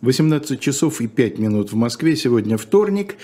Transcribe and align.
18 0.00 0.60
часов 0.60 1.00
и 1.00 1.08
5 1.08 1.38
минут 1.38 1.72
в 1.72 1.76
Москве. 1.76 2.14
Сегодня 2.14 2.56
вторник. 2.56 3.16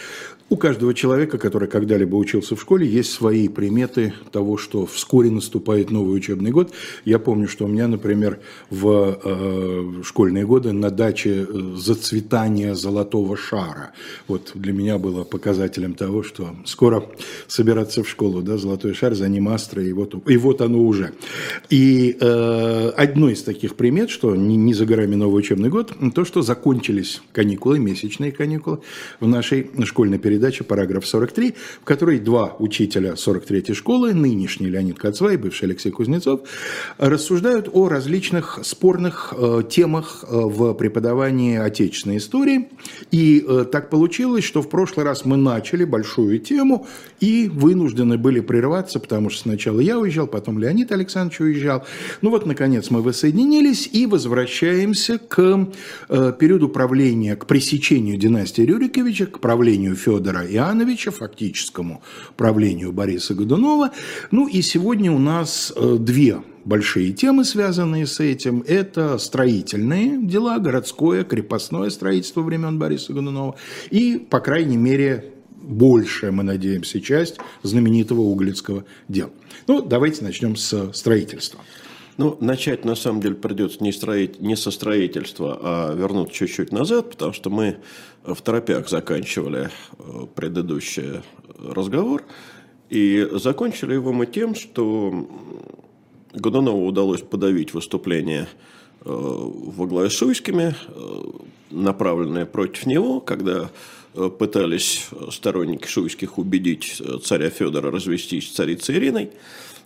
У 0.50 0.56
каждого 0.56 0.93
человека, 0.93 1.39
который 1.39 1.69
когда-либо 1.69 2.16
учился 2.16 2.54
в 2.54 2.60
школе, 2.60 2.86
есть 2.86 3.10
свои 3.10 3.48
приметы 3.48 4.12
того, 4.30 4.58
что 4.58 4.84
вскоре 4.84 5.30
наступает 5.30 5.90
новый 5.90 6.16
учебный 6.16 6.50
год. 6.50 6.71
Я 7.06 7.18
помню, 7.18 7.48
что 7.48 7.64
у 7.64 7.68
меня, 7.68 7.88
например, 7.88 8.40
в 8.68 9.18
э, 9.24 10.02
школьные 10.04 10.45
годы 10.45 10.72
на 10.72 10.90
даче 10.90 11.46
э, 11.48 11.74
зацветание 11.76 12.75
золотого 12.75 13.38
шара. 13.38 13.93
Вот 14.29 14.52
для 14.54 14.75
меня 14.75 14.98
было 14.98 15.25
показателем 15.25 15.95
того, 15.95 16.22
что 16.22 16.54
скоро 16.66 17.04
собираться 17.48 18.02
в 18.04 18.09
школу, 18.09 18.43
да, 18.43 18.59
золотой 18.59 18.93
шар, 18.93 19.14
за 19.14 19.30
ним 19.30 19.48
астра, 19.48 19.82
и 19.82 19.95
вот, 19.95 20.14
и 20.29 20.36
вот 20.36 20.61
оно 20.61 20.84
уже. 20.84 21.14
И 21.70 22.18
э, 22.20 22.93
одно 22.95 23.30
из 23.30 23.43
таких 23.43 23.77
примет, 23.77 24.11
что 24.11 24.36
не, 24.36 24.56
не 24.56 24.75
за 24.75 24.84
горами 24.84 25.14
новый 25.14 25.38
учебный 25.38 25.70
год, 25.70 25.95
то, 26.14 26.27
что 26.27 26.43
закончились 26.64 27.20
каникулы, 27.32 27.78
месячные 27.78 28.32
каникулы 28.32 28.78
в 29.20 29.28
нашей 29.28 29.70
школьной 29.84 30.18
передаче 30.18 30.64
«Параграф 30.64 31.05
43», 31.05 31.55
в 31.82 31.84
которой 31.84 32.18
два 32.18 32.56
учителя 32.59 33.12
43-й 33.12 33.74
школы, 33.74 34.14
нынешний 34.14 34.69
Леонид 34.69 34.98
Кацва 34.98 35.34
и 35.34 35.36
бывший 35.36 35.64
Алексей 35.66 35.91
Кузнецов, 35.91 36.41
рассуждают 36.96 37.69
о 37.70 37.91
различных 37.91 38.60
спорных 38.62 39.34
э, 39.36 39.62
темах 39.69 40.24
э, 40.27 40.27
в 40.30 40.72
преподавании 40.72 41.58
отечественной 41.58 42.16
истории. 42.16 42.70
И 43.10 43.44
э, 43.46 43.66
так 43.70 43.91
получилось, 43.91 44.44
что 44.44 44.62
в 44.62 44.70
прошлый 44.70 45.05
раз 45.05 45.27
мы 45.27 45.36
начали 45.36 45.84
большую 45.84 46.38
тему 46.38 46.86
и 47.20 47.50
вынуждены 47.52 48.16
были 48.16 48.41
прерваться, 48.41 49.00
потому 49.00 49.28
что 49.28 49.42
сначала 49.42 49.80
я 49.80 49.98
уезжал, 49.98 50.27
потом 50.27 50.58
Леонид 50.58 50.92
Александрович 50.92 51.41
уезжал. 51.41 51.84
Ну 52.22 52.30
вот, 52.30 52.46
наконец, 52.46 52.88
мы 52.88 53.02
воссоединились 53.02 53.86
и 53.92 54.06
возвращаемся 54.06 55.19
к 55.19 55.69
периоду 56.08 56.53
правления, 56.68 57.36
к 57.36 57.46
пресечению 57.46 58.16
династии 58.16 58.62
Рюриковича, 58.62 59.26
к 59.26 59.40
правлению 59.40 59.94
Федора 59.94 60.14
Федора 60.24 60.46
Иоанновича, 60.46 61.11
фактическому 61.11 62.02
правлению 62.36 62.92
Бориса 62.92 63.34
Годунова. 63.34 63.91
Ну 64.30 64.46
и 64.46 64.62
сегодня 64.62 65.12
у 65.12 65.19
нас 65.19 65.72
э, 65.74 65.96
две 65.98 66.42
большие 66.64 67.12
темы, 67.12 67.44
связанные 67.44 68.06
с 68.06 68.20
этим. 68.20 68.64
Это 68.66 69.19
строительные 69.19 70.19
дела, 70.24 70.58
городское, 70.58 71.24
крепостное 71.24 71.91
строительство 71.91 72.42
времен 72.42 72.78
Бориса 72.78 73.12
Годунова 73.12 73.56
и, 73.91 74.16
по 74.18 74.41
крайней 74.41 74.77
мере, 74.77 75.33
большая, 75.50 76.33
мы 76.33 76.42
надеемся, 76.42 77.00
часть 77.00 77.36
знаменитого 77.62 78.20
Углицкого 78.20 78.84
дела. 79.08 79.30
Ну, 79.66 79.83
давайте 79.83 80.24
начнем 80.24 80.56
с 80.56 80.92
строительства. 80.92 81.61
Ну, 82.17 82.37
начать 82.41 82.84
на 82.84 82.95
самом 82.95 83.20
деле 83.20 83.34
придется 83.34 83.83
не, 83.83 83.91
строить, 83.91 84.41
не 84.41 84.55
со 84.55 84.70
строительства, 84.70 85.59
а 85.61 85.95
вернуть 85.95 86.31
чуть-чуть 86.33 86.70
назад, 86.70 87.11
потому 87.11 87.33
что 87.33 87.51
мы 87.51 87.79
в 88.23 88.41
торопях 88.41 88.89
заканчивали 88.89 89.70
э, 89.98 90.27
предыдущий 90.35 91.23
разговор. 91.59 92.23
И 92.89 93.29
закончили 93.33 93.95
его 93.95 94.12
мы 94.12 94.27
тем, 94.27 94.55
что 94.55 95.29
Годунову 96.33 96.87
удалось 96.87 97.23
подавить 97.23 97.75
выступление 97.75 98.47
э, 99.05 99.09
во 99.11 99.87
главе 99.87 100.09
с 100.09 100.12
Шуйскими, 100.12 100.77
э, 100.87 101.23
направленные 101.70 102.47
против 102.47 102.87
него, 102.87 103.20
когда 103.20 103.70
пытались 104.39 105.09
сторонники 105.33 105.89
Шуйских 105.89 106.39
убедить 106.39 107.03
царя 107.25 107.51
Федора 107.51 107.91
развестись 107.91 108.48
с 108.48 108.53
царицей 108.53 108.95
Ириной. 108.95 109.33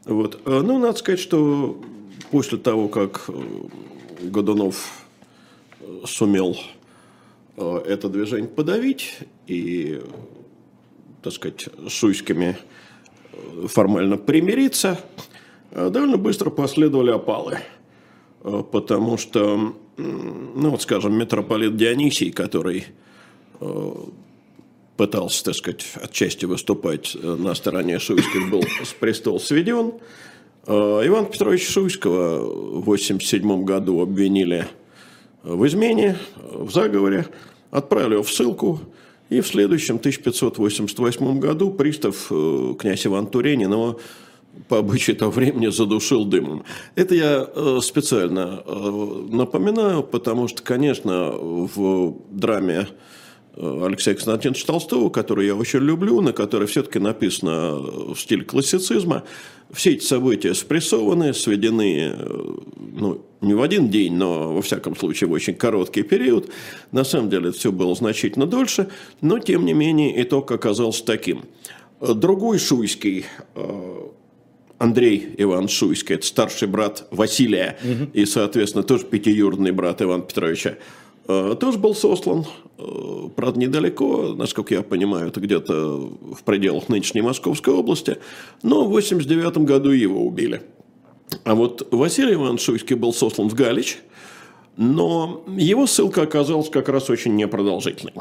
Вот. 0.05 0.39
Ну, 0.45 0.79
надо 0.79 0.99
сказать, 0.99 1.19
что 1.19 1.81
после 2.31 2.59
того, 2.59 2.89
как 2.89 3.25
э, 3.29 3.33
Годунов 4.23 5.05
э, 5.81 6.01
сумел 6.07 6.57
э, 7.57 7.83
это 7.87 8.09
движение 8.09 8.49
подавить 8.49 9.19
и, 9.47 10.01
так 11.23 11.33
сказать, 11.33 11.69
с 11.87 11.91
Шуйскими 11.91 12.57
формально 13.67 14.17
примириться, 14.17 15.01
довольно 15.71 16.17
быстро 16.17 16.51
последовали 16.51 17.11
опалы. 17.11 17.59
Потому 18.43 19.17
что, 19.17 19.77
ну 19.97 20.71
вот 20.71 20.83
скажем, 20.83 21.17
митрополит 21.17 21.77
Дионисий, 21.77 22.33
который 22.33 22.87
пытался, 24.97 25.45
так 25.45 25.55
сказать, 25.55 25.87
отчасти 25.95 26.47
выступать 26.47 27.17
на 27.23 27.55
стороне 27.55 28.01
Шуйских, 28.01 28.51
был 28.51 28.63
с 28.63 28.93
престола 28.93 29.39
сведен. 29.39 29.93
Э, 30.67 31.03
Иван 31.05 31.27
Петрович 31.27 31.69
Шуйского 31.69 32.41
в 32.41 32.89
1987 32.89 33.65
году 33.65 34.01
обвинили 34.01 34.67
в 35.43 35.67
измене, 35.67 36.17
в 36.37 36.71
заговоре, 36.71 37.27
отправили 37.71 38.15
его 38.15 38.23
в 38.23 38.31
ссылку, 38.31 38.81
и 39.29 39.41
в 39.41 39.47
следующем, 39.47 39.97
1588 39.97 41.39
году, 41.39 41.71
пристав 41.71 42.29
э, 42.31 42.75
князь 42.79 43.07
Иван 43.07 43.27
Туренин 43.27 43.73
его 43.73 44.01
по 44.69 44.79
обычаю 44.79 45.17
того 45.17 45.31
времени 45.31 45.69
задушил 45.69 46.25
дымом. 46.25 46.65
Это 46.97 47.15
я 47.15 47.49
э, 47.55 47.79
специально 47.83 48.63
напоминаю, 49.31 50.03
потому 50.03 50.49
что, 50.49 50.63
конечно, 50.63 51.31
в 51.33 52.17
драме 52.31 52.89
Алексея 53.61 54.15
Константиновича 54.15 54.67
Толстого, 54.67 55.11
который 55.11 55.47
я 55.47 55.55
очень 55.57 55.81
люблю, 55.81 56.21
на 56.21 56.33
которой 56.33 56.67
все-таки 56.67 56.99
написано 56.99 57.75
в 58.15 58.17
стиле 58.17 58.45
классицизма, 58.45 59.25
все 59.73 59.93
эти 59.93 60.05
события 60.05 60.55
спрессованы, 60.55 61.35
сведены 61.35 62.15
ну, 62.77 63.25
не 63.41 63.55
в 63.55 63.63
один 63.63 63.91
день, 63.91 64.15
но, 64.15 64.55
во 64.55 64.63
всяком 64.63 64.97
случае, 64.97 65.29
в 65.29 65.33
очень 65.33 65.55
короткий 65.55 66.03
период. 66.03 66.51
На 66.93 67.05
самом 67.05 67.31
деле, 67.31 67.51
это 67.51 67.59
все 67.59 67.73
было 67.73 67.95
значительно 67.95 68.47
дольше, 68.47 68.89
но, 69.21 69.39
тем 69.39 69.67
не 69.67 69.75
менее, 69.75 70.23
итог 70.23 70.51
оказался 70.51 71.05
таким. 71.05 71.43
Другой 72.01 72.59
Шуйский, 72.59 73.27
э, 73.57 73.95
Андрей 74.79 75.35
Иван 75.37 75.69
Шуйский, 75.69 76.15
это 76.15 76.27
старший 76.27 76.69
брат 76.69 77.09
Василия, 77.11 77.77
угу. 77.83 78.11
и, 78.13 78.25
соответственно, 78.25 78.85
тоже 78.85 79.05
пятиюродный 79.05 79.73
брат 79.73 80.01
Ивана 80.01 80.23
Петровича, 80.23 80.71
Э, 80.71 81.08
тоже 81.29 81.79
был 81.79 81.95
сослан, 81.95 82.47
э, 82.79 83.29
правда, 83.37 83.61
недалеко, 83.61 84.35
насколько 84.35 84.75
я 84.75 84.83
понимаю, 84.83 85.29
это 85.29 85.41
где-то 85.41 86.11
в 86.33 86.43
пределах 86.43 86.89
нынешней 86.89 87.21
Московской 87.21 87.75
области, 87.75 88.17
но 88.63 88.85
в 88.85 88.89
89 88.89 89.59
году 89.59 89.91
его 89.91 90.25
убили. 90.25 90.63
А 91.45 91.55
вот 91.55 91.87
Василий 91.91 92.33
Иванович 92.33 92.63
Шуйский 92.63 92.97
был 92.97 93.13
сослан 93.13 93.51
в 93.51 93.55
Галич, 93.55 93.99
но 94.79 95.45
его 95.49 95.87
ссылка 95.87 96.23
оказалась 96.23 96.71
как 96.71 96.89
раз 96.89 97.11
очень 97.11 97.37
непродолжительной. 97.37 98.15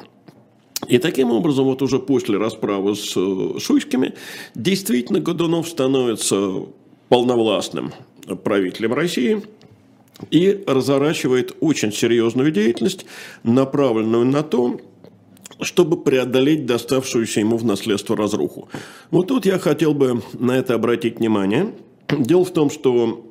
И 0.90 0.98
таким 0.98 1.32
образом, 1.32 1.64
вот 1.64 1.82
уже 1.82 2.00
после 2.00 2.38
расправы 2.38 2.96
с 2.96 3.14
э, 3.16 3.60
Шуйскими, 3.60 4.16
действительно 4.54 5.22
Годунов 5.22 5.70
становится 5.70 6.66
полновластным 7.08 7.94
правителем 8.44 8.94
России– 8.94 9.44
и 10.32 10.64
разворачивает 10.68 11.56
очень 11.60 11.92
серьезную 11.92 12.52
деятельность, 12.52 13.06
направленную 13.44 14.26
на 14.26 14.44
то, 14.44 14.80
чтобы 15.62 16.02
преодолеть 16.02 16.66
доставшуюся 16.66 17.40
ему 17.40 17.58
в 17.58 17.66
наследство 17.66 18.16
разруху. 18.16 18.70
Вот 19.12 19.28
тут 19.28 19.46
я 19.46 19.58
хотел 19.60 19.94
бы 19.94 20.22
на 20.34 20.58
это 20.58 20.76
обратить 20.76 21.20
внимание. 21.20 21.74
Дело 22.10 22.46
в 22.46 22.52
том, 22.52 22.70
что 22.70 23.24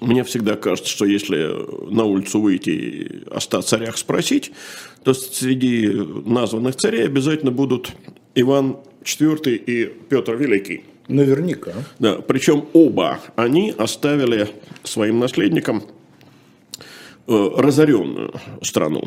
мне 0.00 0.22
всегда 0.24 0.56
кажется, 0.56 0.90
что 0.90 1.04
если 1.04 1.92
на 1.92 2.04
улицу 2.04 2.40
выйти 2.40 2.70
и 2.70 3.22
о 3.30 3.40
царях 3.40 3.96
спросить, 3.96 4.52
то 5.02 5.14
среди 5.14 5.88
названных 5.88 6.76
царей 6.76 7.04
обязательно 7.04 7.50
будут 7.50 7.92
Иван 8.34 8.76
IV 9.02 9.54
и 9.54 9.86
Петр 10.08 10.34
Великий– 10.34 10.84
Наверняка. 11.08 11.72
Да, 11.98 12.16
причем 12.16 12.66
оба 12.72 13.20
они 13.36 13.74
оставили 13.76 14.48
своим 14.84 15.18
наследникам 15.18 15.82
э, 17.26 17.50
разоренную 17.56 18.32
страну. 18.62 19.04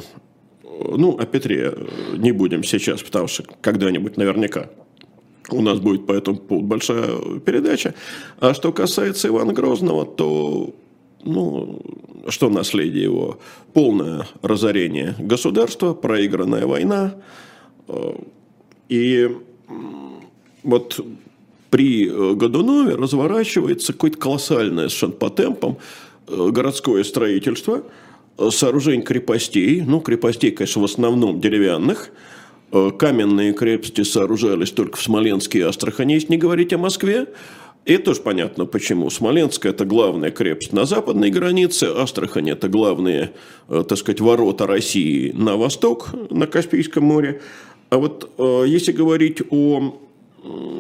Ну, 0.64 1.18
о 1.18 1.26
Петре 1.26 1.74
не 2.16 2.32
будем 2.32 2.64
сейчас, 2.64 3.02
потому 3.02 3.28
что 3.28 3.44
когда-нибудь 3.62 4.16
наверняка 4.18 4.70
у 5.50 5.62
нас 5.62 5.80
будет 5.80 6.06
по 6.06 6.12
этому 6.12 6.38
поводу 6.38 6.68
большая 6.68 7.40
передача. 7.40 7.96
А 8.40 8.54
что 8.54 8.72
касается 8.72 9.28
Ивана 9.30 9.54
Грозного, 9.54 10.06
то 10.06 10.76
ну, 11.24 11.82
что 12.28 12.50
наследие 12.50 13.04
его? 13.04 13.40
Полное 13.74 14.28
разорение 14.42 15.16
государства, 15.18 15.94
проигранная 15.94 16.66
война. 16.68 17.16
Э, 17.88 18.14
и 18.90 19.30
вот 20.64 21.00
при 21.70 22.08
э, 22.08 22.34
Годунове 22.34 22.96
разворачивается 22.96 23.94
какое-то 23.94 24.18
колоссальное 24.18 24.90
совершенно 24.90 25.14
по 25.14 25.30
темпам 25.30 25.78
э, 26.28 26.50
городское 26.52 27.04
строительство, 27.04 27.84
э, 28.38 28.50
сооружение 28.52 29.04
крепостей, 29.04 29.82
ну, 29.82 30.00
крепостей, 30.00 30.52
конечно, 30.52 30.82
в 30.82 30.86
основном 30.86 31.42
деревянных, 31.42 32.10
каменные 33.00 33.54
крепости 33.54 34.04
сооружались 34.04 34.72
только 34.72 34.98
в 34.98 35.02
Смоленске 35.02 35.60
и 35.60 35.62
Астрахани, 35.62 36.14
если 36.14 36.34
не 36.34 36.38
говорить 36.38 36.74
о 36.74 36.78
Москве, 36.78 37.28
И 37.86 37.96
тоже 37.96 38.20
понятно 38.20 38.66
почему. 38.66 39.10
Смоленск– 39.10 39.66
это 39.68 39.86
главная 39.86 40.32
крепость 40.32 40.74
на 40.74 40.84
западной 40.84 41.30
границе, 41.30 41.86
Астрахань– 41.86 42.50
это 42.52 42.68
главные, 42.68 43.32
так 43.70 43.98
сказать, 43.98 44.20
ворота 44.20 44.68
России 44.68 45.32
на 45.32 45.56
восток, 45.56 46.10
на 46.30 46.46
Каспийском 46.46 47.06
море. 47.06 47.40
А 47.90 47.98
вот 47.98 48.30
если 48.68 48.92
говорить 48.92 49.42
о 49.50 49.98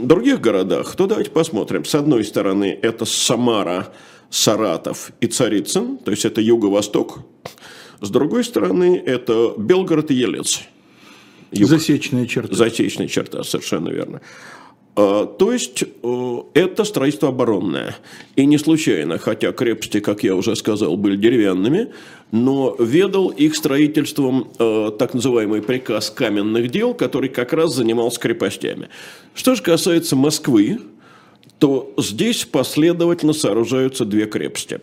других 0.03 0.41
городах, 0.41 0.95
то 0.95 1.07
давайте 1.07 1.31
посмотрим. 1.31 1.85
С 1.85 1.95
одной 1.95 2.23
стороны, 2.23 2.77
это 2.81 3.05
Самара, 3.05 3.93
Саратов 4.29 5.11
и 5.21 5.27
Царицын, 5.27 5.97
то 5.97 6.11
есть 6.11 6.25
это 6.25 6.41
юго-восток. 6.41 7.19
С 8.01 8.09
другой 8.09 8.43
стороны, 8.43 9.01
это 9.03 9.53
Белгород 9.57 10.11
и 10.11 10.15
Елец. 10.15 10.61
Юг. 11.51 11.69
Засечная 11.69 12.25
черта. 12.25 12.55
Засечная 12.55 13.07
черта, 13.07 13.43
совершенно 13.43 13.89
верно. 13.89 14.21
А, 14.97 15.27
то 15.27 15.51
есть 15.51 15.83
э, 15.83 16.37
это 16.55 16.83
строительство 16.83 17.29
оборонное. 17.29 17.95
И 18.35 18.47
не 18.47 18.57
случайно, 18.57 19.19
хотя 19.19 19.51
крепости, 19.51 19.99
как 19.99 20.23
я 20.23 20.35
уже 20.35 20.55
сказал, 20.55 20.97
были 20.97 21.15
деревянными, 21.15 21.93
но 22.31 22.75
ведал 22.79 23.27
их 23.29 23.55
строительством 23.55 24.49
э, 24.57 24.91
так 24.97 25.13
называемый 25.13 25.61
приказ 25.61 26.09
каменных 26.09 26.71
дел, 26.71 26.95
который 26.95 27.29
как 27.29 27.53
раз 27.53 27.75
занимался 27.75 28.19
крепостями. 28.19 28.89
Что 29.35 29.53
же 29.53 29.61
касается 29.61 30.15
Москвы, 30.15 30.79
то 31.59 31.93
здесь 31.99 32.45
последовательно 32.45 33.33
сооружаются 33.33 34.03
две 34.03 34.25
крепости. 34.25 34.79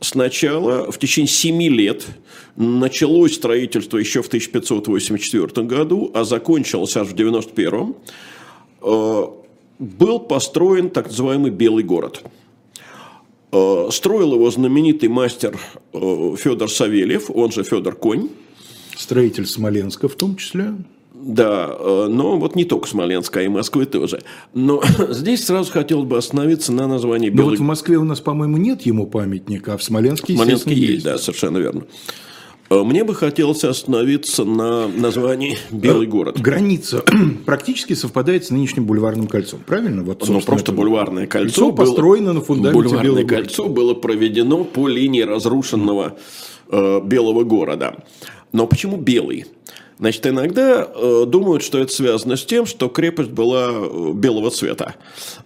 Сначала 0.00 0.90
в 0.90 0.98
течение 0.98 1.28
семи 1.28 1.68
лет 1.68 2.06
началось 2.56 3.34
строительство 3.34 3.98
еще 3.98 4.22
в 4.22 4.28
1584 4.28 5.66
году, 5.66 6.10
а 6.14 6.24
закончилось 6.24 6.96
аж 6.96 7.08
в 7.08 7.12
91 7.14 7.94
был 9.80 10.20
построен 10.20 10.90
так 10.90 11.06
называемый 11.06 11.50
Белый 11.50 11.82
город. 11.82 12.22
Э, 13.50 13.88
строил 13.90 14.34
его 14.34 14.50
знаменитый 14.50 15.08
мастер 15.08 15.58
э, 15.92 16.34
Федор 16.38 16.70
Савельев, 16.70 17.30
он 17.30 17.50
же 17.50 17.64
Федор 17.64 17.96
Конь. 17.96 18.28
Строитель 18.96 19.46
Смоленска 19.46 20.08
в 20.08 20.14
том 20.14 20.36
числе. 20.36 20.74
Да, 21.14 21.74
э, 21.78 22.06
но 22.08 22.38
вот 22.38 22.54
не 22.54 22.64
только 22.64 22.86
Смоленска, 22.88 23.40
а 23.40 23.42
и 23.42 23.48
Москвы 23.48 23.86
тоже. 23.86 24.22
Но 24.54 24.82
здесь 25.08 25.44
сразу 25.46 25.72
хотелось 25.72 26.06
бы 26.06 26.18
остановиться 26.18 26.72
на 26.72 26.86
названии 26.86 27.30
Белый... 27.30 27.44
Но 27.44 27.50
вот 27.50 27.58
в 27.58 27.62
Москве 27.62 27.96
у 27.96 28.04
нас, 28.04 28.20
по-моему, 28.20 28.58
нет 28.58 28.82
ему 28.82 29.06
памятника, 29.06 29.74
а 29.74 29.76
в 29.78 29.82
Смоленске, 29.82 30.34
в 30.34 30.36
Смоленске 30.36 30.74
есть. 30.74 30.92
есть. 30.92 31.04
Да, 31.04 31.18
совершенно 31.18 31.58
верно. 31.58 31.86
Э, 32.70 32.82
мне 32.84 33.02
бы 33.02 33.14
хотелось 33.14 33.64
остановиться 33.64 34.44
на 34.44 34.86
названии 34.86 35.58
«Белый 35.70 36.06
э, 36.06 36.10
город». 36.10 36.40
Граница 36.40 37.04
практически 37.46 37.94
совпадает 37.94 38.44
с 38.44 38.50
нынешним 38.50 38.84
бульварным 38.84 39.26
кольцом, 39.26 39.60
правильно? 39.66 40.04
Вот, 40.04 40.26
ну, 40.28 40.40
просто 40.40 40.72
бульварное 40.72 41.26
кольцо, 41.26 41.46
кольцо 41.48 41.72
было, 41.72 41.86
построено 41.86 42.32
на 42.32 42.40
фундаменте 42.40 42.88
Бульварное 42.88 43.02
Белого 43.02 43.26
кольцо 43.26 43.62
города. 43.64 43.80
было 43.80 43.94
проведено 43.94 44.64
по 44.64 44.88
линии 44.88 45.22
разрушенного 45.22 46.16
э, 46.70 47.00
Белого 47.04 47.42
города. 47.42 48.04
Но 48.52 48.66
почему 48.66 48.96
белый? 48.96 49.46
Значит, 49.98 50.26
иногда 50.26 50.88
э, 50.94 51.24
думают, 51.26 51.62
что 51.62 51.78
это 51.78 51.92
связано 51.92 52.36
с 52.36 52.44
тем, 52.44 52.66
что 52.66 52.88
крепость 52.88 53.30
была 53.30 53.70
э, 53.70 54.12
белого 54.14 54.50
цвета. 54.50 54.94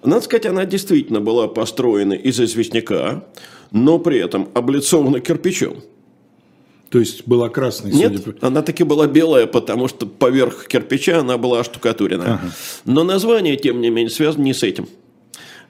Надо 0.05 0.23
сказать, 0.23 0.47
она 0.47 0.65
действительно 0.65 1.21
была 1.21 1.49
построена 1.49 2.12
из 2.12 2.38
известняка, 2.38 3.25
но 3.73 3.99
при 3.99 4.19
этом 4.19 4.49
облицована 4.55 5.21
кирпичом. 5.21 5.79
То 6.94 7.00
есть 7.00 7.26
была 7.26 7.49
красной? 7.49 7.91
Нет, 7.91 8.12
судя 8.19 8.38
по... 8.38 8.46
она 8.46 8.62
таки 8.62 8.85
была 8.85 9.08
белая, 9.08 9.49
потому 9.49 9.88
что 9.88 10.06
поверх 10.06 10.69
кирпича 10.69 11.19
она 11.19 11.38
была 11.38 11.58
оштукатурена. 11.58 12.35
Ага. 12.35 12.52
Но 12.85 13.02
название, 13.02 13.56
тем 13.56 13.81
не 13.81 13.91
менее, 13.91 14.11
связано 14.11 14.44
не 14.44 14.55
с 14.55 14.62
этим. 14.62 14.87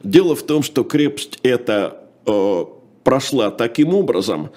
Дело 0.03 0.37
в 0.37 0.43
том, 0.43 0.63
что 0.63 0.85
крепость 0.85 1.39
эта 1.43 2.05
э, 2.27 2.65
прошла 3.05 3.51
таким 3.51 3.95
образом, 3.95 4.51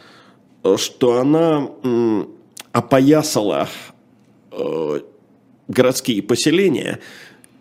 э, 0.65 0.75
что 0.77 1.21
она 1.21 1.69
э, 1.81 2.25
опоясала 2.73 3.69
э, 4.51 4.99
городские 5.69 6.21
поселения, 6.21 6.99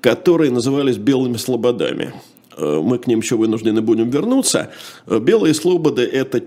которые 0.01 0.51
назывались 0.51 0.97
белыми 0.97 1.37
слободами. 1.37 2.13
Э, 2.57 2.81
мы 2.83 2.99
к 2.99 3.07
ним 3.07 3.21
еще 3.21 3.37
вынуждены 3.37 3.83
будем 3.83 4.11
вернуться. 4.11 4.73
Э, 5.07 5.21
белые 5.21 5.55
слободы– 5.55 6.03
это 6.13 6.43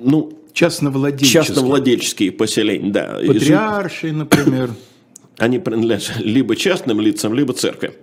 ну, 0.00 0.32
Частновладельческие. 0.52 1.44
Частновладельческие 1.44 2.32
поселения, 2.32 2.90
да. 2.90 3.20
Патриарши, 3.26 4.12
например. 4.12 4.70
Они 5.38 5.58
принадлежат 5.58 6.18
либо 6.18 6.54
частным 6.54 7.00
лицам, 7.00 7.34
либо 7.34 7.52
церкви. 7.54 7.94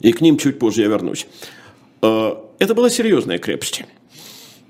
И 0.00 0.12
к 0.12 0.20
ним 0.20 0.36
чуть 0.36 0.58
позже 0.58 0.82
я 0.82 0.88
вернусь. 0.88 1.26
А, 2.02 2.44
это 2.58 2.74
была 2.74 2.90
серьезная 2.90 3.38
крепость. 3.38 3.84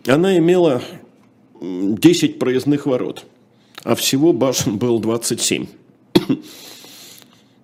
Она 0.07 0.37
имела 0.39 0.83
10 1.61 2.39
проездных 2.39 2.87
ворот, 2.87 3.25
а 3.83 3.95
всего 3.95 4.33
башен 4.33 4.79
было 4.79 5.01
27. 5.01 5.67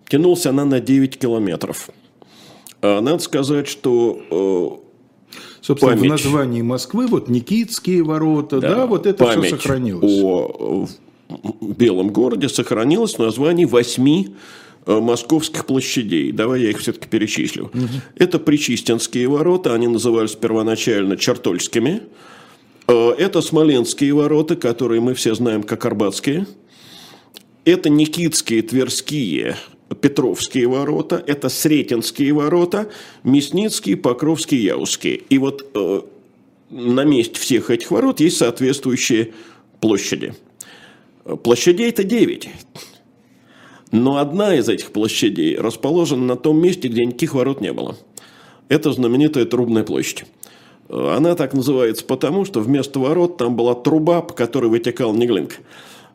Тянулся 0.08 0.50
она 0.50 0.64
на 0.64 0.80
9 0.80 1.18
километров. 1.18 1.90
А 2.80 3.00
надо 3.00 3.18
сказать, 3.18 3.68
что 3.68 4.80
э, 4.82 4.87
Собственно, 5.68 5.96
память. 5.96 6.06
в 6.06 6.24
названии 6.24 6.62
Москвы 6.62 7.06
вот 7.06 7.28
Никитские 7.28 8.02
ворота, 8.02 8.58
да, 8.58 8.74
да 8.74 8.86
вот 8.86 9.04
это 9.04 9.22
память 9.22 9.48
все 9.48 9.56
сохранилось. 9.56 10.22
о 10.22 10.86
Белом 11.60 12.08
городе 12.08 12.48
сохранилось 12.48 13.16
в 13.16 13.18
названии 13.18 13.66
восьми 13.66 14.34
э, 14.86 14.98
московских 14.98 15.66
площадей. 15.66 16.32
Давай 16.32 16.62
я 16.62 16.70
их 16.70 16.78
все-таки 16.78 17.06
перечислю. 17.06 17.64
Угу. 17.66 17.86
Это 18.16 18.38
Причистинские 18.38 19.28
ворота, 19.28 19.74
они 19.74 19.88
назывались 19.88 20.32
первоначально 20.36 21.18
Чертольскими. 21.18 22.00
Э, 22.86 23.10
это 23.18 23.42
Смоленские 23.42 24.14
ворота, 24.14 24.56
которые 24.56 25.02
мы 25.02 25.12
все 25.12 25.34
знаем 25.34 25.64
как 25.64 25.84
Арбатские. 25.84 26.46
Это 27.66 27.90
Никитские, 27.90 28.62
Тверские, 28.62 29.58
Петровские 30.00 30.68
ворота, 30.68 31.22
это 31.26 31.48
Сретенские 31.48 32.32
ворота, 32.32 32.90
Мясницкие, 33.24 33.96
Покровские, 33.96 34.64
Яузские. 34.64 35.16
И 35.16 35.38
вот 35.38 35.66
э, 35.74 36.02
на 36.70 37.04
месте 37.04 37.38
всех 37.40 37.70
этих 37.70 37.90
ворот 37.90 38.20
есть 38.20 38.36
соответствующие 38.36 39.32
площади. 39.80 40.34
Площадей 41.42 41.88
это 41.88 42.04
9. 42.04 42.48
Но 43.90 44.18
одна 44.18 44.54
из 44.54 44.68
этих 44.68 44.92
площадей 44.92 45.56
расположена 45.56 46.24
на 46.24 46.36
том 46.36 46.60
месте, 46.60 46.88
где 46.88 47.04
никаких 47.04 47.34
ворот 47.34 47.60
не 47.60 47.72
было. 47.72 47.96
Это 48.68 48.92
знаменитая 48.92 49.46
Трубная 49.46 49.84
площадь. 49.84 50.24
Она 50.88 51.34
так 51.34 51.52
называется 51.54 52.04
потому, 52.04 52.44
что 52.44 52.60
вместо 52.60 52.98
ворот 52.98 53.36
там 53.36 53.56
была 53.56 53.74
труба, 53.74 54.22
по 54.22 54.34
которой 54.34 54.66
вытекал 54.66 55.14
Неглинг. 55.14 55.60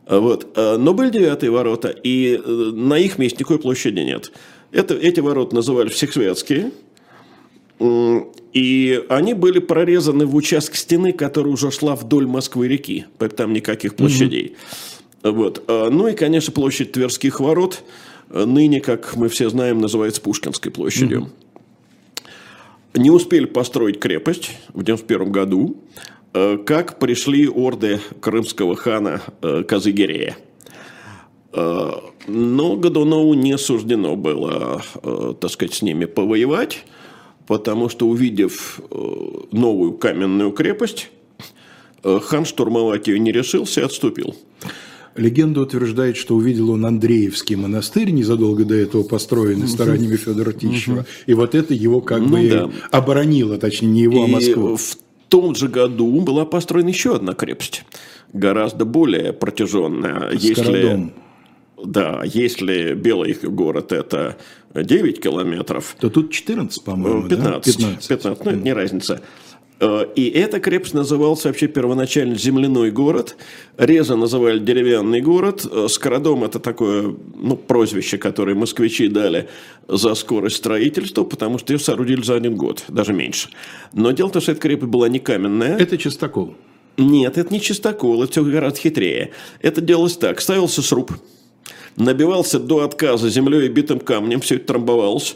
Вот. 0.08 0.48
Э, 0.56 0.78
но 0.78 0.94
были 0.94 1.10
девятые 1.10 1.52
ворота, 1.52 1.90
и 1.90 2.36
э, 2.44 2.50
на 2.50 2.98
их 2.98 3.18
месте 3.18 3.38
никакой 3.40 3.60
площади 3.60 4.00
нет. 4.00 4.32
Это, 4.72 4.96
эти 4.96 5.20
ворота 5.20 5.56
называли 5.56 5.90
Всехсветские, 5.90 6.72
и 7.80 9.04
они 9.10 9.34
были 9.34 9.60
прорезаны 9.60 10.26
в 10.26 10.36
участке 10.36 10.78
стены, 10.78 11.12
которая 11.12 11.54
уже 11.54 11.72
шла 11.72 11.96
вдоль 11.96 12.28
Москвы-реки, 12.28 13.06
там 13.36 13.54
никаких 13.54 13.96
площадей. 13.96 14.56
Угу. 15.24 15.32
Вот. 15.32 15.64
Э, 15.68 15.90
ну 15.90 16.08
и, 16.08 16.14
конечно, 16.14 16.52
площадь 16.52 16.92
Тверских 16.92 17.40
ворот, 17.40 17.84
ныне, 18.30 18.82
как 18.82 19.16
мы 19.16 19.30
все 19.30 19.50
знаем, 19.50 19.80
называется 19.80 20.22
Пушкинской 20.22 20.72
площадью. 20.72 21.22
Угу. 21.22 21.30
Не 22.96 23.10
успели 23.10 23.46
построить 23.46 24.00
крепость 24.00 24.52
в 24.74 24.82
1991 24.82 25.32
году, 25.32 25.78
Э, 26.23 26.23
как 26.34 27.00
пришли 27.00 27.48
орды 27.48 28.00
крымского 28.20 28.76
хана 28.76 29.22
э, 29.42 29.64
Казыгерея. 29.64 30.36
Э, 31.54 31.92
но 32.28 32.76
Годунову 32.76 33.34
не 33.34 33.58
суждено 33.58 34.16
было, 34.16 34.82
так 35.40 35.52
сказать, 35.52 35.74
с 35.74 35.82
ними 35.82 36.06
повоевать, 36.06 36.86
потому 37.48 37.90
что, 37.90 38.08
увидев 38.08 38.80
новую 39.52 39.94
каменную 39.94 40.52
крепость, 40.54 41.10
хан 42.02 42.46
штурмовать 42.46 43.08
ее 43.08 43.20
не 43.20 43.34
решился 43.34 43.82
и 43.82 43.84
отступил. 43.84 44.36
Легенда 45.16 45.62
утверждает, 45.62 46.18
что 46.18 46.36
увидел 46.36 46.72
он 46.72 46.86
Андреевский 46.86 47.56
монастырь, 47.56 48.10
незадолго 48.10 48.66
до 48.66 48.76
этого 48.76 49.04
построенный 49.04 49.68
стараниями 49.68 50.16
Федора 50.16 50.54
Тищева. 50.54 51.06
И 51.28 51.34
вот 51.34 51.54
это 51.54 51.74
его 51.74 52.02
как 52.02 52.22
ну, 52.22 52.38
бы 52.38 52.50
да. 52.50 52.72
оборонило, 52.90 53.58
точнее, 53.58 53.90
не 53.90 54.02
его, 54.04 54.24
а 54.24 54.28
Москву. 54.28 54.76
в 54.76 54.98
том 55.34 55.56
же 55.56 55.68
году 55.68 56.22
была 56.22 56.46
построена 56.46 56.90
еще 56.90 57.16
одна 57.16 57.34
крепость, 57.34 57.86
гораздо 58.34 58.86
более 58.86 59.34
протяженная. 59.34 60.38
С 60.38 60.44
если, 60.44 61.12
да, 61.84 62.22
если 62.24 62.94
Белый 62.94 63.36
город 63.42 63.94
это 63.94 64.38
9 64.76 65.20
километров, 65.20 65.96
то 66.00 66.12
тут 66.12 66.30
14, 66.32 66.84
по-моему, 66.84 67.28
15, 67.28 67.80
да? 67.80 67.88
15. 67.88 68.08
15, 68.10 68.46
ну 68.46 68.52
это 68.52 68.60
не 68.60 68.74
разница. 68.74 69.22
Э, 69.80 70.06
и 70.16 70.30
эта 70.30 70.60
крепость 70.60 70.94
называлась 70.94 71.44
вообще 71.46 71.68
первоначально 71.68 72.36
земляной 72.36 72.92
город. 72.92 73.36
Реза 73.78 74.16
называли 74.16 74.60
деревянный 74.60 75.22
город. 75.22 75.66
Э, 75.70 75.88
Скородом– 75.90 76.44
это 76.46 76.60
такое 76.60 77.16
ну, 77.36 77.56
прозвище, 77.56 78.18
которое 78.18 78.56
москвичи 78.56 79.08
дали 79.08 79.50
за 79.88 80.16
скорость 80.16 80.58
строительства, 80.58 81.24
потому 81.24 81.58
что 81.58 81.74
ее 81.74 81.80
соорудили 81.80 82.22
за 82.22 82.36
один 82.36 82.56
год, 82.56 82.84
даже 82.88 83.14
меньше. 83.14 83.50
Но 83.94 84.12
дело 84.12 84.30
в 84.30 84.32
том, 84.32 84.42
что 84.42 84.52
эта 84.52 84.62
крепость 84.62 84.92
была 84.92 85.10
не 85.10 85.20
каменная. 85.20 85.78
Это 85.78 85.98
чистокол. 85.98 86.56
Нет, 86.98 87.38
это 87.38 87.52
не 87.52 87.60
чистокол, 87.60 88.24
это 88.24 88.32
все 88.32 88.44
гораздо 88.44 88.80
хитрее. 88.80 89.32
Это 89.62 89.82
делалось 89.82 90.16
так. 90.16 90.40
Ставился 90.40 90.84
сруб, 90.84 91.12
набивался 91.96 92.60
до 92.60 92.84
отказа 92.84 93.30
землей 93.30 93.66
и 93.66 93.70
битым 93.70 94.00
камнем, 94.00 94.42
все 94.42 94.56
это 94.56 94.68
трамбовалось. 94.68 95.36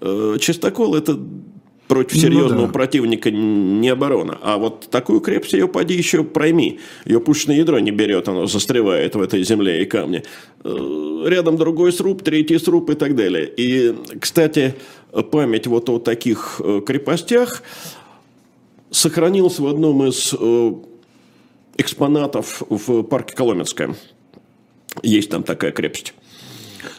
Э, 0.00 0.36
чистокол– 0.38 0.94
это 0.96 1.18
против 1.88 2.16
ну 2.16 2.22
серьезного 2.22 2.60
ну, 2.60 2.66
да. 2.66 2.72
противника 2.72 3.30
не 3.30 3.88
оборона. 3.88 4.38
А 4.42 4.58
вот 4.58 4.88
такую 4.90 5.20
крепость 5.20 5.54
ее 5.54 5.66
поди 5.66 5.94
еще 5.94 6.22
пройми. 6.22 6.78
Ее 7.04 7.18
пушечное 7.18 7.56
ядро 7.56 7.78
не 7.80 7.90
берет, 7.90 8.28
оно 8.28 8.46
застревает 8.46 9.14
в 9.14 9.20
этой 9.20 9.42
земле 9.42 9.82
и 9.82 9.86
камне. 9.86 10.22
Э, 10.62 11.24
рядом 11.26 11.56
другой 11.56 11.92
сруб, 11.92 12.22
третий 12.22 12.58
сруб 12.58 12.90
и 12.90 12.94
так 12.94 13.16
далее. 13.16 13.50
И, 13.56 13.94
кстати, 14.20 14.74
память 15.32 15.66
вот 15.66 15.88
о 15.88 15.98
таких 15.98 16.60
э, 16.62 16.82
крепостях 16.86 17.62
сохранилась 18.90 19.58
в 19.58 19.66
одном 19.66 20.06
из 20.06 20.34
э, 20.38 20.72
экспонатов 21.78 22.62
в 22.68 23.02
парке 23.02 23.34
Коломенское. 23.34 23.94
Есть 25.02 25.30
там 25.30 25.42
такая 25.42 25.72
крепость. 25.72 26.14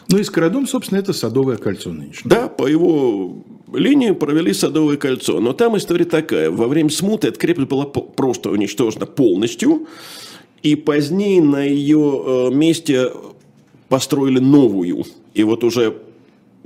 Ну 0.08 0.18
и 0.18 0.24
Скородом, 0.24 0.66
собственно, 0.66 0.98
это 0.98 1.12
Садовое 1.12 1.56
кольцо 1.56 1.90
нынешнее. 1.90 2.28
Да, 2.28 2.48
по 2.48 2.66
его 2.66 3.44
линии 3.74 4.10
провели 4.12 4.52
Садовое 4.52 4.96
кольцо. 4.96 5.40
Но 5.40 5.52
там 5.52 5.76
история 5.76 6.04
такая. 6.04 6.50
Во 6.50 6.68
время 6.68 6.90
смуты 6.90 7.28
эта 7.28 7.38
крепость 7.38 7.68
была 7.68 7.86
просто 7.86 8.50
уничтожена 8.50 9.06
полностью. 9.06 9.86
И 10.62 10.74
позднее 10.74 11.42
на 11.42 11.64
ее 11.64 12.48
э, 12.50 12.54
месте 12.54 13.10
построили 13.88 14.38
новую. 14.38 15.04
И 15.34 15.42
вот 15.42 15.64
уже 15.64 15.96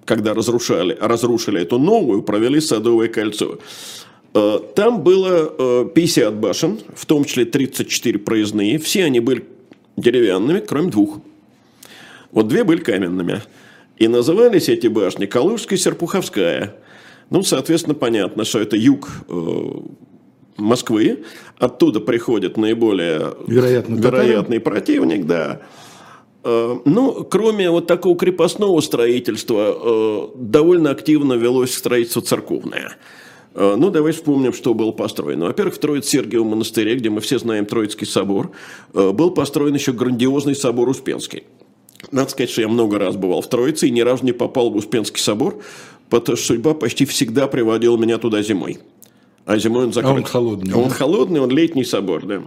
когда 0.05 0.35
разрушали, 0.35 0.97
разрушили 1.01 1.63
эту 1.63 1.79
новую, 1.79 2.23
провели 2.23 2.61
Садовое 2.61 3.09
кольцо. 3.09 3.59
Э, 4.35 4.59
там 4.75 5.03
было 5.03 5.87
50 5.95 6.25
э, 6.25 6.31
башен, 6.37 6.81
в 6.95 7.07
том 7.07 7.25
числе 7.25 7.45
34 7.45 8.19
проездные. 8.19 8.79
Все 8.79 9.05
они 9.05 9.21
были 9.21 9.45
деревянными, 9.97 10.61
кроме 10.61 10.91
двух. 10.91 11.21
Вот 12.33 12.49
две 12.49 12.65
были 12.65 12.81
каменными. 12.81 13.43
И 13.97 14.09
назывались 14.09 14.69
эти 14.69 14.89
башни 14.89 15.27
Калужская 15.27 15.79
и 15.79 15.81
Серпуховская. 15.81 16.75
Ну, 17.31 17.43
соответственно, 17.43 17.95
понятно, 17.95 18.45
что 18.45 18.61
это 18.61 18.77
юг 18.77 19.09
э, 19.29 19.71
Москвы. 20.57 21.25
Оттуда 21.59 22.01
приходит 22.01 22.57
наиболее 22.57 23.35
Вероятно, 23.47 23.95
вероятный 23.97 24.61
противник, 24.61 25.27
да. 25.27 25.63
Э, 26.45 26.77
ну, 26.85 27.25
кроме 27.25 27.71
вот 27.71 27.87
такого 27.87 28.17
крепостного 28.17 28.81
строительства, 28.81 29.75
э, 29.75 30.29
довольно 30.37 30.91
активно 30.91 31.35
велось 31.35 31.75
строительство 31.75 32.23
церковное. 32.23 32.97
Ну, 33.57 33.91
давай 33.91 34.11
вспомним, 34.11 34.53
что 34.53 34.75
было 34.75 34.91
построено. 34.91 35.47
Во-первых, 35.47 35.77
в 35.77 35.79
Троице-Сергиевом 35.79 36.49
монастыре, 36.49 36.97
где 36.97 37.09
мы 37.09 37.21
все 37.21 37.39
знаем 37.39 37.67
Троицкий 37.67 38.05
собор, 38.05 38.51
был 38.93 39.31
построен 39.31 39.75
еще 39.75 39.93
грандиозный 39.93 40.57
собор 40.57 40.89
Успенский. 40.89 41.45
Надо 42.11 42.31
сказать, 42.31 42.51
что 42.51 42.63
я 42.63 42.69
много 42.69 42.99
раз 42.99 43.17
бывал 43.17 43.43
в 43.43 43.49
Троице 43.49 43.89
и 43.89 43.91
ни 43.91 44.01
разу 44.01 44.25
не 44.25 44.33
попал 44.33 44.71
в 44.71 44.77
Успенский 44.77 45.21
собор, 45.21 45.63
потому 46.11 46.37
что 46.37 46.47
судьба 46.47 46.75
почти 46.75 47.05
всегда 47.05 47.47
приводила 47.47 47.97
меня 47.97 48.19
туда 48.19 48.43
зимой. 48.43 48.79
А 49.47 49.59
зимой 49.59 49.85
он 49.85 49.93
закрыт. 49.93 50.13
А 50.13 50.17
он 50.17 50.25
холодный. 50.25 50.75
А 50.75 50.79
он 50.79 50.91
холодный, 50.91 51.41
он 51.41 51.51
летний 51.51 51.85
собор, 51.85 52.25
да. 52.27 52.43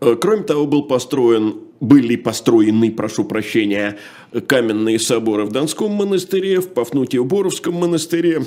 Э, 0.00 0.16
кроме 0.20 0.42
того, 0.42 0.66
был 0.66 0.84
построен, 0.84 1.56
были 1.80 2.16
построены, 2.16 2.90
прошу 2.90 3.24
прощения, 3.24 3.98
каменные 4.46 4.98
соборы 4.98 5.44
в 5.44 5.52
Донском 5.52 5.92
монастыре, 5.92 6.60
в 6.60 6.68
Пафнутьево-Боровском 6.68 7.72
монастыре. 7.72 8.46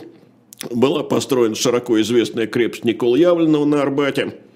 Была 0.71 1.03
построена 1.03 1.55
широко 1.55 2.01
известная 2.01 2.47
крепость 2.47 2.83
Никола 2.83 3.17
Явленного 3.17 3.65
на 3.65 3.81
Арбате– 3.81 4.33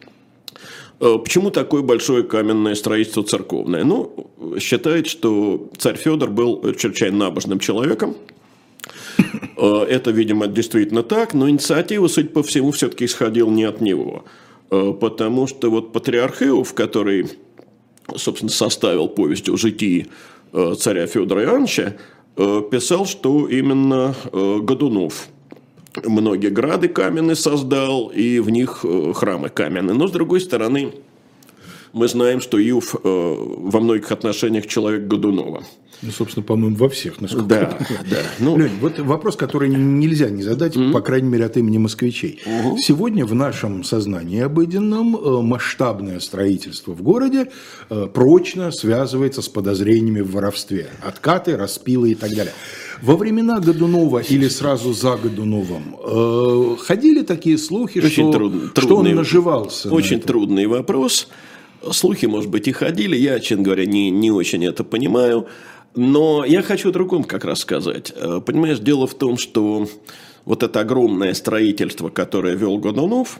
Э, 1.03 1.17
почему 1.21 1.51
такое 1.51 1.81
большое 1.81 2.23
каменное 2.23 2.75
строительство 2.75 3.23
церковное? 3.23 3.83
Ну, 3.83 4.31
считает, 4.59 5.07
что 5.07 5.69
царь 5.77 5.97
Федор 5.97 6.29
был 6.29 6.61
чрезвычайно 6.73 7.17
набожным 7.17 7.59
человеком. 7.59 8.15
Э, 9.63 9.85
это, 9.89 10.11
видимо, 10.11 10.47
действительно 10.47 11.03
так, 11.03 11.33
но 11.33 11.49
инициатива, 11.49 12.07
судя 12.07 12.27
по 12.27 12.43
всему, 12.43 12.71
все-таки 12.71 13.05
исходила 13.05 13.49
не 13.49 13.63
от 13.63 13.79
него. 13.79 14.25
Э, 14.69 14.93
потому 14.99 15.47
что 15.47 15.71
вот 15.71 15.93
патриарх 15.93 16.41
Иов, 16.43 16.73
который, 16.73 17.27
собственно, 18.15 18.51
составил 18.51 19.07
повесть 19.07 19.49
о 19.49 19.55
житии 19.55 20.07
царя 20.77 21.07
Федора 21.07 21.45
Ивановича, 21.45 21.95
писал, 22.35 23.07
что 23.07 23.47
именно 23.47 24.13
Годунов– 24.31 25.27
многие 26.03 26.49
грады 26.49 26.89
каменные 26.89 27.35
создал, 27.35 28.09
и 28.09 28.39
в 28.39 28.51
них 28.51 28.85
храмы 29.15 29.49
каменные. 29.49 29.95
Но, 29.95 30.07
с 30.07 30.11
другой 30.11 30.41
стороны, 30.41 30.93
мы 31.93 32.07
знаем, 32.07 32.41
что 32.41 32.59
Иов 32.59 32.95
э, 32.95 32.99
во 33.03 33.79
многих 33.79 34.11
отношениях 34.11 34.67
человек 34.67 35.07
Годунова. 35.07 35.63
Ну, 36.01 36.11
собственно, 36.11 36.43
по-моему, 36.43 36.75
во 36.75 36.89
всех, 36.89 37.21
насколько 37.21 37.47
Да, 37.47 37.77
да. 38.09 38.17
Ну... 38.39 38.57
Лень, 38.57 38.71
вот 38.81 38.99
вопрос, 38.99 39.37
который 39.37 39.69
нельзя 39.69 40.29
не 40.29 40.43
задать, 40.43 40.75
mm-hmm. 40.75 40.91
по 40.91 40.99
крайней 40.99 41.29
мере, 41.29 41.45
от 41.45 41.55
имени 41.55 41.77
москвичей. 41.77 42.41
Mm-hmm. 42.45 42.77
Сегодня 42.79 43.25
в 43.25 43.33
нашем 43.35 43.83
сознании 43.83 44.41
обыденном 44.41 45.15
э, 45.15 45.41
масштабное 45.41 46.19
строительство 46.19 46.91
в 46.93 47.01
городе 47.03 47.51
э, 47.89 48.07
прочно 48.13 48.71
связывается 48.71 49.41
с 49.41 49.47
подозрениями 49.47 50.21
в 50.21 50.31
воровстве. 50.31 50.89
Откаты, 51.01 51.55
распилы 51.55 52.11
и 52.11 52.15
так 52.15 52.31
далее. 52.31 52.53
Во 53.01 53.15
времена 53.15 53.59
Годунова 53.59 54.19
или 54.19 54.47
сразу 54.49 54.93
за 54.93 55.15
Годуновым 55.15 55.95
э, 56.03 56.75
ходили 56.81 57.21
такие 57.21 57.57
слухи, 57.57 57.99
очень 57.99 58.29
что, 58.29 58.31
трудный, 58.31 58.69
что 58.75 58.95
он 58.97 59.15
наживался. 59.15 59.89
Очень 59.89 60.17
на 60.17 60.23
трудный 60.23 60.65
вопрос. 60.65 61.27
Слухи, 61.91 62.25
может 62.25 62.49
быть, 62.49 62.67
и 62.67 62.71
ходили. 62.71 63.15
Я, 63.15 63.39
честно 63.39 63.63
говоря, 63.63 63.85
не, 63.85 64.09
не 64.09 64.31
очень 64.31 64.65
это 64.65 64.83
понимаю. 64.83 65.47
Но 65.95 66.43
я 66.45 66.61
хочу 66.61 66.89
о 66.89 66.91
другом 66.91 67.23
как 67.23 67.45
раз 67.45 67.59
сказать. 67.59 68.13
Э, 68.15 68.41
понимаешь, 68.45 68.79
дело 68.79 69.05
в 69.05 69.13
том, 69.13 69.37
что 69.37 69.87
вот 70.45 70.63
это 70.63 70.79
огромное 70.79 71.33
строительство, 71.33 72.09
которое 72.09 72.55
вел 72.55 72.77
Годунов, 72.77 73.39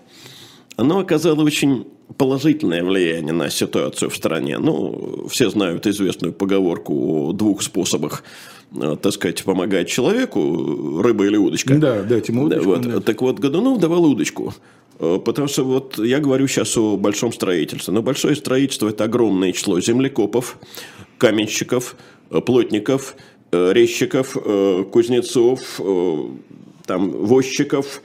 оно 0.75 1.00
оказало 1.00 1.43
очень 1.43 1.88
положительное 2.17 2.83
влияние 2.83 3.33
на 3.33 3.50
ситуацию 3.50 4.09
в 4.09 4.15
стране. 4.15 4.57
Ну, 4.59 5.27
все 5.29 5.50
знают 5.50 5.88
известную 5.88 6.33
поговорку 6.33 7.29
о 7.29 7.33
двух 7.33 7.62
способах, 7.62 8.23
так 9.01 9.13
сказать, 9.13 9.44
помогать 9.44 9.88
человеку, 9.88 11.01
рыба 11.01 11.25
или 11.25 11.38
удочка. 11.38 11.75
Да, 11.75 12.01
дайте 12.03 12.32
ему 12.32 12.44
удочку. 12.44 12.63
Да, 12.63 12.70
вот. 12.70 12.82
Да. 12.82 13.00
Так 13.01 13.22
вот, 13.22 13.39
Годунов 13.39 13.80
давал 13.80 14.06
удочку. 14.06 14.53
Э, 15.00 15.20
потому 15.24 15.48
что 15.48 15.63
вот 15.63 15.98
я 16.00 16.20
говорю 16.20 16.48
сейчас 16.48 16.75
о 16.77 16.98
большом 16.98 17.32
строительстве. 17.32 17.94
Но 17.94 18.01
большое 18.01 18.36
строительство– 18.36 18.88
это 18.89 19.03
огромное 19.03 19.51
число 19.51 19.80
землекопов, 19.80 20.58
каменщиков, 21.18 21.96
э, 22.32 22.42
плотников, 22.42 23.15
резчиков, 23.51 24.36
кузнецов, 24.92 25.80
там, 26.88 27.12
возчиков 27.12 28.01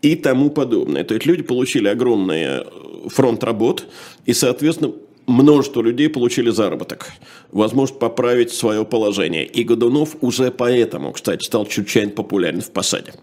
и 0.00 0.14
тому 0.14 0.48
подобное. 0.48 1.02
То 1.02 1.14
есть 1.14 1.26
люди 1.26 1.42
получили 1.42 1.88
огромный 1.88 2.64
фронт 3.08 3.42
работ, 3.42 3.88
и, 4.26 4.32
соответственно, 4.32 4.92
множество 5.32 5.80
людей 5.80 6.08
получили 6.08 6.50
заработок, 6.50 7.12
возможность 7.50 7.98
поправить 7.98 8.52
свое 8.52 8.84
положение. 8.84 9.44
И 9.44 9.64
Годунов 9.64 10.16
уже 10.20 10.50
поэтому, 10.50 11.12
кстати, 11.12 11.44
стал 11.44 11.66
чрезвычайно 11.66 12.12
популярен 12.12 12.60
в 12.60 12.70
посаде. 12.70 13.14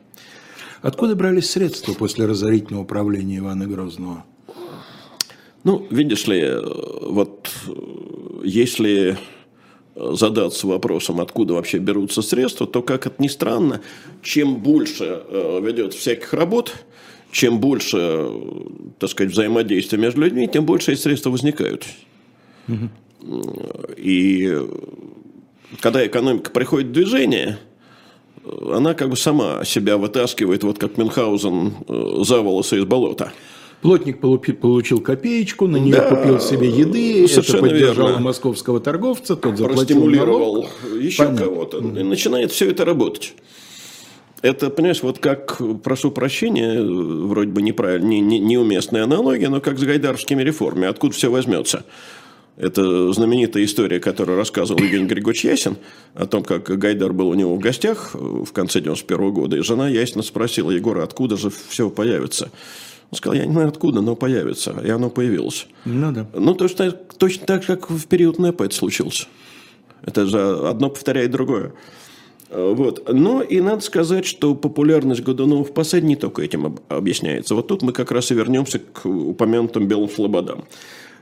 Откуда 0.81 1.15
брались 1.15 1.49
средства 1.49 1.93
после 1.93 2.25
разорительного 2.25 2.83
управления 2.83 3.37
Ивана 3.37 3.67
Грозного? 3.67 4.25
Ну, 5.63 5.85
видишь 5.89 6.25
ли, 6.27 6.53
вот 7.01 7.51
если 8.43 9.17
задаться 9.95 10.67
вопросом, 10.67 11.19
откуда 11.19 11.53
вообще 11.53 11.77
берутся 11.77 12.21
средства, 12.21 12.65
то, 12.65 12.81
как 12.81 13.05
это 13.05 13.21
ни 13.21 13.27
странно, 13.27 13.81
чем 14.21 14.55
больше 14.55 15.21
э, 15.27 15.59
ведет 15.61 15.93
всяких 15.93 16.33
работ, 16.33 16.73
чем 17.31 17.59
больше, 17.59 18.29
так 18.97 19.09
сказать, 19.09 19.33
взаимодействия 19.33 19.97
между 19.97 20.21
людьми, 20.21 20.47
тем 20.47 20.65
больше 20.65 20.93
эти 20.93 20.99
средства 20.99 21.29
возникают. 21.29 21.85
Угу. 22.67 22.89
И 23.97 24.57
когда 25.81 26.05
экономика 26.05 26.51
приходит 26.51 26.87
в 26.87 26.91
движение, 26.93 27.59
она 28.71 28.93
как 28.93 29.09
бы 29.09 29.17
сама 29.17 29.63
себя 29.65 29.97
вытаскивает, 29.97 30.63
вот 30.63 30.79
как 30.79 30.97
Мюнхгаузен 30.97 31.73
э, 31.87 32.23
за 32.23 32.41
волосы 32.41 32.77
из 32.77 32.85
болота. 32.85 33.31
Плотник 33.81 34.19
получил 34.19 34.99
копеечку, 34.99 35.67
на 35.67 35.77
нее 35.77 35.95
да, 35.95 36.09
купил 36.09 36.39
себе 36.41 36.67
еды, 36.67 37.23
это 37.25 37.57
поддержало 37.57 38.09
верно. 38.09 38.23
московского 38.23 38.81
торговца, 38.81 39.37
тот 39.37 39.57
заплатил 39.57 40.05
налог. 40.05 40.67
еще 40.99 41.33
кого-то. 41.33 41.77
И 41.77 42.03
начинает 42.03 42.51
все 42.51 42.69
это 42.69 42.83
работать. 42.83 43.35
Это, 44.41 44.69
понимаешь, 44.69 45.03
вот 45.03 45.19
как, 45.19 45.61
прошу 45.83 46.11
прощения, 46.11 46.81
вроде 46.81 47.51
бы 47.51 47.61
неправильно, 47.61 48.07
не, 48.07 48.21
не, 48.21 48.39
неуместная 48.39 49.03
аналогия, 49.03 49.49
но 49.49 49.59
как 49.59 49.77
с 49.77 49.83
гайдаровскими 49.83 50.41
реформами. 50.41 50.87
Откуда 50.87 51.13
все 51.13 51.29
возьмется? 51.29 51.83
Это 52.55 53.11
знаменитая 53.13 53.63
история, 53.63 53.99
которую 53.99 54.37
рассказывал 54.37 54.81
Евгений 54.81 55.07
Григорьевич 55.07 55.45
Ясин, 55.45 55.77
о 56.13 56.25
том, 56.25 56.43
как 56.43 56.63
Гайдар 56.63 57.13
был 57.13 57.29
у 57.29 57.33
него 57.33 57.55
в 57.55 57.59
гостях 57.59 58.11
в 58.13 58.51
конце 58.51 58.81
91 58.81 59.33
года, 59.33 59.55
и 59.55 59.61
жена 59.61 59.87
Ясина 59.87 60.23
спросила 60.23 60.69
Егора, 60.71 61.03
откуда 61.03 61.37
же 61.37 61.49
все 61.49 61.89
появится. 61.89 62.51
Он 63.11 63.17
сказал, 63.17 63.35
я 63.35 63.45
не 63.45 63.53
знаю 63.53 63.69
откуда, 63.69 64.01
но 64.01 64.15
появится. 64.15 64.75
И 64.85 64.89
оно 64.89 65.09
появилось. 65.09 65.67
Ну 65.85 66.11
да. 66.11 66.27
Ну, 66.33 66.53
точно, 66.53 66.91
точно 66.91 67.45
так 67.47 67.63
же, 67.63 67.67
как 67.67 67.89
в 67.89 68.05
период 68.07 68.37
НЭПа 68.37 68.63
это 68.63 68.75
случилось. 68.75 69.27
Это 70.03 70.25
же 70.25 70.67
одно 70.67 70.89
повторяет 70.89 71.31
другое. 71.31 71.73
Вот. 72.51 73.07
Но 73.13 73.41
и 73.41 73.61
надо 73.61 73.81
сказать, 73.81 74.25
что 74.25 74.55
популярность 74.55 75.21
Годунова 75.21 75.63
в 75.63 75.71
посаде 75.71 76.07
не 76.07 76.15
только 76.15 76.41
этим 76.41 76.79
объясняется. 76.87 77.55
Вот 77.55 77.67
тут 77.67 77.81
мы 77.83 77.93
как 77.93 78.11
раз 78.11 78.31
и 78.31 78.33
вернемся 78.33 78.79
к 78.79 79.05
упомянутым 79.05 79.87
белым 79.87 80.09
слободам. 80.09 80.65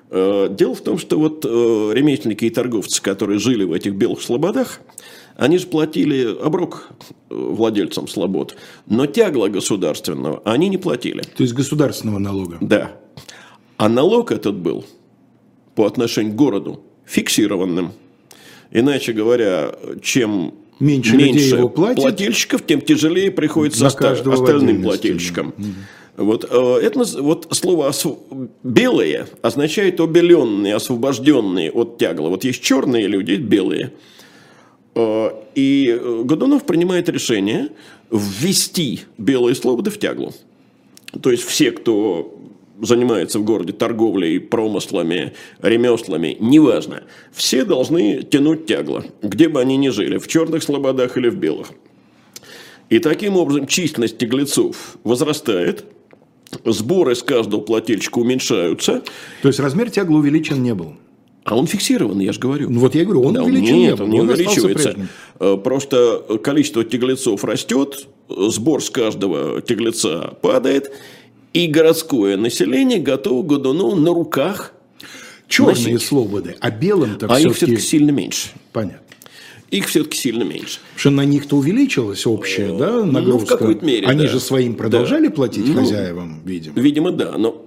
Э, 0.10 0.48
дело 0.50 0.74
в 0.74 0.82
том, 0.82 0.98
что 0.98 1.20
вот 1.20 1.46
э, 1.46 1.50
ремесленники 1.94 2.46
и 2.46 2.50
торговцы, 2.50 3.02
которые 3.02 3.40
жили 3.40 3.66
в 3.66 3.74
этих 3.74 3.94
белых 3.94 4.22
слободах, 4.22 4.80
они 5.36 5.58
же 5.58 5.68
платили 5.68 6.36
оброк 6.42 6.90
э, 7.30 7.36
владельцам 7.36 8.08
слобод, 8.08 8.56
но 8.86 9.06
тягла 9.06 9.50
государственного 9.50 10.42
они 10.46 10.70
не 10.70 10.78
платили. 10.78 11.22
То 11.22 11.44
есть 11.44 11.54
государственного 11.54 12.20
налога? 12.20 12.58
Да. 12.62 12.92
А 13.76 13.90
налог 13.90 14.32
этот 14.32 14.56
был 14.56 14.86
по 15.76 15.86
отношению 15.86 16.34
к 16.34 16.36
городу 16.36 16.82
фиксированным. 17.06 17.92
Иначе 18.72 19.14
говоря, 19.14 19.76
чем 20.02 20.54
меньше, 20.80 21.16
меньше 21.16 21.56
его 21.56 21.70
платит, 21.70 22.02
плательщиков, 22.02 22.66
тем 22.66 22.82
тяжелее 22.82 23.32
приходится 23.32 23.88
остальным 23.88 24.84
плательщикам. 24.84 25.54
Угу. 25.58 25.66
Вот, 26.18 26.48
э, 26.50 26.80
это, 26.82 27.04
вот 27.22 27.48
слово 27.52 27.92
«белые» 28.64 29.28
означает 29.44 30.00
обеленные, 30.00 30.76
освобожденные 30.76 31.72
от 31.72 32.00
тягла. 32.00 32.30
Вот 32.30 32.44
есть 32.44 32.64
черные 32.64 33.06
люди, 33.08 33.34
белые. 33.34 33.94
Э, 34.96 35.30
и 35.54 35.96
э, 36.00 36.22
Годунов 36.26 36.66
принимает 36.66 37.08
решение 37.08 37.70
ввести 38.10 39.02
белые 39.20 39.54
слободы 39.54 39.92
в 39.92 40.00
тяглу. 40.00 40.34
То 41.22 41.30
есть 41.30 41.44
все, 41.44 41.72
кто 41.72 42.37
занимается 42.82 43.40
в 43.40 43.44
городе 43.44 43.74
торговлей, 43.74 44.40
промыслами, 44.40 45.34
ремеслами, 45.62 46.38
неважно, 46.40 47.04
все 47.32 47.66
должны 47.66 48.24
тянуть 48.24 48.66
тягло, 48.66 49.04
где 49.22 49.50
бы 49.50 49.62
они 49.62 49.78
ни 49.78 49.90
жили, 49.90 50.18
в 50.18 50.28
черных 50.28 50.64
слободах 50.64 51.18
или 51.18 51.30
в 51.30 51.38
белых. 51.38 51.72
И 52.90 53.00
таким 53.00 53.36
образом 53.36 53.68
численность 53.68 54.18
тяглецов 54.18 54.98
возрастает– 55.04 55.86
сборы 56.66 57.16
с 57.16 57.24
каждого 57.24 57.62
плательщика 57.62 58.20
уменьшаются. 58.20 59.04
То 59.42 59.48
есть 59.48 59.60
размер 59.60 59.90
тягла 59.90 60.20
увеличен 60.20 60.62
не 60.62 60.74
был? 60.74 60.94
А 61.44 61.56
он 61.56 61.66
фиксированный, 61.66 62.26
я 62.26 62.34
же 62.34 62.40
говорю. 62.40 62.70
Ну 62.70 62.82
вот 62.82 62.94
я 62.94 63.06
говорю, 63.06 63.24
он 63.24 63.36
да, 63.36 63.44
увеличен 63.44 63.76
нет, 63.76 63.92
не 63.92 63.96
был. 63.96 64.06
он 64.06 64.12
не 64.12 64.22
увеличивается. 64.22 64.96
Э, 65.40 65.56
просто 65.56 66.40
количество 66.44 66.84
тяглецов 66.84 67.44
растет, 67.46 68.08
сбор 68.28 68.84
с 68.84 68.90
каждого 68.90 69.62
тяглеца 69.62 70.36
падает, 70.42 70.92
и 71.58 71.68
городское 71.68 72.38
население 72.38 73.00
готово 73.00 73.44
Годунову 73.44 73.96
на 73.96 74.14
руках 74.14 74.74
Черные 75.48 75.94
носить. 75.94 76.02
слободы, 76.02 76.56
а 76.60 76.70
белым-то 76.70 77.28
А 77.30 77.40
их 77.40 77.56
все-таки 77.56 77.82
сильно 77.82 78.12
меньше. 78.12 78.50
Понятно 78.74 79.02
их 79.70 79.88
все-таки 79.88 80.18
сильно 80.18 80.44
меньше. 80.44 80.80
Потому 80.80 81.00
что 81.00 81.10
на 81.10 81.26
них-то 81.26 81.58
увеличилась 81.58 82.26
общая 82.26 82.78
да, 82.78 83.04
нагрузка. 83.04 83.28
Ну, 83.28 83.38
в 83.40 83.46
какой-то 83.46 83.86
мере, 83.86 84.08
Они 84.08 84.22
да. 84.22 84.28
же 84.30 84.40
своим 84.40 84.76
продолжали 84.76 85.28
да. 85.28 85.34
платить 85.34 85.68
ну, 85.68 85.82
хозяевам, 85.82 86.42
видимо. 86.46 86.80
Видимо, 86.80 87.12
да, 87.12 87.38
но 87.38 87.66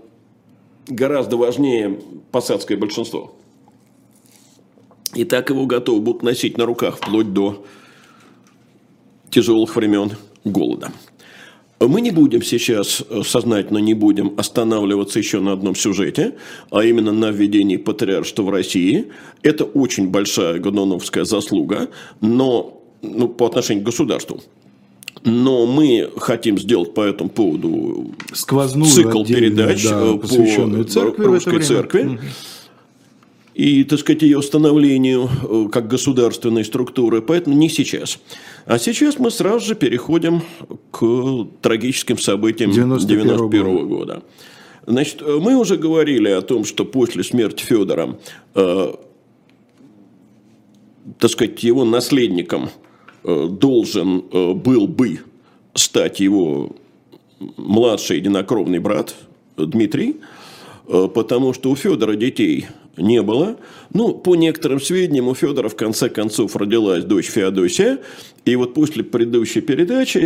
гораздо 0.88 1.36
важнее 1.36 2.00
посадское 2.32 2.78
большинство. 2.78 3.36
И 5.14 5.24
так 5.24 5.50
его 5.50 5.66
готовы 5.66 6.00
будут 6.00 6.22
носить 6.22 6.56
на 6.56 6.64
руках 6.64 6.96
вплоть 6.96 7.34
до 7.34 7.66
тяжелых 9.28 9.76
времен 9.76 10.12
голода. 10.44 10.92
Мы 11.80 12.02
не 12.02 12.10
будем 12.10 12.42
сейчас, 12.42 13.02
э, 13.08 13.22
сознательно 13.24 13.78
не 13.78 13.94
будем 13.94 14.34
останавливаться 14.36 15.18
еще 15.18 15.40
на 15.40 15.52
одном 15.52 15.74
сюжете, 15.74 16.34
а 16.70 16.84
именно 16.84 17.10
на 17.10 17.30
введении 17.30 17.78
патриаршества 17.78 18.42
в 18.42 18.50
России. 18.50 19.06
Это 19.42 19.64
очень 19.64 20.08
большая 20.08 20.58
Годуновская 20.58 21.24
заслуга, 21.24 21.88
но 22.20 22.82
ну, 23.00 23.28
по 23.28 23.46
отношению 23.46 23.82
к 23.82 23.86
государству. 23.86 24.42
Но 25.24 25.64
мы 25.64 26.10
хотим 26.18 26.58
сделать 26.58 26.92
по 26.92 27.00
этому 27.00 27.30
поводу 27.30 28.14
Сквозную 28.32 28.90
цикл 28.90 29.24
передач 29.24 29.82
да, 29.84 30.02
э, 30.02 30.18
по 30.18 30.84
церкви 30.84 31.24
русской 31.24 31.60
церкви. 31.60 32.02
Угу 32.02 32.18
и, 33.60 33.84
так 33.84 33.98
сказать, 33.98 34.22
ее 34.22 34.40
становлению 34.40 35.28
э, 35.28 35.68
как 35.70 35.86
государственной 35.86 36.64
структуры, 36.64 37.20
поэтому 37.20 37.54
не 37.54 37.68
сейчас. 37.68 38.18
А 38.64 38.78
сейчас 38.78 39.18
мы 39.18 39.30
сразу 39.30 39.66
же 39.66 39.74
переходим 39.74 40.40
к 40.90 41.46
трагическим 41.60 42.16
событиям 42.16 42.70
1991 42.70 43.86
года. 43.86 44.22
Значит, 44.86 45.20
э, 45.20 45.38
мы 45.38 45.56
уже 45.56 45.76
говорили 45.76 46.30
о 46.30 46.40
том, 46.40 46.64
что 46.64 46.86
после 46.86 47.22
смерти 47.22 47.62
Федора, 47.62 48.18
э, 48.54 48.94
так 51.18 51.30
сказать, 51.30 51.62
его 51.62 51.84
наследником 51.84 52.70
э, 53.24 53.46
должен 53.50 54.24
э, 54.32 54.54
был 54.54 54.88
бы 54.88 55.20
стать 55.74 56.20
его 56.20 56.74
младший 57.58 58.16
единокровный 58.16 58.78
брат 58.78 59.14
Дмитрий, 59.58 60.16
потому 60.90 61.52
что 61.52 61.70
у 61.70 61.76
Федора 61.76 62.16
детей 62.16 62.66
не 62.96 63.22
было. 63.22 63.56
Ну, 63.92 64.14
по 64.14 64.34
некоторым 64.34 64.80
сведениям, 64.80 65.28
у 65.28 65.34
Федора 65.34 65.68
в 65.68 65.76
конце 65.76 66.08
концов 66.08 66.56
родилась 66.56 67.04
дочь 67.04 67.26
Феодосия. 67.26 67.98
И 68.44 68.56
вот 68.56 68.74
после 68.74 69.04
предыдущей 69.04 69.60
передачи... 69.60 70.20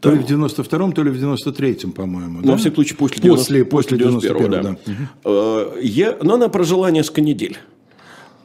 то 0.00 0.10
ли 0.10 0.18
в 0.18 0.26
92-м, 0.26 0.92
то 0.92 1.02
ли 1.02 1.10
в 1.10 1.16
93-м, 1.16 1.92
по-моему. 1.92 2.42
Да? 2.42 2.52
Во 2.52 2.56
всяком 2.58 2.76
случае, 2.76 2.98
после, 2.98 3.22
90, 3.22 3.64
после, 3.64 3.64
после 3.64 3.98
91-го, 3.98 4.48
да. 4.48 4.62
да. 4.62 4.76
Угу. 5.24 5.80
Я, 5.80 6.18
но 6.22 6.34
она 6.34 6.48
прожила 6.48 6.90
несколько 6.90 7.22
недель. 7.22 7.56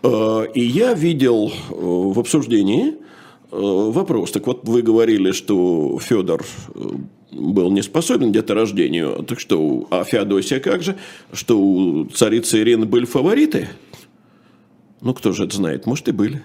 Э, 0.03 0.45
и 0.53 0.63
я 0.63 0.93
видел 0.93 1.51
э, 1.51 1.73
в 1.73 2.19
обсуждении 2.19 2.95
вопрос. 3.51 4.31
Так 4.31 4.47
вот, 4.47 4.61
вы 4.63 4.81
говорили, 4.81 5.33
что 5.33 5.99
Федор 5.99 6.45
был 7.31 7.71
не 7.71 7.81
способен 7.81 8.29
к 8.29 8.33
деторождению. 8.33 9.23
Так 9.23 9.39
что, 9.39 9.87
а 9.89 10.03
Феодосия 10.03 10.59
как 10.59 10.83
же? 10.83 10.97
Что 11.31 11.59
у 11.59 12.05
царицы 12.05 12.59
Ирины 12.61 12.85
были 12.85 13.05
фавориты? 13.05 13.69
Ну, 15.01 15.13
кто 15.13 15.31
же 15.31 15.45
это 15.45 15.55
знает? 15.55 15.85
Может, 15.85 16.09
и 16.09 16.11
были. 16.11 16.43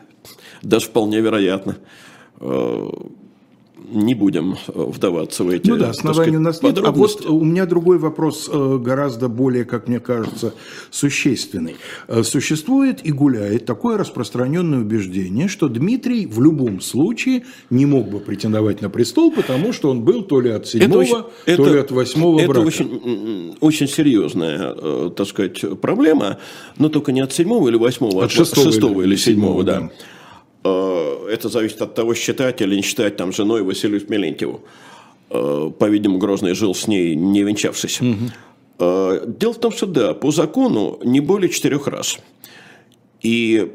Даже 0.63 0.87
вполне 0.87 1.21
вероятно. 1.21 1.77
Э, 3.87 3.97
не 3.97 4.15
будем 4.15 4.57
э, 4.69 4.73
вдаваться 4.75 5.45
в 5.45 5.51
эти 5.51 5.69
Ну 5.69 5.77
да, 5.77 5.91
оснований 5.91 6.37
у 6.37 6.41
нас 6.41 6.63
нет. 6.63 6.79
А 6.83 6.91
вот 6.91 7.25
у 7.27 7.45
меня 7.45 7.67
другой 7.67 7.99
вопрос, 7.99 8.49
э, 8.53 8.79
гораздо 8.81 9.29
более, 9.29 9.65
как 9.65 9.89
мне 9.89 10.01
кажется, 10.01 10.55
существенный. 10.91 11.77
Э, 12.09 12.23
существует 12.23 13.05
и 13.05 13.13
гуляет 13.13 13.65
такое 13.67 13.99
распространенное 13.99 14.81
убеждение, 14.81 15.49
что 15.49 15.69
Дмитрий 15.69 16.27
в 16.27 16.41
любом 16.41 16.81
случае 16.81 17.45
не 17.71 17.87
мог 17.87 18.09
бы 18.09 18.21
претендовать 18.21 18.83
на 18.83 18.91
престол, 18.91 19.31
потому 19.33 19.73
что 19.73 19.91
он 19.91 20.03
был 20.03 20.23
то 20.23 20.41
ли 20.41 20.51
от 20.51 20.67
седьмого, 20.67 21.31
это 21.45 21.57
то 21.57 21.73
ли 21.73 21.81
от 21.81 21.91
восьмого 21.91 22.41
это 22.41 22.49
брака. 22.49 22.69
Это 22.69 22.83
очень, 22.83 23.57
очень 23.61 23.89
серьезная, 23.89 25.11
так 25.11 25.27
сказать, 25.27 25.81
проблема, 25.81 26.39
но 26.79 26.89
только 26.89 27.13
не 27.13 27.21
от 27.21 27.33
седьмого 27.33 27.69
или 27.69 27.77
восьмого, 27.77 28.21
от, 28.21 28.27
от 28.27 28.31
шестого, 28.31 28.71
шестого 28.71 29.03
или, 29.03 29.11
или 29.11 29.17
седьмого, 29.17 29.63
да. 29.63 29.81
да. 29.81 29.91
Э, 30.67 31.29
это 31.31 31.49
зависит 31.49 31.83
от 31.83 31.95
того, 31.95 32.15
считать 32.15 32.61
или 32.61 32.77
не 32.77 32.83
считать 32.83 33.17
там 33.17 33.33
женой 33.33 33.63
Василию 33.63 34.01
Смелентьеву. 34.01 34.63
Э, 35.31 35.71
по-видимому, 35.79 36.19
Грозный 36.19 36.55
жил 36.55 36.75
с 36.75 36.89
ней, 36.89 37.15
не 37.15 37.43
венчавшись. 37.43 38.01
Угу. 38.01 38.31
Дело 38.79 39.53
в 39.55 39.59
том, 39.59 39.73
что 39.73 39.87
да, 39.87 40.13
по 40.13 40.31
закону 40.31 40.99
не 41.03 41.21
более 41.21 41.49
четырех 41.49 41.87
раз. 41.87 42.19
И 43.23 43.73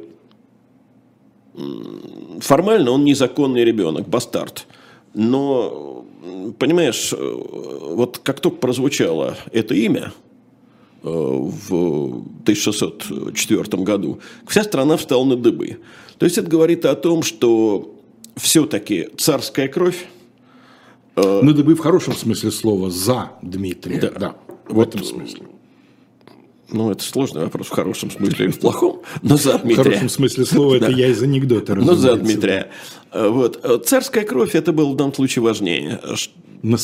формально 2.39 2.91
он 2.91 3.03
незаконный 3.03 3.63
ребенок, 3.65 4.07
бастард. 4.07 4.67
Но, 5.15 6.05
понимаешь, 6.59 7.13
вот 7.17 8.19
как 8.19 8.41
только 8.41 8.57
прозвучало 8.57 9.37
это 9.51 9.73
имя, 9.73 10.13
в 11.01 12.23
1604 12.43 13.83
году, 13.83 14.19
вся 14.47 14.63
страна 14.63 14.97
встала 14.97 15.25
на 15.25 15.35
дыбы. 15.35 15.79
То 16.17 16.25
есть 16.25 16.37
это 16.37 16.49
говорит 16.49 16.85
о 16.85 16.95
том, 16.95 17.23
что 17.23 17.95
все-таки 18.35 19.09
царская 19.17 19.67
кровь... 19.67 20.07
Э, 21.15 21.41
на 21.41 21.53
дыбы 21.53 21.75
в 21.75 21.79
хорошем 21.79 22.13
смысле 22.13 22.51
слова, 22.51 22.89
за 22.89 23.31
Дмитрия. 23.41 23.99
Да, 23.99 24.11
да 24.11 24.35
в 24.71 24.79
этом 24.79 25.03
смысле. 25.03 25.43
Ну, 26.69 26.89
это 26.89 27.03
сложный 27.03 27.43
вопрос 27.43 27.67
в 27.67 27.71
хорошем 27.71 28.09
смысле 28.11 28.45
или 28.45 28.51
в 28.51 28.59
плохом, 28.59 29.01
но 29.21 29.35
за 29.35 29.59
Дмитрия. 29.59 29.83
В 29.83 29.85
хорошем 29.87 30.09
смысле 30.09 30.45
слова 30.45 30.75
это 30.75 30.89
я 30.89 31.07
из 31.07 31.21
анекдота, 31.21 31.75
Но 31.75 31.95
за 31.95 32.15
Дмитрия. 32.15 32.71
Вот. 33.13 33.85
Царская 33.85 34.23
кровь, 34.23 34.55
это 34.55 34.71
было 34.71 34.91
в 34.91 34.95
данном 34.95 35.13
случае 35.13 35.43
важнее, 35.43 35.99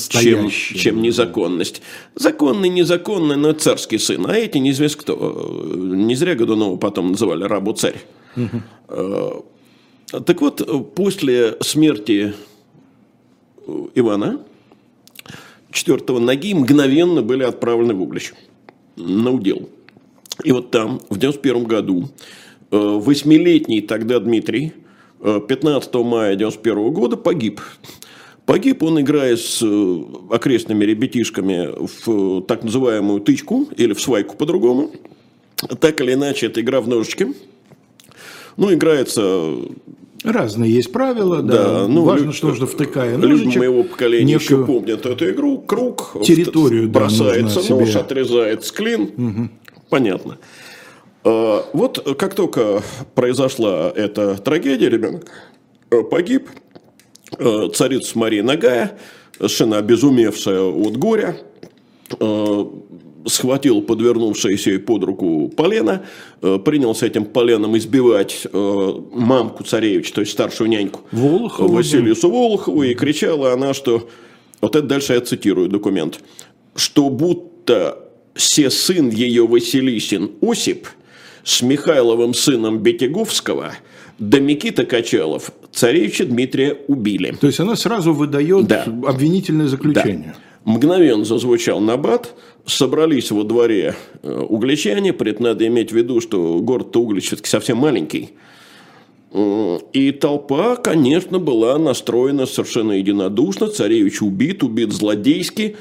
чем, 0.09 0.49
чем 0.49 1.01
незаконность. 1.01 1.81
Законный, 2.15 2.69
незаконный, 2.69 3.37
но 3.37 3.53
царский 3.53 3.97
сын. 3.97 4.25
А 4.29 4.33
эти 4.33 4.57
неизвестно 4.57 5.01
кто. 5.01 5.73
Не 5.75 6.15
зря 6.15 6.35
Годунова 6.35 6.77
потом 6.77 7.11
называли 7.11 7.43
рабу 7.43 7.73
царь. 7.73 8.01
Угу. 8.35 9.45
Так 10.25 10.41
вот, 10.41 10.95
после 10.95 11.57
смерти 11.61 12.33
Ивана, 13.95 14.39
четвертого 15.71 16.19
ноги 16.19 16.53
мгновенно 16.53 17.21
были 17.21 17.43
отправлены 17.43 17.93
в 17.93 18.01
Углич 18.01 18.33
на 18.95 19.31
удел. 19.31 19.69
И 20.43 20.51
вот 20.51 20.71
там, 20.71 20.99
в 21.09 21.17
91 21.17 21.63
году, 21.65 22.09
э, 22.71 22.77
восьмилетний 22.77 23.81
тогда 23.81 24.19
Дмитрий, 24.19 24.73
15 25.21 25.93
э, 25.93 25.97
мая 26.03 26.35
91 26.35 26.91
года 26.91 27.17
погиб. 27.17 27.61
Погиб 28.45 28.83
он, 28.83 29.01
играя 29.01 29.35
с 29.35 29.61
э, 29.61 30.03
окрестными 30.31 30.85
ребятишками 30.85 31.69
в 31.77 32.41
так 32.43 32.63
называемую 32.63 33.21
тычку, 33.21 33.67
или 33.75 33.93
в 33.93 34.01
свайку 34.01 34.35
по-другому. 34.35 34.91
Так 35.79 35.99
или 36.01 36.13
иначе, 36.13 36.47
это 36.47 36.61
игра 36.61 36.81
в 36.81 36.87
ножички. 36.87 37.33
Ну, 38.55 38.73
играется 38.73 39.53
Разные 40.23 40.73
есть 40.73 40.91
правила, 40.91 41.41
да. 41.41 41.63
да 41.63 41.87
ну, 41.87 42.03
Важно, 42.03 42.25
люд, 42.25 42.35
что 42.35 42.47
нужно 42.47 42.65
втыкая 42.65 43.17
ножичек. 43.17 43.45
Люди 43.45 43.57
моего 43.59 43.83
поколения 43.83 44.33
еще 44.33 44.65
помнят 44.65 45.05
эту 45.05 45.29
игру. 45.29 45.59
Круг. 45.59 46.17
Территорию, 46.23 46.89
Бросается 46.89 47.61
да, 47.61 47.75
нож, 47.75 47.89
себе... 47.89 47.99
отрезается 47.99 48.73
клин. 48.73 49.01
Угу. 49.03 49.49
Понятно. 49.89 50.37
А, 51.27 51.65
вот 51.73 52.15
как 52.17 52.35
только 52.35 52.81
произошла 53.13 53.91
эта 53.93 54.37
трагедия, 54.37 54.87
ребенок 54.87 55.29
э, 55.91 56.01
погиб, 56.01 56.47
э, 57.37 57.67
царица 57.73 58.17
Мария 58.17 58.43
Нагая, 58.43 58.97
совершенно 59.35 59.77
обезумевшая 59.77 60.61
от 60.61 60.95
горя, 60.95 61.37
э, 62.17 62.65
схватил 63.25 63.81
подвернувшееся 63.81 64.69
ей 64.69 64.79
под 64.79 65.03
руку 65.03 65.49
полено, 65.49 66.05
э, 66.41 66.59
принялся 66.63 67.05
этим 67.05 67.25
поленом 67.25 67.77
избивать 67.77 68.47
э, 68.49 68.93
мамку 69.11 69.65
царевича, 69.65 70.13
то 70.13 70.21
есть 70.21 70.31
старшую 70.31 70.69
няньку 70.69 71.01
Волохову, 71.11 71.73
Василису 71.73 72.31
Волохову, 72.31 72.83
и 72.83 72.93
кричала 72.93 73.51
она, 73.51 73.73
что, 73.73 74.07
вот 74.61 74.77
это 74.77 74.87
дальше 74.87 75.11
я 75.11 75.19
цитирую 75.19 75.67
документ, 75.67 76.21
что 76.77 77.09
будто 77.09 77.99
все 78.33 78.69
сын 78.69 79.09
ее 79.09 79.45
Василисин 79.45 80.31
Осип 80.41 80.87
с 81.47 81.61
Михайловым 81.61 82.33
сыном 82.33 82.79
Бетеговского 82.79 83.71
да 84.19 84.39
Микита 84.39 84.85
Качалов 84.85 85.51
царевича 85.71 86.25
Дмитрия 86.25 86.77
убили. 86.87 87.37
То 87.39 87.47
есть 87.47 87.61
она 87.61 87.77
сразу 87.77 88.11
выдает 88.13 88.67
да. 88.67 88.83
обвинительное 88.83 89.67
заключение. 89.67 90.35
Да. 90.35 90.71
Мгновенно 90.73 91.23
зазвучал 91.23 91.79
набат, 91.79 92.35
собрались 92.65 93.31
во 93.31 93.43
дворе 93.43 93.95
э, 94.23 94.39
угличане, 94.39 95.13
при 95.13 95.31
этом 95.31 95.45
надо 95.45 95.65
иметь 95.67 95.93
в 95.93 95.95
виду, 95.95 96.19
что 96.19 96.59
город-то 96.59 96.99
Углич 96.99 97.27
все-таки 97.27 97.49
совсем 97.49 97.77
маленький. 97.77 98.31
И 99.93 100.11
толпа, 100.19 100.75
конечно, 100.75 101.39
была 101.39 101.77
настроена 101.77 102.45
совершенно 102.45 102.93
единодушно, 102.93 103.67
царевич 103.67 104.21
убит, 104.21 104.63
убит 104.63 104.91
злодейски, 104.91 105.77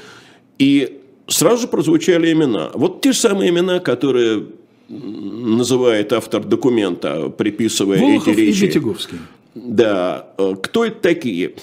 и 0.59 1.01
сразу 1.27 1.63
же 1.63 1.67
прозвучали 1.67 2.31
имена. 2.31 2.71
Вот 2.73 3.01
те 3.01 3.11
же 3.11 3.19
самые 3.19 3.49
имена, 3.49 3.79
которые 3.79 4.45
называет 4.89 6.13
автор 6.13 6.43
документа, 6.43 7.29
приписывая 7.29 7.99
Волохов 7.99 8.27
эти 8.27 8.39
речи. 8.39 8.63
и 8.63 8.67
Бетяговский. 8.67 9.17
Да. 9.55 10.27
Э, 10.37 10.55
кто 10.61 10.85
это 10.85 10.99
такие? 11.01 11.53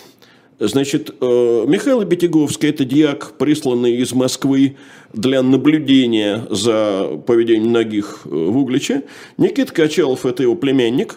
Значит, 0.59 1.15
э, 1.21 1.65
Михаил 1.67 2.03
Бетяговский– 2.03 2.69
это 2.71 2.85
диак, 2.85 3.33
присланный 3.39 3.97
из 3.97 4.13
Москвы 4.13 4.77
для 5.13 5.43
наблюдения 5.43 6.47
за 6.51 7.21
поведением 7.27 7.71
многих 7.71 8.23
э, 8.25 8.29
в 8.29 8.57
Угличе. 8.57 9.05
Никита 9.37 9.73
Качалов– 9.73 10.27
это 10.27 10.43
его 10.43 10.55
племянник. 10.55 11.17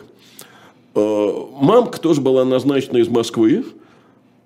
Мамка 0.95 1.99
тоже 1.99 2.21
была 2.21 2.43
назначена 2.43 2.97
из 2.97 3.07
Москвы. 3.07 3.63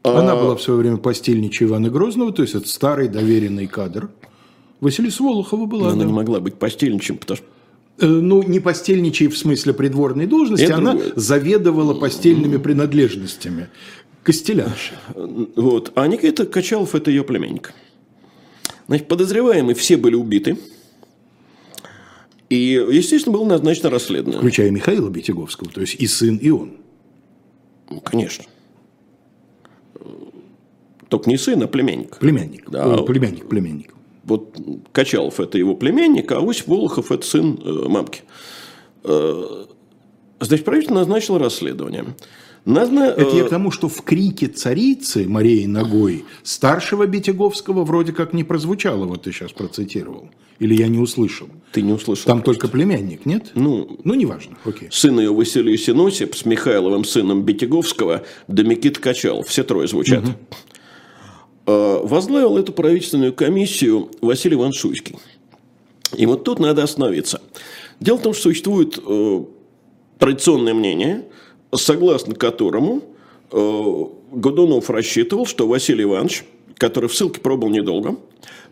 Она 0.03 0.33
а... 0.33 0.35
была 0.35 0.55
в 0.57 0.61
свое 0.61 0.81
время 0.81 0.97
постельничей 0.97 1.65
Ивана 1.65 1.89
Грозного, 1.89 2.33
то 2.33 2.41
есть 2.41 2.55
это 2.55 2.67
старый 2.67 3.07
доверенный 3.07 3.67
кадр. 3.67 4.09
Василиса 4.81 5.23
Волохова 5.23 5.65
была. 5.65 5.83
Но 5.83 5.89
она 5.91 6.01
да. 6.01 6.05
не 6.05 6.13
могла 6.13 6.39
быть 6.39 6.55
постельничем, 6.55 7.17
потому 7.17 7.37
что 7.37 7.45
ну, 7.99 8.41
не 8.43 8.59
постельничей 8.59 9.27
в 9.27 9.37
смысле 9.37 9.73
придворной 9.73 10.25
должности, 10.25 10.65
Это 10.65 10.77
она 10.77 10.93
другое. 10.93 11.13
заведовала 11.15 11.93
постельными 11.93 12.57
принадлежностями. 12.57 13.69
Костелянша. 14.23 14.95
Вот. 15.55 15.91
А 15.95 16.07
Никита 16.07 16.45
Качалов– 16.45 16.95
это 16.95 17.11
ее 17.11 17.23
племянник. 17.23 17.73
Значит, 18.87 19.07
подозреваемые 19.07 19.75
все 19.75 19.97
были 19.97 20.15
убиты. 20.15 20.57
И, 22.49 22.83
естественно, 22.91 23.37
было 23.37 23.45
назначено 23.45 23.89
расследование. 23.89 24.39
Включая 24.39 24.71
Михаила 24.71 25.09
Бетяговского, 25.09 25.69
то 25.69 25.81
есть 25.81 25.95
и 25.95 26.07
сын, 26.07 26.37
и 26.37 26.49
он. 26.49 26.73
Ну, 27.89 28.01
конечно. 28.01 28.45
Только 31.07 31.29
не 31.29 31.37
сын, 31.37 31.61
а 31.63 31.67
племянник. 31.67 32.17
Племянник. 32.17 32.69
Да. 32.69 32.95
О, 32.95 33.03
племянник, 33.03 33.47
племянник. 33.47 33.93
Вот 34.23 34.55
Качалов– 34.91 35.39
это 35.39 35.57
его 35.57 35.75
племянник, 35.75 36.31
а 36.31 36.39
Осип 36.39 36.67
Волохов– 36.67 37.11
это 37.13 37.25
сын 37.25 37.59
э, 37.63 37.87
мамки. 37.87 38.21
Э, 39.03 39.65
значит, 40.39 40.65
правительство 40.65 40.95
назначило 40.95 41.39
расследование. 41.39 42.05
Надо, 42.63 43.05
Это 43.05 43.35
я 43.35 43.43
э, 43.43 43.47
к 43.47 43.49
тому, 43.49 43.71
что 43.71 43.89
в 43.89 44.03
крике 44.03 44.47
царицы 44.47 45.27
Марии 45.27 45.65
Ногой 45.65 46.25
старшего 46.43 47.07
Бетяговского 47.07 47.83
вроде 47.83 48.13
как 48.13 48.33
не 48.33 48.43
прозвучало, 48.43 49.05
вот 49.05 49.23
ты 49.23 49.31
сейчас 49.31 49.51
процитировал. 49.51 50.29
Или 50.59 50.75
я 50.75 50.87
не 50.87 50.99
услышал? 50.99 51.49
Ты 51.71 51.81
не 51.81 51.91
услышал. 51.91 52.27
Там 52.27 52.43
просто. 52.43 52.61
только 52.61 52.71
племянник, 52.71 53.25
нет? 53.25 53.51
Ну, 53.55 53.99
ну 54.03 54.13
неважно. 54.13 54.57
Окей. 54.63 54.89
Сын 54.91 55.19
ее 55.19 55.33
Василий 55.33 55.75
Синосип 55.75 56.35
с 56.35 56.45
Михайловым 56.45 57.03
сыном 57.03 57.41
Бетяговского, 57.41 58.25
да 58.47 58.61
Микит 58.61 58.99
Качалов. 58.99 59.47
Все 59.47 59.63
трое 59.63 59.87
звучат. 59.87 60.23
Угу. 60.23 60.33
Возглавил 61.65 62.57
эту 62.57 62.73
правительственную 62.73 63.33
комиссию 63.33 64.09
Василий 64.21 64.55
Иван 64.55 64.73
Шуйский. 64.73 65.17
И 66.17 66.25
вот 66.25 66.43
тут 66.43 66.59
надо 66.59 66.83
остановиться. 66.83 67.41
Дело 67.99 68.17
в 68.17 68.21
том, 68.21 68.33
что 68.33 68.43
существует 68.43 68.99
э, 69.05 69.43
традиционное 70.17 70.73
мнение– 70.73 71.25
согласно 71.73 72.35
которому 72.35 73.01
э, 73.51 74.05
Годунов 74.31 74.89
рассчитывал, 74.89 75.45
что 75.45 75.67
Василий 75.67 76.03
Иванович, 76.03 76.43
который 76.77 77.09
в 77.09 77.15
ссылке 77.15 77.39
пробыл 77.39 77.69
недолго, 77.69 78.17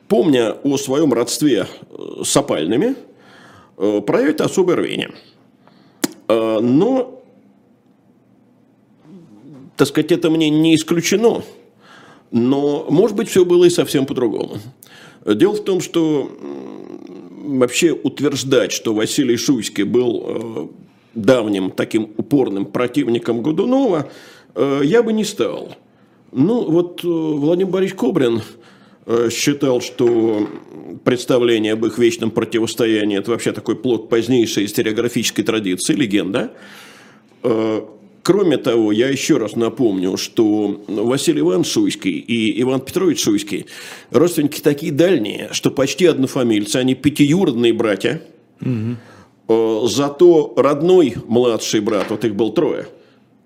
помня 0.08 0.54
о 0.64 0.78
своем 0.78 1.14
родстве 1.14 1.68
э, 1.90 2.24
с 2.24 2.36
опальными, 2.36 2.96
э, 3.78 4.02
проявит 4.02 4.42
особое 4.42 4.76
рвение. 4.76 5.12
Но, 6.28 7.24
так 9.76 9.88
сказать, 9.88 10.12
это 10.12 10.30
мне 10.30 10.52
не 10.52 10.76
исключено, 10.76 11.42
но, 12.32 12.86
может 12.90 13.16
быть, 13.16 13.30
все 13.30 13.46
было 13.46 13.66
и 13.66 13.70
совсем 13.70 14.06
по-другому. 14.06 14.58
Дело 15.26 15.54
в 15.54 15.64
том, 15.64 15.82
что 15.82 16.32
вообще 17.46 17.92
утверждать, 17.92 18.72
что 18.72 18.94
Василий 18.94 19.38
Шуйский 19.38 19.84
был 19.84 20.72
давним 21.14 21.72
таким 21.72 22.10
упорным 22.18 22.66
противником 22.66 23.42
Годунова, 23.42 24.10
э, 24.56 24.82
я 24.84 25.04
бы 25.04 25.14
не 25.14 25.24
стал. 25.24 25.76
Ну, 26.32 26.70
вот 26.70 27.04
э, 27.04 27.08
Владимир 27.08 27.72
Борисович 27.72 28.00
Кобрин 28.00 28.42
э, 29.06 29.30
считал, 29.32 29.82
что 29.82 30.48
представление 31.04 31.74
об 31.74 31.86
их 31.86 31.98
вечном 31.98 32.32
противостоянии– 32.32 33.18
это 33.20 33.32
вообще 33.32 33.52
такой 33.52 33.76
плод 33.76 34.10
позднейшей 34.10 34.66
историографической 34.66 35.44
традиции, 35.44 35.94
легенда. 35.94 36.54
Кроме 38.24 38.58
того, 38.58 38.92
я 38.92 39.08
еще 39.08 39.38
раз 39.38 39.56
напомню, 39.56 40.18
что 40.18 40.82
Василий 40.88 41.40
Иван 41.40 41.64
Шуйский 41.64 42.20
и 42.20 42.62
Иван 42.62 42.82
Петрович 42.82 43.24
Шуйский– 43.24 43.66
родственники 44.12 44.62
такие 44.62 44.92
дальние, 44.92 45.50
что 45.52 45.72
почти 45.72 46.06
однофамильцы, 46.06 46.78
они 46.78 46.96
пятиюродные 46.96 47.74
братья. 47.74 48.22
Угу. 48.62 49.88
Зато 49.88 50.54
родной 50.58 51.16
младший 51.28 51.80
брат, 51.80 52.10
вот 52.10 52.26
их 52.26 52.36
был 52.36 52.52
трое, 52.52 52.88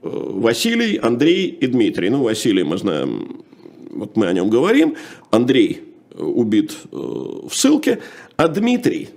э, 0.01 0.09
Василий, 0.11 0.97
Андрей 0.97 1.47
и 1.47 1.67
Дмитрий. 1.67 2.09
Ну, 2.09 2.23
Василий 2.23 2.63
мы 2.63 2.77
знаем, 2.77 3.43
вот 3.91 4.17
мы 4.17 4.27
о 4.27 4.33
нем 4.33 4.49
говорим. 4.49 4.95
Андрей 5.29 5.81
э, 6.11 6.21
убит 6.21 6.75
в 6.91 7.51
ссылке, 7.51 7.99
а 8.35 8.47
Дмитрий, 8.47 9.09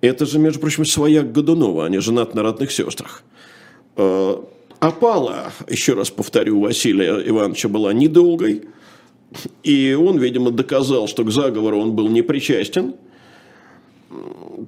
это 0.00 0.26
же, 0.26 0.38
между 0.38 0.60
прочим, 0.60 0.84
своя 0.84 1.22
Годунова, 1.22 1.86
они 1.86 1.98
женаты 1.98 2.36
на 2.36 2.42
родных 2.42 2.72
сестрах. 2.72 3.22
Опала, 4.82 5.52
еще 5.68 5.94
раз 5.94 6.10
повторю, 6.10 6.60
Василия 6.60 7.22
Ивановича 7.28 7.68
была 7.68 7.92
недолгой, 7.92 8.62
и 9.62 9.96
он, 9.98 10.18
видимо, 10.18 10.50
доказал, 10.50 11.06
что 11.06 11.24
к 11.24 11.30
заговору 11.30 11.80
он 11.80 11.92
был 11.92 12.08
не 12.08 12.22
причастен– 12.22 12.94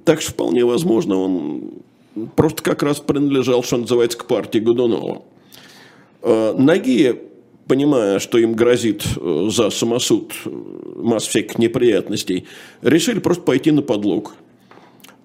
Так 0.03 0.21
что 0.21 0.31
вполне 0.31 0.65
возможно, 0.65 1.17
он 1.17 1.73
просто 2.35 2.61
как 2.63 2.83
раз 2.83 2.99
принадлежал, 2.99 3.63
что 3.63 3.77
называется, 3.77 4.17
к 4.17 4.25
партии 4.25 4.59
Годунова. 4.59 5.23
Э, 6.21 6.55
ноги, 6.57 7.21
понимая, 7.67 8.19
что 8.19 8.37
им 8.37 8.53
грозит 8.53 9.03
э, 9.17 9.47
за 9.51 9.69
самосуд 9.69 10.33
э, 10.45 10.49
масса 10.97 11.29
всяких 11.29 11.57
неприятностей, 11.57 12.45
решили 12.81 13.19
просто 13.19 13.43
пойти 13.43 13.71
на 13.71 13.81
подлог. 13.81 14.35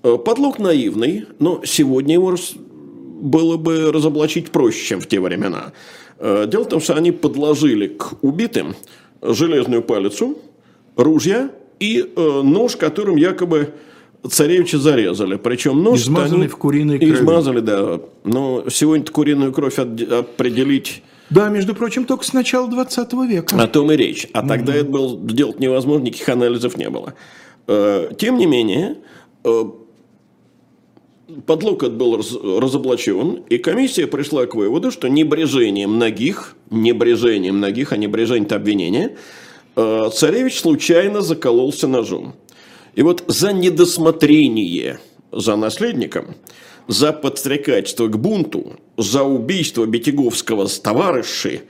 Подлог 0.02 0.58
наивный, 0.58 1.26
но 1.38 1.60
сегодня 1.64 2.14
его 2.14 2.34
было 3.20 3.56
бы 3.56 3.92
разоблачить 3.92 4.50
проще, 4.50 4.84
чем 4.84 5.00
в 5.00 5.06
те 5.06 5.20
времена. 5.20 5.72
Дело 6.20 6.64
в 6.64 6.68
том, 6.68 6.80
что 6.80 6.94
они 6.94 7.12
подложили 7.12 7.88
к 7.88 8.22
убитым 8.22 8.74
железную 9.22 9.82
палицу, 9.82 10.38
ружья 10.96 11.50
и 11.78 12.12
нож, 12.16 12.76
которым 12.76 13.16
якобы 13.16 13.72
царевича 14.28 14.78
зарезали. 14.78 15.36
Причем 15.36 15.82
нож... 15.82 16.00
Измазанный 16.00 16.48
в 16.48 16.56
куриной 16.56 16.98
крови. 16.98 17.12
Измазали, 17.12 17.60
да. 17.60 18.00
Но 18.24 18.64
сегодня 18.68 19.06
куриную 19.06 19.52
кровь 19.52 19.78
определить... 19.78 21.02
Да, 21.30 21.48
между 21.48 21.74
прочим, 21.74 22.04
только 22.06 22.24
с 22.24 22.32
начала 22.32 22.68
20 22.68 23.12
века. 23.28 23.56
О 23.56 23.66
том 23.68 23.92
и 23.92 23.96
речь. 23.96 24.26
А 24.32 24.46
тогда 24.46 24.74
это 24.74 24.90
было 24.90 25.18
сделать 25.30 25.60
невозможно, 25.60 26.06
никаких 26.06 26.28
анализов 26.28 26.76
не 26.76 26.90
было. 26.90 27.14
Э, 27.68 28.10
тем 28.18 28.36
не 28.36 28.46
менее, 28.46 28.96
подлог 31.46 31.82
этот 31.82 31.96
был 31.96 32.16
разоблачен, 32.16 33.42
и 33.48 33.58
комиссия 33.58 34.06
пришла 34.06 34.46
к 34.46 34.54
выводу, 34.54 34.90
что 34.90 35.08
небрежением 35.08 35.92
многих, 35.94 36.56
небрежением 36.70 37.56
многих, 37.56 37.92
а 37.92 37.96
небрежение-то 37.96 38.56
обвинения, 38.56 39.16
э, 39.76 40.10
царевич 40.14 40.60
случайно 40.60 41.20
закололся 41.20 41.88
ножом. 41.88 42.34
И 42.94 43.02
вот 43.02 43.24
за 43.28 43.52
недосмотрение 43.52 44.98
за 45.32 45.56
наследником, 45.56 46.34
за 46.88 47.12
подстрекательство 47.12 48.08
к 48.08 48.18
бунту, 48.18 48.76
за 48.96 49.22
убийство 49.22 49.86
Бетяговского 49.86 50.66
с 50.66 50.78
товарищей, 50.80 51.62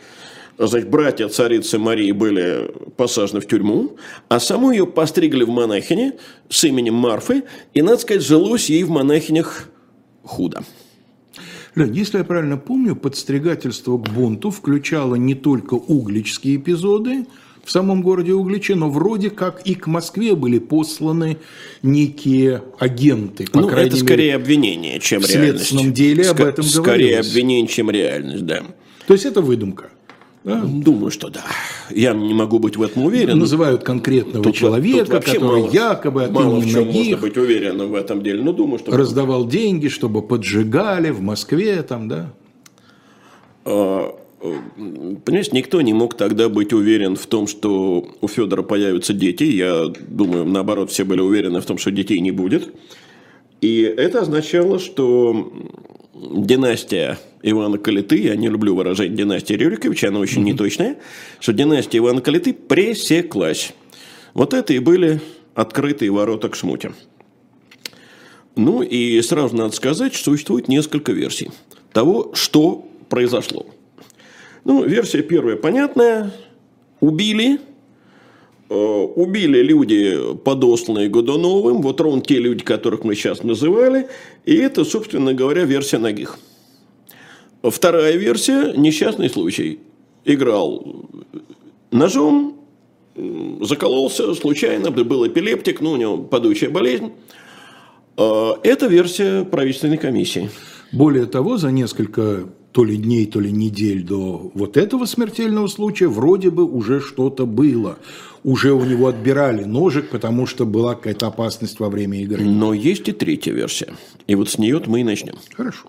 значит, 0.66 0.90
братья 0.90 1.28
царицы 1.28 1.78
Марии 1.78 2.12
были 2.12 2.72
посажены 2.96 3.40
в 3.40 3.46
тюрьму, 3.46 3.96
а 4.28 4.40
саму 4.40 4.70
ее 4.70 4.86
постригли 4.86 5.44
в 5.44 5.48
монахине 5.48 6.14
с 6.48 6.64
именем 6.64 6.94
Марфы, 6.94 7.44
и, 7.74 7.82
надо 7.82 7.98
сказать, 7.98 8.22
жилось 8.22 8.70
ей 8.70 8.84
в 8.84 8.90
монахинях 8.90 9.68
худо. 10.22 10.62
Лень, 11.74 11.94
если 11.94 12.18
я 12.18 12.24
правильно 12.24 12.56
помню, 12.56 12.96
подстригательство 12.96 13.96
к 13.96 14.08
бунту 14.10 14.50
включало 14.50 15.14
не 15.14 15.34
только 15.34 15.74
угличские 15.74 16.56
эпизоды, 16.56 17.26
в 17.64 17.70
самом 17.70 18.02
городе 18.02 18.32
Угличе, 18.32 18.74
но 18.74 18.90
вроде 18.90 19.30
как 19.30 19.62
и 19.66 19.74
к 19.74 19.86
Москве 19.86 20.34
были 20.34 20.58
посланы 20.58 21.36
некие 21.82 22.62
агенты. 22.78 23.46
По 23.46 23.60
ну, 23.60 23.68
это 23.68 23.96
скорее 23.96 24.32
мере, 24.32 24.34
обвинение, 24.34 24.98
чем 24.98 25.20
в 25.20 25.28
реальность. 25.28 25.66
В 25.66 25.68
следственном 25.68 25.92
деле 25.92 26.24
Ск- 26.24 26.30
об 26.30 26.40
этом 26.40 26.64
Скорее 26.64 26.82
говорилось. 26.84 27.28
обвинение, 27.28 27.68
чем 27.68 27.90
реальность, 27.90 28.46
да. 28.46 28.62
То 29.06 29.14
есть 29.14 29.26
это 29.26 29.40
выдумка? 29.40 29.90
Да? 30.42 30.62
Думаю, 30.64 31.10
что 31.10 31.28
да. 31.28 31.44
Я 31.90 32.14
не 32.14 32.32
могу 32.32 32.58
быть 32.58 32.76
в 32.76 32.82
этом 32.82 33.04
уверен. 33.04 33.38
Называют 33.38 33.82
конкретного 33.82 34.42
тут, 34.42 34.54
человека, 34.54 35.16
тут 35.16 35.24
который 35.24 35.62
мало, 35.62 35.70
якобы 35.70 36.24
от 36.24 36.30
мало 36.30 36.60
в 36.60 36.66
чем 36.66 36.86
можно 36.86 37.16
быть 37.18 37.36
уверенным 37.36 37.90
в 37.90 37.94
этом 37.94 38.22
деле. 38.22 38.42
Но 38.42 38.52
думаю, 38.52 38.78
что 38.78 38.96
раздавал 38.96 39.46
деньги, 39.46 39.88
чтобы 39.88 40.22
поджигали 40.22 41.10
в 41.10 41.20
Москве, 41.20 41.82
там, 41.82 42.08
да. 42.08 42.32
А, 43.66 44.16
Понимаете, 44.40 45.50
никто 45.52 45.82
не 45.82 45.92
мог 45.92 46.14
тогда 46.14 46.48
быть 46.48 46.72
уверен 46.72 47.14
в 47.14 47.26
том, 47.26 47.46
что 47.46 48.08
у 48.22 48.28
Федора 48.28 48.62
появятся 48.62 49.12
дети. 49.12 49.44
Я 49.44 49.92
думаю, 50.08 50.46
наоборот, 50.46 50.90
все 50.90 51.04
были 51.04 51.20
уверены 51.20 51.60
в 51.60 51.66
том, 51.66 51.76
что 51.76 51.90
детей 51.90 52.20
не 52.20 52.30
будет. 52.30 52.74
И 53.60 53.82
это 53.82 54.20
означало, 54.20 54.78
что 54.78 55.52
династия 56.14 57.18
Ивана 57.42 57.78
Калиты, 57.78 58.16
я 58.16 58.36
не 58.36 58.48
люблю 58.48 58.74
выражать 58.74 59.14
династия 59.14 59.56
Рюриковича, 59.56 60.08
она 60.08 60.20
очень 60.20 60.42
неточная, 60.42 60.98
что 61.38 61.52
династия 61.52 61.98
Ивана 61.98 62.20
Калиты 62.20 62.52
пресеклась. 62.52 63.72
Вот 64.34 64.54
это 64.54 64.72
и 64.72 64.78
были 64.78 65.20
открытые 65.54 66.10
ворота 66.10 66.48
к 66.48 66.56
шмуте. 66.56 66.92
Ну 68.56 68.82
и 68.82 69.20
сразу 69.22 69.56
надо 69.56 69.74
сказать, 69.74 70.14
что 70.14 70.32
существует 70.32 70.68
несколько 70.68 71.12
версий 71.12 71.50
того, 71.92 72.32
что 72.34 72.86
произошло. 73.08 73.66
Ну, 74.64 74.84
версия 74.84 75.22
первая 75.22 75.56
понятная. 75.56 76.32
Убили. 77.00 77.58
Э, 78.68 78.74
убили 78.74 79.62
люди, 79.62 80.34
подосланные 80.44 81.08
Годуновым. 81.08 81.80
Вот 81.80 82.00
ровно 82.00 82.20
те 82.20 82.38
люди, 82.38 82.62
которых 82.62 83.04
мы 83.04 83.14
сейчас 83.14 83.42
называли. 83.42 84.08
И 84.44 84.54
это, 84.54 84.84
собственно 84.84 85.32
говоря, 85.32 85.64
версия 85.64 85.98
Ногих. 85.98 86.38
Вторая 87.62 88.16
версия– 88.16 88.72
несчастный 88.76 89.28
случай. 89.28 89.80
Играл 90.24 91.06
ножом, 91.90 92.58
закололся 93.60 94.34
случайно, 94.34 94.90
был 94.90 95.26
эпилептик, 95.26 95.80
ну, 95.80 95.92
у 95.92 95.96
него 95.96 96.18
падучая 96.18 96.70
болезнь. 96.70 97.12
Э, 98.16 98.52
это 98.62 98.86
версия 98.86 99.44
правительственной 99.44 99.98
комиссии. 99.98 100.50
Более 100.92 101.26
того, 101.26 101.56
за 101.56 101.70
несколько 101.70 102.48
то 102.72 102.84
ли 102.84 102.96
дней, 102.96 103.26
то 103.26 103.40
ли 103.40 103.50
недель 103.50 104.04
до 104.04 104.50
вот 104.54 104.76
этого 104.76 105.04
смертельного 105.04 105.66
случая 105.66 106.08
вроде 106.08 106.50
бы 106.50 106.64
уже 106.64 107.00
что-то 107.00 107.46
было. 107.46 107.98
Уже 108.42 108.72
у 108.72 108.84
него 108.84 109.08
отбирали 109.08 109.64
ножик, 109.64 110.10
потому 110.10 110.46
что 110.46 110.64
была 110.64 110.94
какая-то 110.94 111.26
опасность 111.26 111.78
во 111.80 111.90
время 111.90 112.22
игры. 112.22 112.44
Но 112.44 112.72
есть 112.72 113.08
и 113.08 113.12
третья 113.12 113.52
версия. 113.52 113.92
И 114.26 114.34
вот 114.34 114.48
с 114.48 114.58
нее 114.58 114.80
мы 114.86 115.00
и 115.00 115.04
начнем. 115.04 115.34
Хорошо. 115.54 115.88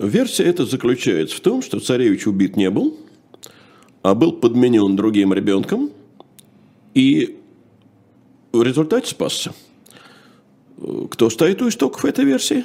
Версия 0.00 0.44
эта 0.44 0.64
заключается 0.64 1.36
в 1.36 1.40
том, 1.40 1.60
что 1.60 1.78
царевич 1.78 2.26
убит 2.26 2.56
не 2.56 2.70
был, 2.70 2.96
а 4.02 4.14
был 4.14 4.32
подменен 4.32 4.96
другим 4.96 5.34
ребенком 5.34 5.90
и 6.94 7.36
в 8.50 8.62
результате 8.62 9.08
спасся. 9.08 9.52
Кто 11.10 11.28
стоит 11.28 11.60
у 11.60 11.68
истоков 11.68 12.06
этой 12.06 12.24
версии? 12.24 12.64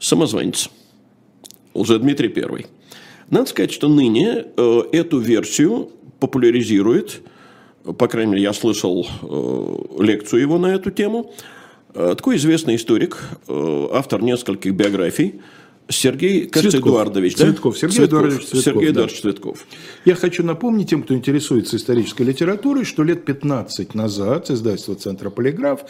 Самозванец. 0.00 0.68
Лжедмитрий 1.74 2.32
I. 2.42 2.66
Надо 3.30 3.46
сказать, 3.46 3.70
что 3.70 3.88
ныне 3.88 4.46
э, 4.56 4.80
эту 4.90 5.18
версию 5.18 5.90
популяризирует, 6.18 7.22
по 7.84 8.08
крайней 8.08 8.32
мере, 8.32 8.42
я 8.42 8.52
слышал 8.52 9.06
э, 9.22 10.02
лекцию 10.02 10.40
его 10.42 10.58
на 10.58 10.74
эту 10.74 10.90
тему, 10.90 11.32
э, 11.94 12.14
такой 12.16 12.34
известный 12.36 12.74
историк, 12.74 13.22
автор 13.48 14.22
нескольких 14.22 14.74
биографий, 14.74 15.40
Сергей, 15.90 16.46
кажется, 16.46 16.78
Цветков. 16.78 16.92
Эдуардович, 16.92 17.36
Цветков. 17.36 17.74
Да? 17.74 17.80
Сергей 17.80 17.96
Цветков. 17.96 18.08
Эдуардович 18.08 18.46
Цветков. 18.46 18.64
Сергей 18.64 18.86
да. 18.86 18.92
Эдуардович 18.92 19.20
Цветков. 19.20 19.66
Я 20.06 20.14
хочу 20.14 20.42
напомнить 20.42 20.88
тем, 20.88 21.02
кто 21.02 21.14
интересуется 21.14 21.76
исторической 21.76 22.22
литературой, 22.22 22.84
что 22.84 23.02
лет 23.02 23.26
15 23.26 23.94
назад 23.94 24.50
издательство 24.50 24.94
«Центра 24.94 25.28
Полиграф» 25.28 25.80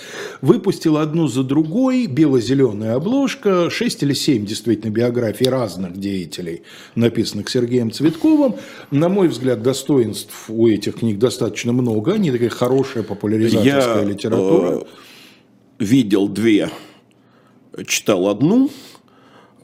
выпустило 0.41 1.01
одну 1.01 1.29
за 1.29 1.45
другой 1.45 2.07
бело-зеленая 2.07 2.97
обложка, 2.97 3.71
6 3.71 4.03
или 4.03 4.15
7 4.15 4.45
действительно 4.45 4.91
биографий 4.91 5.47
разных 5.47 5.97
деятелей, 5.97 6.63
написанных 6.97 7.49
Сергеем 7.49 7.93
Цветковым. 7.93 8.57
На 8.91 9.09
мой 9.09 9.29
взгляд, 9.29 9.63
достоинств 9.63 10.51
у 10.51 10.67
этих 10.67 10.97
книг 10.97 11.21
достаточно 11.21 11.73
много, 11.73 12.15
они 12.15 12.33
такая 12.33 12.49
хорошая 12.49 13.05
популяризаторская 13.05 14.03
Я, 14.03 14.09
литература. 14.09 14.81
Э, 14.81 14.83
видел 15.79 16.27
две, 16.27 16.71
читал 17.87 18.29
одну– 18.29 18.73
Э, 18.85 18.94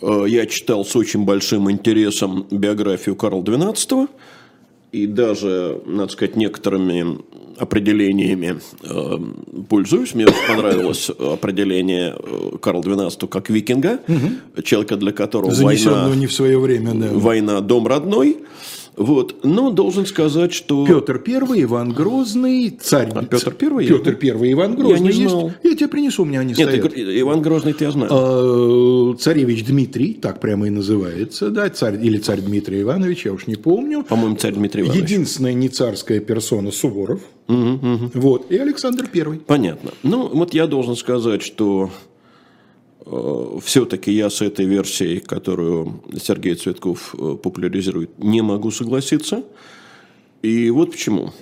я 0.02 0.46
читал 0.46 0.84
с 0.84 0.96
очень 0.96 1.24
большим 1.24 1.70
интересом 1.70 2.46
биографию 2.50 3.16
Карла 3.16 3.42
XII 3.42 4.08
и 4.92 5.06
даже, 5.06 5.80
надо 5.86 6.12
сказать, 6.12 6.36
некоторыми 6.36 7.18
определениями 7.58 8.60
э, 8.82 9.62
пользуюсь. 9.68 10.14
Мне 10.14 10.26
понравилось 10.48 11.10
определение 11.10 12.16
э, 12.18 12.56
Карла 12.60 12.80
XII 12.80 13.28
как 13.28 13.50
викинга, 13.50 14.00
угу. 14.08 14.62
человека, 14.62 14.96
для 14.96 15.12
которого 15.12 15.50
война, 15.50 16.10
не 16.16 16.26
в 16.26 16.32
свое 16.32 16.58
время, 16.58 16.94
да. 16.94 17.08
война 17.12 17.60
дом 17.60 17.86
родной. 17.86 18.38
Вот. 19.00 19.44
Но 19.44 19.70
должен 19.70 20.04
сказать, 20.04 20.52
что... 20.52 20.86
Петр 20.86 21.22
I, 21.26 21.62
Иван 21.62 21.92
Грозный, 21.92 22.68
царь... 22.68 23.08
А 23.14 23.24
Петр 23.24 23.54
I? 23.58 23.86
Петр 23.86 24.18
I, 24.20 24.52
Иван 24.52 24.74
Грозный. 24.74 25.10
Я 25.10 25.18
не 25.18 25.26
знал. 25.26 25.44
Есть. 25.46 25.56
Я 25.64 25.74
тебе 25.74 25.88
принесу, 25.88 26.22
у 26.22 26.26
меня 26.26 26.40
они 26.40 26.52
Нет, 26.52 26.68
стоят. 26.68 26.92
Иван 26.94 27.40
Грозный-то 27.40 27.82
я 27.82 27.92
знаю. 27.92 28.10
А, 28.12 29.16
царевич 29.18 29.64
Дмитрий, 29.64 30.12
так 30.12 30.38
прямо 30.38 30.66
и 30.66 30.70
называется, 30.70 31.48
да, 31.48 31.70
царь, 31.70 31.98
или 32.04 32.18
царь 32.18 32.42
Дмитрий 32.42 32.82
Иванович, 32.82 33.24
я 33.24 33.32
уж 33.32 33.46
не 33.46 33.56
помню. 33.56 34.04
По-моему, 34.04 34.36
царь 34.36 34.52
Дмитрий 34.52 34.82
Иванович. 34.82 35.02
Единственная 35.02 35.54
не 35.54 35.70
царская 35.70 36.20
персона 36.20 36.70
Суворов. 36.70 37.22
Угу, 37.48 37.56
угу. 37.56 38.10
Вот, 38.12 38.52
и 38.52 38.58
Александр 38.58 39.08
I. 39.14 39.38
Понятно. 39.46 39.92
Ну, 40.02 40.28
вот 40.28 40.52
я 40.52 40.66
должен 40.66 40.94
сказать, 40.94 41.40
что 41.40 41.88
все-таки 43.62 44.12
я 44.12 44.30
с 44.30 44.42
этой 44.42 44.66
версией, 44.66 45.20
которую 45.20 46.02
Сергей 46.20 46.54
Цветков 46.54 47.14
э, 47.14 47.36
популяризирует, 47.42 48.18
не 48.18 48.42
могу 48.42 48.70
согласиться. 48.70 49.42
И 50.42 50.70
вот 50.70 50.92
почему. 50.92 51.32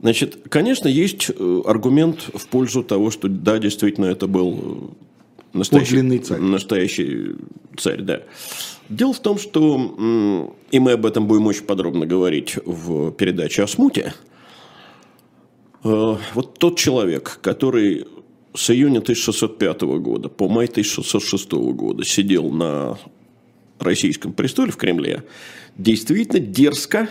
Значит, 0.00 0.38
конечно, 0.48 0.88
есть 0.88 1.30
э, 1.30 1.62
аргумент 1.64 2.28
в 2.34 2.46
пользу 2.48 2.82
того, 2.82 3.10
что 3.10 3.28
да, 3.28 3.58
действительно, 3.58 4.06
это 4.06 4.26
был 4.26 4.90
настоящий 5.52 6.18
царь. 6.18 6.40
Настоящий 6.40 7.36
царь, 7.76 8.02
да. 8.02 8.22
Дело 8.88 9.14
в 9.14 9.20
том, 9.20 9.38
что, 9.38 10.52
и 10.70 10.78
мы 10.78 10.92
об 10.92 11.06
этом 11.06 11.26
будем 11.26 11.46
очень 11.46 11.64
подробно 11.64 12.04
говорить 12.04 12.56
в 12.66 13.12
передаче 13.12 13.62
о 13.62 13.66
смуте, 13.66 14.12
э, 15.84 16.16
вот 16.34 16.58
тот 16.58 16.78
человек, 16.78 17.38
который 17.40 18.06
с 18.54 18.70
июня 18.70 19.00
1605 19.00 19.82
года 19.82 20.28
по 20.28 20.48
май 20.48 20.66
1606 20.66 21.52
года 21.52 22.04
сидел 22.04 22.50
на 22.50 22.98
российском 23.80 24.32
престоле 24.32 24.70
в 24.70 24.76
Кремле, 24.76 25.24
действительно 25.76 26.38
дерзко, 26.40 27.08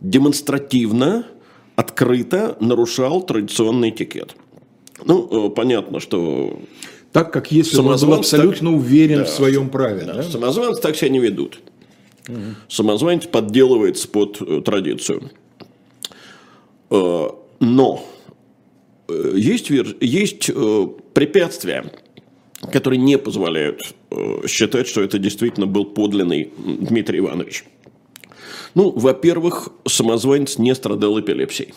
демонстративно, 0.00 1.26
открыто 1.76 2.56
нарушал 2.60 3.22
традиционный 3.22 3.90
этикет. 3.90 4.34
Ну, 5.04 5.48
э, 5.48 5.50
понятно, 5.50 6.00
что... 6.00 6.58
Так, 7.12 7.32
как 7.32 7.52
если 7.52 7.78
он 7.78 7.98
был 7.98 8.14
абсолютно 8.14 8.70
так, 8.70 8.78
уверен 8.78 9.18
да, 9.18 9.24
в 9.24 9.28
своем 9.28 9.68
праве. 9.68 10.04
Да, 10.04 10.14
да? 10.14 10.22
Самозванцы 10.22 10.82
так 10.82 10.96
себя 10.96 11.10
не 11.10 11.18
ведут. 11.18 11.60
Угу. 12.28 12.38
Самозванец 12.68 13.26
подделывается 13.26 14.08
под 14.08 14.40
э, 14.40 14.62
традицию. 14.62 15.30
Э, 16.90 17.28
но 17.60 18.06
есть, 19.08 19.70
есть 20.00 20.50
э, 20.52 20.88
препятствия, 21.14 21.92
которые 22.72 23.00
не 23.00 23.18
позволяют 23.18 23.94
э, 24.10 24.46
считать, 24.46 24.88
что 24.88 25.02
это 25.02 25.18
действительно 25.18 25.66
был 25.66 25.84
подлинный 25.84 26.50
Дмитрий 26.56 27.20
Иванович. 27.20 27.64
Ну, 28.74 28.90
во-первых, 28.90 29.68
самозванец 29.86 30.58
не 30.58 30.74
страдал 30.74 31.18
эпилепсией. 31.20 31.72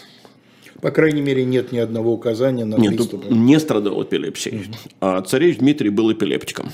По 0.81 0.91
крайней 0.91 1.21
мере, 1.21 1.43
нет 1.43 1.71
ни 1.71 1.77
одного 1.77 2.13
указания 2.13 2.65
на 2.65 2.75
Нет, 2.75 2.95
приступы. 2.95 3.33
не 3.33 3.59
страдал 3.59 4.01
эпилепсией. 4.03 4.61
Угу. 4.61 4.75
А 5.01 5.21
царевич 5.21 5.57
Дмитрий 5.57 5.89
был 5.89 6.11
эпилептиком. 6.11 6.71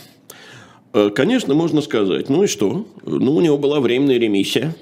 Конечно, 1.14 1.54
можно 1.54 1.82
сказать, 1.82 2.30
ну 2.30 2.44
и 2.44 2.48
что? 2.48 2.88
Ну, 3.04 3.36
у 3.36 3.42
него 3.42 3.58
была 3.58 3.82
временная 3.82 4.18
ремиссия. 4.18 4.76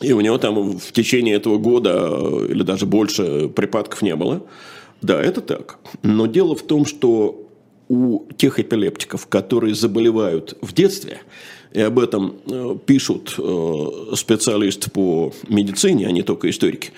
И 0.00 0.12
у 0.12 0.20
него 0.20 0.38
там 0.38 0.78
в 0.78 0.92
течение 0.92 1.34
этого 1.34 1.58
года 1.58 2.44
или 2.48 2.62
даже 2.62 2.86
больше 2.86 3.48
припадков 3.48 4.02
не 4.02 4.14
было. 4.14 4.44
Да, 5.02 5.22
это 5.22 5.40
так. 5.40 5.78
Но 6.02 6.26
дело 6.26 6.54
в 6.54 6.62
том, 6.62 6.84
что 6.84 7.48
у 7.88 8.24
тех 8.36 8.58
эпилептиков, 8.58 9.26
которые 9.26 9.74
заболевают 9.74 10.56
в 10.60 10.72
детстве, 10.74 11.20
и 11.72 11.80
об 11.80 11.98
этом 11.98 12.36
э, 12.46 12.76
пишут 12.86 13.34
э, 13.38 13.86
специалисты 14.14 14.90
по 14.90 15.32
медицине, 15.48 16.06
а 16.06 16.10
не 16.10 16.22
только 16.22 16.48
историки, 16.48 16.92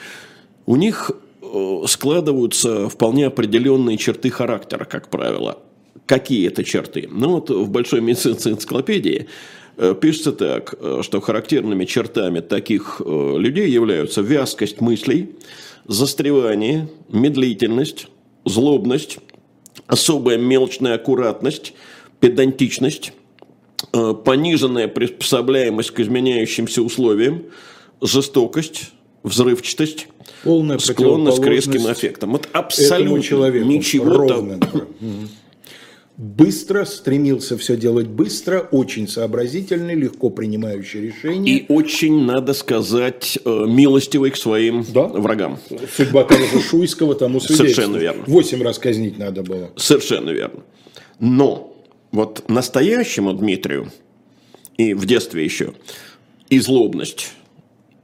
у 0.66 0.76
них 0.76 1.10
э, 1.42 1.82
складываются 1.86 2.88
вполне 2.88 3.26
определенные 3.26 3.96
черты 3.98 4.30
характера, 4.30 4.84
как 4.84 5.08
правило. 5.08 5.58
Какие 6.06 6.46
это 6.48 6.64
черты? 6.64 7.08
Ну 7.10 7.30
вот 7.30 7.50
в 7.50 7.68
большой 7.70 8.00
медицинской 8.00 8.52
энциклопедии 8.52 9.26
пишется 10.00 10.32
так, 10.32 10.74
что 11.02 11.20
характерными 11.20 11.84
чертами 11.84 12.40
таких 12.40 13.00
людей 13.00 13.70
являются 13.70 14.20
вязкость 14.20 14.80
мыслей, 14.80 15.30
застревание, 15.90 16.88
медлительность, 17.08 18.06
злобность, 18.44 19.18
особая 19.88 20.38
мелочная 20.38 20.94
аккуратность, 20.94 21.74
педантичность, 22.20 23.12
э, 23.92 24.14
пониженная 24.24 24.86
приспособляемость 24.86 25.90
к 25.90 25.98
изменяющимся 25.98 26.82
условиям, 26.82 27.46
жестокость, 28.00 28.92
взрывчатость, 29.24 30.06
Полная 30.44 30.78
склонность 30.78 31.42
к 31.42 31.46
резким 31.46 31.92
эффектам. 31.92 32.32
Вот 32.32 32.48
абсолютно 32.52 33.22
человеку, 33.22 33.66
ничего 33.66 34.16
ровно, 34.16 34.58
там 34.58 34.88
быстро, 36.20 36.84
стремился 36.84 37.56
все 37.56 37.78
делать 37.78 38.06
быстро, 38.06 38.68
очень 38.70 39.08
сообразительный, 39.08 39.94
легко 39.94 40.28
принимающий 40.28 41.00
решения. 41.00 41.50
И 41.50 41.64
очень, 41.72 42.24
надо 42.24 42.52
сказать, 42.52 43.38
э, 43.42 43.64
милостивый 43.66 44.30
к 44.30 44.36
своим 44.36 44.84
да? 44.92 45.06
врагам. 45.06 45.58
Судьба 45.96 46.24
того 46.24 46.44
же 46.44 46.60
Шуйского 46.60 47.14
тому 47.14 47.40
Совершенно 47.40 47.96
верно. 47.96 48.24
Восемь 48.26 48.62
раз 48.62 48.78
казнить 48.78 49.18
надо 49.18 49.42
было. 49.42 49.70
Совершенно 49.76 50.28
верно. 50.28 50.60
Но 51.18 51.74
вот 52.12 52.44
настоящему 52.48 53.32
Дмитрию 53.32 53.90
и 54.76 54.92
в 54.92 55.06
детстве 55.06 55.42
еще 55.42 55.72
и 56.50 56.58
злобность, 56.60 57.32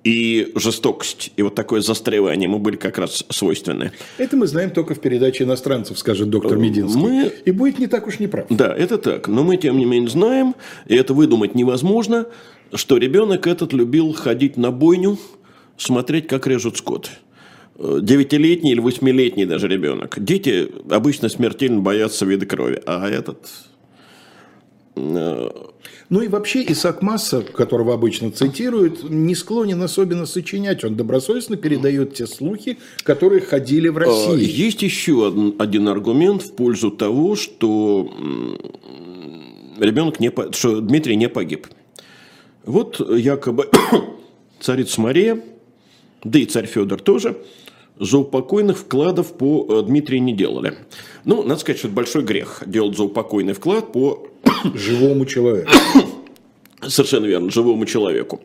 и 0.06 0.52
жестокость, 0.54 1.32
и 1.36 1.42
вот 1.42 1.56
такое 1.56 1.80
застревание 1.80 2.44
ему 2.44 2.60
были 2.60 2.76
как 2.76 2.96
раз 2.96 3.24
свойственны. 3.28 3.90
Это 4.18 4.36
мы 4.36 4.46
знаем 4.46 4.70
только 4.70 4.94
в 4.94 5.00
передаче 5.00 5.42
иностранцев, 5.42 5.98
скажет 5.98 6.30
доктор 6.30 6.58
Мединский. 6.58 7.00
Мы... 7.00 7.32
И 7.44 7.50
будет 7.50 7.80
не 7.80 7.88
так 7.88 8.06
уж 8.06 8.20
неправ. 8.20 8.46
Да, 8.48 8.72
это 8.72 8.98
так. 8.98 9.26
Но 9.26 9.42
мы, 9.42 9.56
тем 9.56 9.76
не 9.78 9.84
менее, 9.84 10.08
знаем, 10.08 10.54
и 10.86 10.94
это 10.94 11.12
выдумать 11.12 11.56
невозможно, 11.56 12.26
что 12.72 12.98
ребенок 12.98 13.48
этот 13.48 13.72
любил 13.72 14.12
ходить 14.12 14.56
на 14.56 14.70
бойню, 14.70 15.18
смотреть, 15.76 16.28
как 16.28 16.46
режут 16.46 16.76
скот. 16.76 17.10
Девятилетний 17.76 18.70
или 18.70 18.80
восьмилетний 18.80 19.44
даже 19.44 19.66
ребенок. 19.66 20.22
Дети 20.22 20.68
обычно 20.88 21.28
смертельно 21.28 21.80
боятся 21.80 22.24
вида 22.26 22.46
крови, 22.46 22.80
а 22.86 23.08
этот 23.08 23.48
э, 24.94 25.50
ну 26.08 26.20
и 26.20 26.28
вообще 26.28 26.64
Исаак 26.68 27.02
Масса, 27.02 27.42
которого 27.42 27.94
обычно 27.94 28.30
цитируют, 28.30 29.08
не 29.08 29.34
склонен 29.34 29.82
особенно 29.82 30.26
сочинять. 30.26 30.84
Он 30.84 30.94
добросовестно 30.94 31.56
передает 31.56 32.14
те 32.14 32.26
слухи, 32.26 32.78
которые 33.02 33.40
ходили 33.40 33.88
в 33.88 33.98
России. 33.98 34.34
А, 34.34 34.36
есть 34.36 34.82
еще 34.82 35.28
один 35.58 35.88
аргумент 35.88 36.42
в 36.42 36.54
пользу 36.54 36.90
того, 36.90 37.34
что 37.34 38.12
ребенок 39.78 40.20
не, 40.20 40.32
что 40.52 40.80
Дмитрий 40.80 41.16
не 41.16 41.28
погиб. 41.28 41.66
Вот 42.64 43.00
якобы 43.16 43.68
царица 44.60 45.00
Мария, 45.00 45.40
да 46.22 46.38
и 46.38 46.44
царь 46.44 46.66
Федор 46.66 47.00
тоже, 47.00 47.36
заупокойных 47.98 48.78
вкладов 48.78 49.32
по 49.32 49.66
э, 49.68 49.82
Дмитрию 49.82 50.22
не 50.22 50.32
делали. 50.32 50.74
Ну, 51.24 51.42
надо 51.42 51.60
сказать, 51.60 51.78
что 51.78 51.88
это 51.88 51.96
большой 51.96 52.22
грех 52.22 52.62
делать 52.66 52.96
заупокойный 52.96 53.54
вклад 53.54 53.92
по 53.92 54.28
Живому 54.74 55.26
человеку. 55.26 55.70
Совершенно 56.82 57.26
верно, 57.26 57.50
живому 57.50 57.86
человеку. 57.86 58.40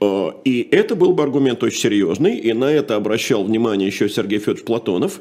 А, 0.00 0.34
и 0.44 0.66
это 0.70 0.96
был 0.96 1.12
бы 1.12 1.22
аргумент 1.22 1.62
очень 1.62 1.78
серьезный, 1.78 2.38
и 2.38 2.52
на 2.52 2.70
это 2.70 2.96
обращал 2.96 3.44
внимание 3.44 3.86
еще 3.86 4.08
Сергей 4.08 4.38
Федорович 4.38 4.64
Платонов. 4.64 5.20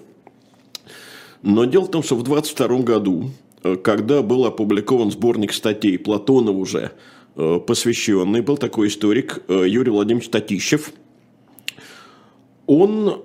Но 1.42 1.66
дело 1.66 1.86
в 1.86 1.92
том, 1.92 2.02
что 2.02 2.16
в 2.16 2.24
22 2.24 2.80
году, 2.80 3.32
э, 3.64 3.76
когда 3.76 4.22
был 4.22 4.46
опубликован 4.46 5.12
сборник 5.12 5.54
статей 5.54 5.98
Платонова 6.00 6.58
уже, 6.58 6.92
э, 7.36 7.60
посвященный, 7.66 8.42
был 8.42 8.58
такой 8.58 8.88
историк 8.88 9.44
э, 9.48 9.66
Юрий 9.68 9.92
Владимирович 9.92 10.30
Татищев, 10.30 10.92
он 12.68 13.22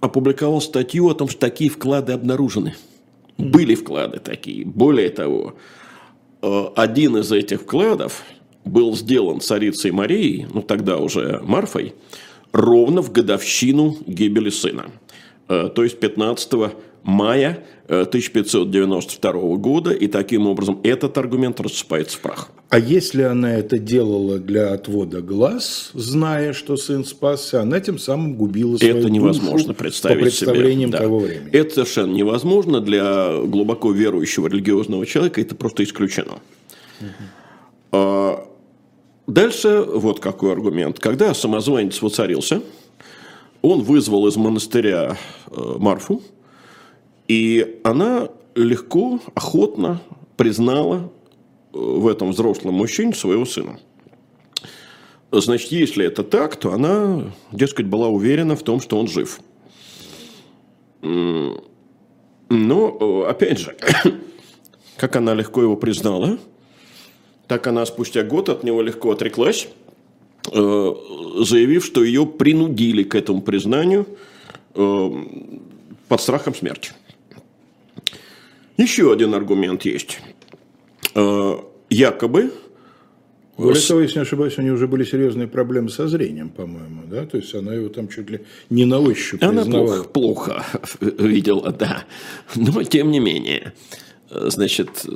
опубликовал 0.00 0.60
статью 0.60 1.08
о 1.08 1.14
том, 1.14 1.28
что 1.28 1.40
такие 1.40 1.70
вклады 1.70 2.12
обнаружены– 2.12 2.74
были 3.38 3.74
вклады 3.74 4.18
такие. 4.18 4.64
Более 4.64 5.10
того, 5.10 5.56
э, 6.42 6.64
один 6.74 7.16
из 7.18 7.30
этих 7.32 7.62
вкладов 7.62 8.22
был 8.64 8.96
сделан 8.96 9.40
царицей 9.40 9.90
Марией, 9.90 10.46
ну 10.52 10.62
тогда 10.62 10.98
уже 10.98 11.40
Марфой, 11.42 11.94
ровно 12.52 13.02
в 13.02 13.12
годовщину 13.12 13.96
гибели 14.06 14.50
сына. 14.50 14.86
Э, 15.48 15.68
то 15.74 15.84
есть 15.84 16.00
15 16.00 16.72
мая 17.06 17.64
1592 17.88 19.30
э, 19.32 19.56
года, 19.56 19.92
и 19.92 20.08
таким 20.08 20.46
образом 20.46 20.80
этот 20.82 21.16
аргумент 21.16 21.60
рассыпается 21.60 22.18
в 22.18 22.20
прах. 22.20 22.50
А 22.68 22.78
если 22.78 23.22
она 23.22 23.54
это 23.54 23.78
делала 23.78 24.38
для 24.38 24.72
отвода 24.72 25.22
глаз, 25.22 25.90
зная, 25.94 26.52
что 26.52 26.76
сын 26.76 27.04
спасся, 27.04 27.62
она 27.62 27.78
тем 27.80 27.98
самым 27.98 28.34
губила 28.34 28.76
свою 28.76 28.96
Это 28.96 29.08
невозможно 29.08 29.72
представить 29.72 30.18
по 30.18 30.22
представлениям 30.24 30.90
себе. 30.90 30.98
Да. 30.98 31.04
того 31.04 31.20
времени. 31.20 31.50
Это 31.52 31.74
совершенно 31.74 32.12
невозможно 32.12 32.80
для 32.80 33.38
глубоко 33.44 33.92
верующего 33.92 34.48
религиозного 34.48 35.06
человека, 35.06 35.40
это 35.40 35.54
просто 35.54 35.84
исключено. 35.84 36.40
Угу. 37.92 38.46
Дальше 39.28 39.84
вот 39.86 40.20
какой 40.20 40.52
аргумент. 40.52 40.98
Когда 40.98 41.34
самозванец 41.34 42.00
воцарился, 42.02 42.62
он 43.62 43.82
вызвал 43.82 44.26
из 44.28 44.36
монастыря 44.36 45.16
э, 45.50 45.74
Марфу, 45.78 46.22
и 47.28 47.80
она 47.84 48.28
легко, 48.54 49.20
охотно 49.34 50.00
признала 50.36 51.10
э, 51.72 51.78
в 51.78 52.06
этом 52.08 52.30
взрослом 52.30 52.74
мужчине 52.74 53.14
своего 53.14 53.44
сына. 53.44 53.78
Значит, 55.32 55.72
если 55.72 56.06
это 56.06 56.22
так, 56.22 56.56
то 56.56 56.72
она, 56.72 57.32
дескать, 57.52 57.86
была 57.86 58.08
уверена 58.08 58.56
в 58.56 58.62
том, 58.62 58.80
что 58.80 58.98
он 58.98 59.08
жив. 59.08 59.40
Но, 61.02 61.58
э, 62.48 63.30
опять 63.30 63.58
же, 63.58 63.76
как 64.96 65.16
она 65.16 65.34
легко 65.34 65.62
его 65.62 65.76
признала, 65.76 66.38
так 67.48 67.66
она 67.66 67.84
спустя 67.86 68.22
год 68.22 68.48
от 68.48 68.64
него 68.64 68.82
легко 68.82 69.10
отреклась 69.10 69.68
э, 70.52 70.94
заявив, 71.40 71.84
что 71.84 72.02
ее 72.04 72.24
принудили 72.24 73.02
к 73.02 73.14
этому 73.14 73.42
признанию 73.42 74.06
под 74.74 76.20
страхом 76.20 76.54
смерти. 76.54 76.92
Еще 78.76 79.12
один 79.12 79.34
аргумент 79.34 79.84
есть. 79.84 80.20
Э, 81.14 81.56
якобы 81.90 82.52
более 83.56 83.82
того, 83.82 84.00
если 84.00 84.18
не 84.18 84.22
ошибаюсь, 84.22 84.58
у 84.58 84.62
нее 84.62 84.74
уже 84.74 84.86
были 84.86 85.04
серьезные 85.04 85.48
проблемы 85.48 85.88
со 85.88 86.08
зрением, 86.08 86.50
по-моему, 86.50 87.02
да? 87.06 87.24
То 87.24 87.38
есть 87.38 87.54
она 87.54 87.72
его 87.72 87.88
там 87.88 88.08
чуть 88.08 88.28
ли 88.28 88.40
не 88.68 88.84
на 88.84 89.00
ощупь 89.00 89.42
Она 89.42 89.64
плохо, 89.64 90.04
плохо 90.04 90.64
видела, 91.00 91.72
да. 91.72 92.04
Но 92.54 92.82
тем 92.82 93.10
не 93.10 93.18
менее, 93.18 93.72
значит, 94.30 95.06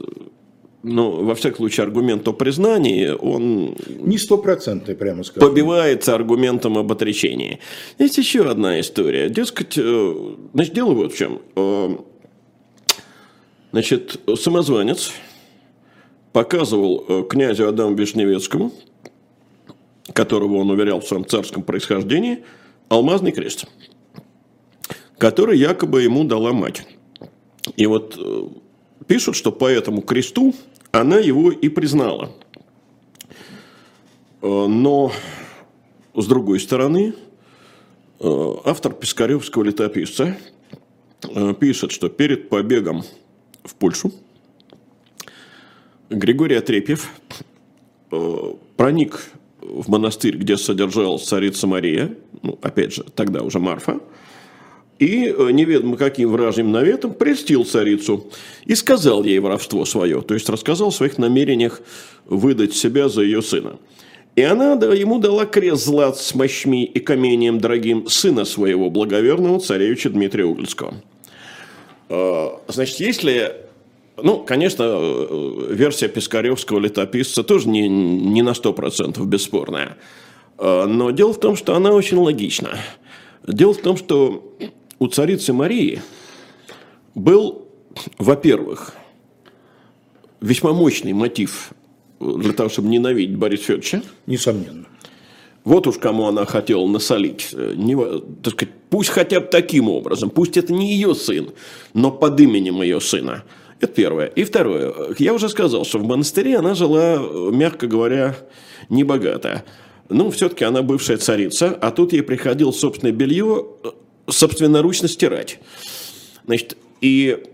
ну, 0.83 1.23
во 1.23 1.35
всяком 1.35 1.59
случае, 1.59 1.85
аргумент 1.85 2.27
о 2.29 2.33
признании, 2.33 3.09
он... 3.09 3.77
Не 3.99 4.17
стопроцентный, 4.17 4.95
прямо 4.95 5.23
скажем. 5.23 5.47
Побивается 5.47 6.15
аргументом 6.15 6.79
об 6.79 6.91
отречении. 6.91 7.59
Есть 7.99 8.17
еще 8.17 8.49
одна 8.49 8.81
история. 8.81 9.29
Дескать, 9.29 9.77
э, 9.77 10.15
значит, 10.55 10.73
дело 10.73 10.95
вот 10.95 11.13
в 11.13 11.19
чем. 11.19 11.43
Значит, 13.73 14.21
самозванец 14.37 15.13
показывал 16.33 17.05
э, 17.09 17.25
князю 17.29 17.69
Адаму 17.69 17.95
Вишневецкому, 17.95 18.73
которого 20.13 20.57
он 20.57 20.71
уверял 20.71 21.01
в 21.01 21.07
своем 21.07 21.25
царском 21.25 21.63
происхождении, 21.63 22.45
алмазный 22.89 23.31
крест, 23.31 23.67
который 25.19 25.57
якобы 25.57 26.03
ему 26.03 26.25
дала 26.25 26.53
мать. 26.53 26.85
И 27.77 27.87
вот 27.87 28.17
э, 28.19 28.49
пишут, 29.07 29.37
что 29.37 29.53
по 29.53 29.67
этому 29.67 30.03
кресту 30.03 30.53
она 30.91 31.19
его 31.19 31.53
и 31.53 31.69
признала. 31.69 32.33
Э, 34.43 34.67
но, 34.67 35.13
с 36.15 36.27
другой 36.27 36.59
стороны, 36.59 37.15
автор 38.21 38.93
Пискаревского 38.93 39.63
летописца 39.63 40.37
пишет, 41.59 41.91
что 41.91 42.11
перед 42.11 42.51
побегом 42.51 43.03
в 43.65 43.75
Польшу– 43.75 44.13
Григорий 46.11 46.57
Отрепьев 46.57 47.09
э, 48.11 48.53
проник 48.77 49.21
в 49.61 49.89
монастырь, 49.89 50.37
где 50.37 50.57
содержалась 50.57 51.23
царица 51.23 51.69
Мария, 51.69 52.15
ну, 52.43 52.59
опять 52.63 52.93
же, 52.93 53.05
тогда 53.15 53.43
уже 53.43 53.61
Марфа, 53.61 54.01
и 54.99 55.27
э, 55.27 55.51
неведомо 55.53 55.97
каким 55.97 56.31
вражьим 56.31 56.73
наветом 56.73 57.15
прельстил 57.15 57.65
царицу 57.65 58.27
и 58.65 58.75
сказал 58.75 59.23
ей 59.23 59.39
воровство 59.39 59.85
свое, 59.85 60.21
то 60.21 60.35
есть 60.35 60.49
рассказал 60.49 60.89
о 60.89 60.93
своих 60.93 61.17
намерениях 61.17 61.81
выдать 62.27 62.75
себя 62.75 63.09
за 63.09 63.23
ее 63.23 63.41
сына. 63.41 63.79
И 64.35 64.43
она 64.43 64.73
ему 64.73 65.21
дала 65.21 65.47
крест 65.47 65.85
злат 65.85 66.19
с 66.19 66.35
мощми 66.35 66.85
и 66.85 66.99
камением 66.99 67.61
дорогим 67.61 68.09
сына 68.09 68.45
своего 68.45 68.91
благоверного 68.91 69.61
царевича 69.61 70.11
Дмитрия 70.11 70.45
Угольского. 70.45 70.95
Э, 72.11 72.49
значит, 72.69 73.01
если 73.01 73.55
ну, 74.23 74.43
конечно, 74.43 74.85
э, 74.87 75.67
версия 75.71 76.09
Пискаревского 76.09 76.79
летописца 76.81 77.43
тоже 77.43 77.69
не, 77.69 77.89
не 77.89 78.43
на 78.43 78.51
100% 78.51 79.25
бесспорная. 79.25 79.97
Э, 80.59 80.85
но 80.87 81.11
дело 81.13 81.33
в 81.33 81.41
том, 81.41 81.57
что 81.57 81.75
она 81.75 81.93
очень 81.93 82.19
логична. 82.19 82.79
Дело 83.47 83.73
в 83.73 83.79
том, 83.81 83.97
что 83.97 84.57
у 84.99 85.07
царицы 85.07 85.53
Марии 85.53 86.03
был, 87.15 87.69
во-первых, 88.19 88.95
весьма 90.41 90.73
мощный 90.73 91.13
мотив 91.13 91.71
для 92.19 92.53
того, 92.53 92.69
чтобы 92.69 92.89
ненавидеть 92.89 93.37
Бориса 93.37 93.65
Федоровича. 93.65 94.03
Несомненно. 94.27 94.87
Вот 95.71 95.87
уж 95.87 95.99
кому 95.99 96.27
она 96.27 96.47
хотела 96.47 96.85
насолить. 96.89 97.51
Э, 97.53 97.75
не, 97.77 97.95
так 98.43 98.55
сказать, 98.55 98.75
пусть 98.91 99.11
хотя 99.11 99.39
бы 99.39 99.47
таким 99.47 99.89
образом. 99.89 100.29
Пусть 100.29 100.57
это 100.57 100.73
не 100.73 100.95
ее 100.95 101.15
сын, 101.15 101.51
но 101.95 102.11
под 102.11 102.41
именем 102.41 102.83
ее 102.83 103.01
сына– 103.01 103.45
это 103.81 103.93
первое. 103.93 104.27
И 104.27 104.43
второе. 104.43 104.93
Я 105.21 105.33
уже 105.33 105.49
сказал, 105.49 105.85
что 105.85 105.99
в 106.01 106.03
монастыре 106.03 106.57
она 106.57 106.75
жила, 106.75 107.23
мягко 107.53 107.87
говоря, 107.87 108.37
небогато. 108.89 109.63
Ну, 110.09 110.33
все-таки 110.33 110.65
она 110.65 110.83
бывшая 110.83 111.19
царица, 111.19 111.79
а 111.81 111.93
тут 111.93 112.15
ей 112.15 112.23
приходилось 112.23 112.81
собственное 112.81 113.13
белье 113.13 113.65
собственноручно 114.27 115.07
стирать. 115.07 115.61
Значит, 116.47 116.77
и 117.01 117.45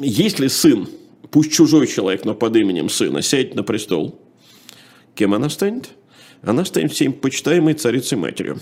если 0.00 0.46
сын, 0.46 0.88
пусть 1.30 1.52
чужой 1.52 1.86
человек, 1.86 2.24
но 2.24 2.34
под 2.34 2.56
именем 2.56 2.88
сына, 2.88 3.20
сядет 3.20 3.56
на 3.56 3.62
престол, 3.62 4.18
кем 5.14 5.34
она 5.34 5.50
станет? 5.50 5.90
Она 6.42 6.64
станет 6.64 6.92
всем 6.92 7.12
почитаемой 7.12 7.74
царицей-матерью, 7.74 8.60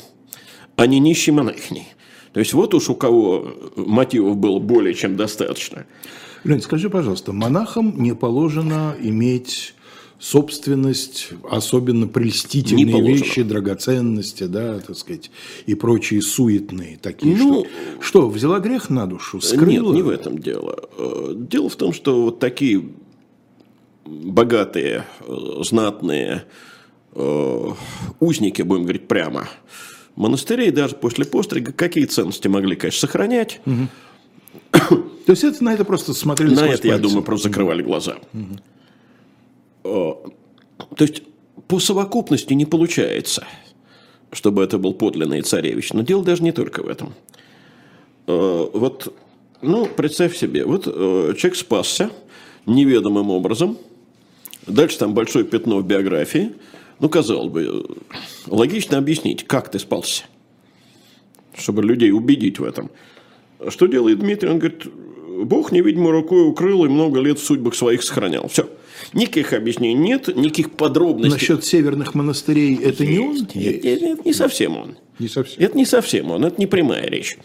а 0.76 0.86
не 0.86 1.00
нищей 1.00 1.32
монахиней. 1.32 1.86
То 2.32 2.40
есть 2.40 2.52
вот 2.52 2.74
уж 2.74 2.90
у 2.90 2.94
кого 2.94 3.72
мотивов 3.76 4.36
было 4.36 4.58
более 4.58 4.94
чем 4.94 5.16
достаточно. 5.16 5.86
Лень, 6.42 6.60
скажи, 6.60 6.90
пожалуйста, 6.90 7.32
монахам 7.32 8.02
не 8.02 8.14
положено 8.14 8.94
иметь 9.00 9.74
собственность, 10.18 11.30
особенно 11.50 12.06
прельстительные 12.06 13.02
вещи, 13.02 13.42
драгоценности, 13.42 14.44
да, 14.44 14.78
так 14.80 14.96
сказать, 14.96 15.30
и 15.66 15.74
прочие 15.74 16.22
суетные 16.22 16.98
такие. 17.00 17.36
Ну, 17.36 17.66
что, 18.00 18.00
что, 18.00 18.28
взяла 18.30 18.58
грех 18.58 18.90
на 18.90 19.06
душу, 19.06 19.40
скрыла? 19.40 19.92
Нет, 19.92 19.94
не 19.94 20.02
в 20.02 20.08
этом 20.08 20.38
дело. 20.38 20.88
Э, 20.96 21.34
дело 21.36 21.68
в 21.68 21.76
том, 21.76 21.92
что 21.92 22.22
вот 22.22 22.38
такие 22.38 22.84
богатые, 24.06 25.04
э, 25.20 25.62
знатные 25.62 26.44
э, 27.14 27.70
узники, 28.20 28.62
будем 28.62 28.82
говорить 28.82 29.08
прямо, 29.08 29.48
монастырей 30.16 30.70
даже 30.70 30.94
после 30.96 31.24
пострига 31.24 31.72
какие 31.72 32.04
ценности 32.06 32.48
могли, 32.48 32.76
конечно, 32.76 33.00
сохранять. 33.00 33.60
Угу 33.66 33.88
то 35.26 35.32
есть 35.32 35.44
это, 35.44 35.62
на 35.64 35.74
это 35.74 35.84
просто 35.84 36.14
смотрели 36.14 36.54
На 36.54 36.60
это, 36.60 36.68
пальцы. 36.68 36.86
я 36.88 36.98
думаю, 36.98 37.22
просто 37.22 37.48
закрывали 37.48 37.82
глаза. 37.82 38.16
Угу. 39.82 40.34
То 40.96 41.04
есть 41.04 41.22
по 41.68 41.78
совокупности 41.78 42.52
не 42.54 42.66
получается, 42.66 43.46
чтобы 44.32 44.62
это 44.62 44.78
был 44.78 44.94
подлинный 44.94 45.42
царевич. 45.42 45.92
Но 45.92 46.02
дело 46.02 46.24
даже 46.24 46.42
не 46.42 46.52
только 46.52 46.82
в 46.82 46.88
этом. 46.88 47.14
Э, 48.26 48.66
вот, 48.72 49.14
ну, 49.62 49.86
представь 49.86 50.36
себе, 50.36 50.64
вот 50.64 50.84
человек 50.84 51.56
спасся 51.56 52.10
неведомым 52.66 53.30
образом. 53.30 53.78
Дальше 54.66 54.98
там 54.98 55.14
большое 55.14 55.44
пятно 55.44 55.78
в 55.78 55.86
биографии. 55.86 56.52
Ну, 57.00 57.08
казалось 57.08 57.50
бы, 57.50 57.86
логично 58.46 58.98
объяснить, 58.98 59.44
как 59.46 59.70
ты 59.70 59.78
спался, 59.78 60.24
чтобы 61.56 61.82
людей 61.82 62.12
убедить 62.12 62.58
в 62.58 62.64
этом. 62.64 62.90
Что 63.68 63.86
делает 63.86 64.20
Дмитрий? 64.20 64.48
Он 64.48 64.58
говорит, 64.58 64.86
Бог 65.44 65.72
невидимой 65.72 66.12
рукой 66.12 66.48
укрыл 66.48 66.84
и 66.84 66.88
много 66.88 67.20
лет 67.20 67.38
в 67.38 67.44
судьбах 67.44 67.74
своих 67.74 68.02
сохранял. 68.02 68.48
Все. 68.48 68.68
Никаких 69.12 69.52
объяснений 69.52 69.94
нет, 69.94 70.34
никаких 70.34 70.72
подробностей. 70.72 71.32
Насчет 71.32 71.64
северных 71.64 72.14
монастырей 72.14 72.76
это 72.76 73.04
не 73.04 73.18
он? 73.18 73.36
Нет, 73.54 73.84
нет, 73.84 74.00
нет, 74.00 74.24
не 74.24 74.32
совсем 74.32 74.76
он. 74.76 74.96
Не 75.18 75.28
совсем. 75.28 75.62
Это 75.62 75.76
не 75.76 75.84
совсем 75.84 76.30
он, 76.30 76.44
это 76.44 76.56
не 76.58 76.66
прямая 76.66 77.06
речь. 77.06 77.36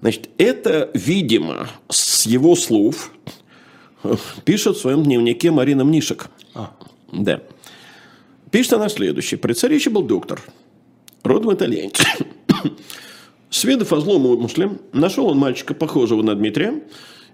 Значит, 0.00 0.28
это, 0.38 0.90
видимо, 0.94 1.68
с 1.88 2.26
его 2.26 2.56
слов 2.56 3.12
пишет 4.44 4.76
в 4.76 4.80
своем 4.80 5.02
дневнике 5.02 5.50
Марина 5.50 5.84
Мнишек. 5.84 6.28
А. 6.54 6.74
Да. 7.12 7.42
Пишет 8.54 8.74
она 8.74 8.88
следующее. 8.88 9.36
При 9.36 9.52
царевиче 9.52 9.90
был 9.90 10.02
доктор, 10.04 10.40
родом 11.24 11.54
итальянец. 11.54 12.00
Сведав 13.50 13.92
о 13.92 13.98
злом 13.98 14.26
умысле, 14.26 14.78
нашел 14.92 15.26
он 15.26 15.38
мальчика, 15.38 15.74
похожего 15.74 16.22
на 16.22 16.36
Дмитрия, 16.36 16.80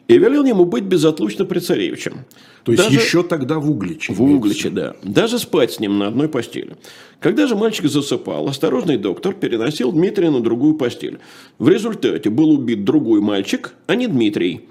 и 0.08 0.16
велел 0.16 0.46
ему 0.46 0.64
быть 0.64 0.84
безотлучно 0.84 1.44
при 1.44 1.58
царевичем. 1.58 2.24
То 2.64 2.72
есть 2.72 2.84
Даже... 2.84 2.96
еще 2.96 3.22
тогда 3.22 3.58
в 3.58 3.70
Угличе. 3.70 4.14
В 4.14 4.22
Угличе, 4.22 4.70
да. 4.70 4.96
Даже 5.02 5.38
спать 5.38 5.72
с 5.72 5.78
ним 5.78 5.98
на 5.98 6.06
одной 6.06 6.30
постели. 6.30 6.78
Когда 7.20 7.46
же 7.46 7.54
мальчик 7.54 7.90
засыпал, 7.90 8.48
осторожный 8.48 8.96
доктор 8.96 9.34
переносил 9.34 9.92
Дмитрия 9.92 10.30
на 10.30 10.40
другую 10.40 10.76
постель. 10.76 11.18
В 11.58 11.68
результате 11.68 12.30
был 12.30 12.48
убит 12.48 12.86
другой 12.86 13.20
мальчик, 13.20 13.74
а 13.86 13.94
не 13.94 14.06
Дмитрий. 14.06 14.70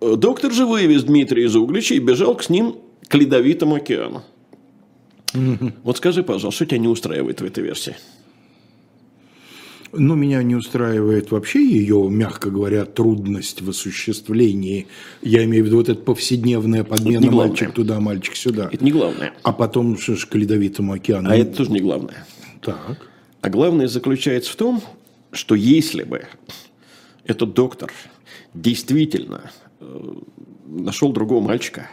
Доктор 0.00 0.50
же 0.50 0.64
вывез 0.64 1.04
Дмитрия 1.04 1.44
из 1.44 1.54
Углича 1.54 1.94
и 1.94 1.98
бежал 1.98 2.40
с 2.40 2.48
ним 2.48 2.76
к 3.06 3.14
Ледовитому 3.14 3.74
океану. 3.74 4.22
Вот 5.84 5.96
скажи, 5.96 6.22
пожалуйста, 6.22 6.56
что 6.56 6.66
тебя 6.66 6.78
не 6.78 6.88
устраивает 6.88 7.40
в 7.40 7.44
этой 7.44 7.62
версии? 7.62 7.96
Но 9.94 10.14
меня 10.14 10.42
не 10.42 10.54
устраивает 10.54 11.30
вообще 11.30 11.62
ее, 11.62 12.08
мягко 12.08 12.50
говоря, 12.50 12.86
трудность 12.86 13.60
в 13.60 13.68
осуществлении. 13.68 14.86
Я 15.20 15.44
имею 15.44 15.64
в 15.64 15.66
виду 15.66 15.76
вот 15.76 15.90
это 15.90 16.00
повседневная 16.00 16.82
подмена 16.82 17.26
это 17.26 17.34
мальчик 17.34 17.72
туда, 17.72 18.00
мальчик 18.00 18.34
сюда. 18.34 18.70
Это 18.72 18.82
не 18.82 18.90
главное. 18.90 19.34
А 19.42 19.52
потом 19.52 19.98
что 19.98 20.16
ж, 20.16 20.26
к 20.26 20.34
ледовитому 20.34 20.94
океану. 20.94 21.28
А 21.28 21.36
это 21.36 21.56
тоже 21.58 21.72
не 21.72 21.80
главное. 21.80 22.26
Так. 22.62 23.06
А 23.42 23.50
главное 23.50 23.86
заключается 23.86 24.50
в 24.50 24.56
том, 24.56 24.82
что 25.30 25.54
если 25.54 26.04
бы 26.04 26.24
этот 27.24 27.52
доктор 27.52 27.92
действительно 28.54 29.50
э, 29.80 30.14
нашел 30.66 31.12
другого 31.12 31.42
мальчика 31.42 31.90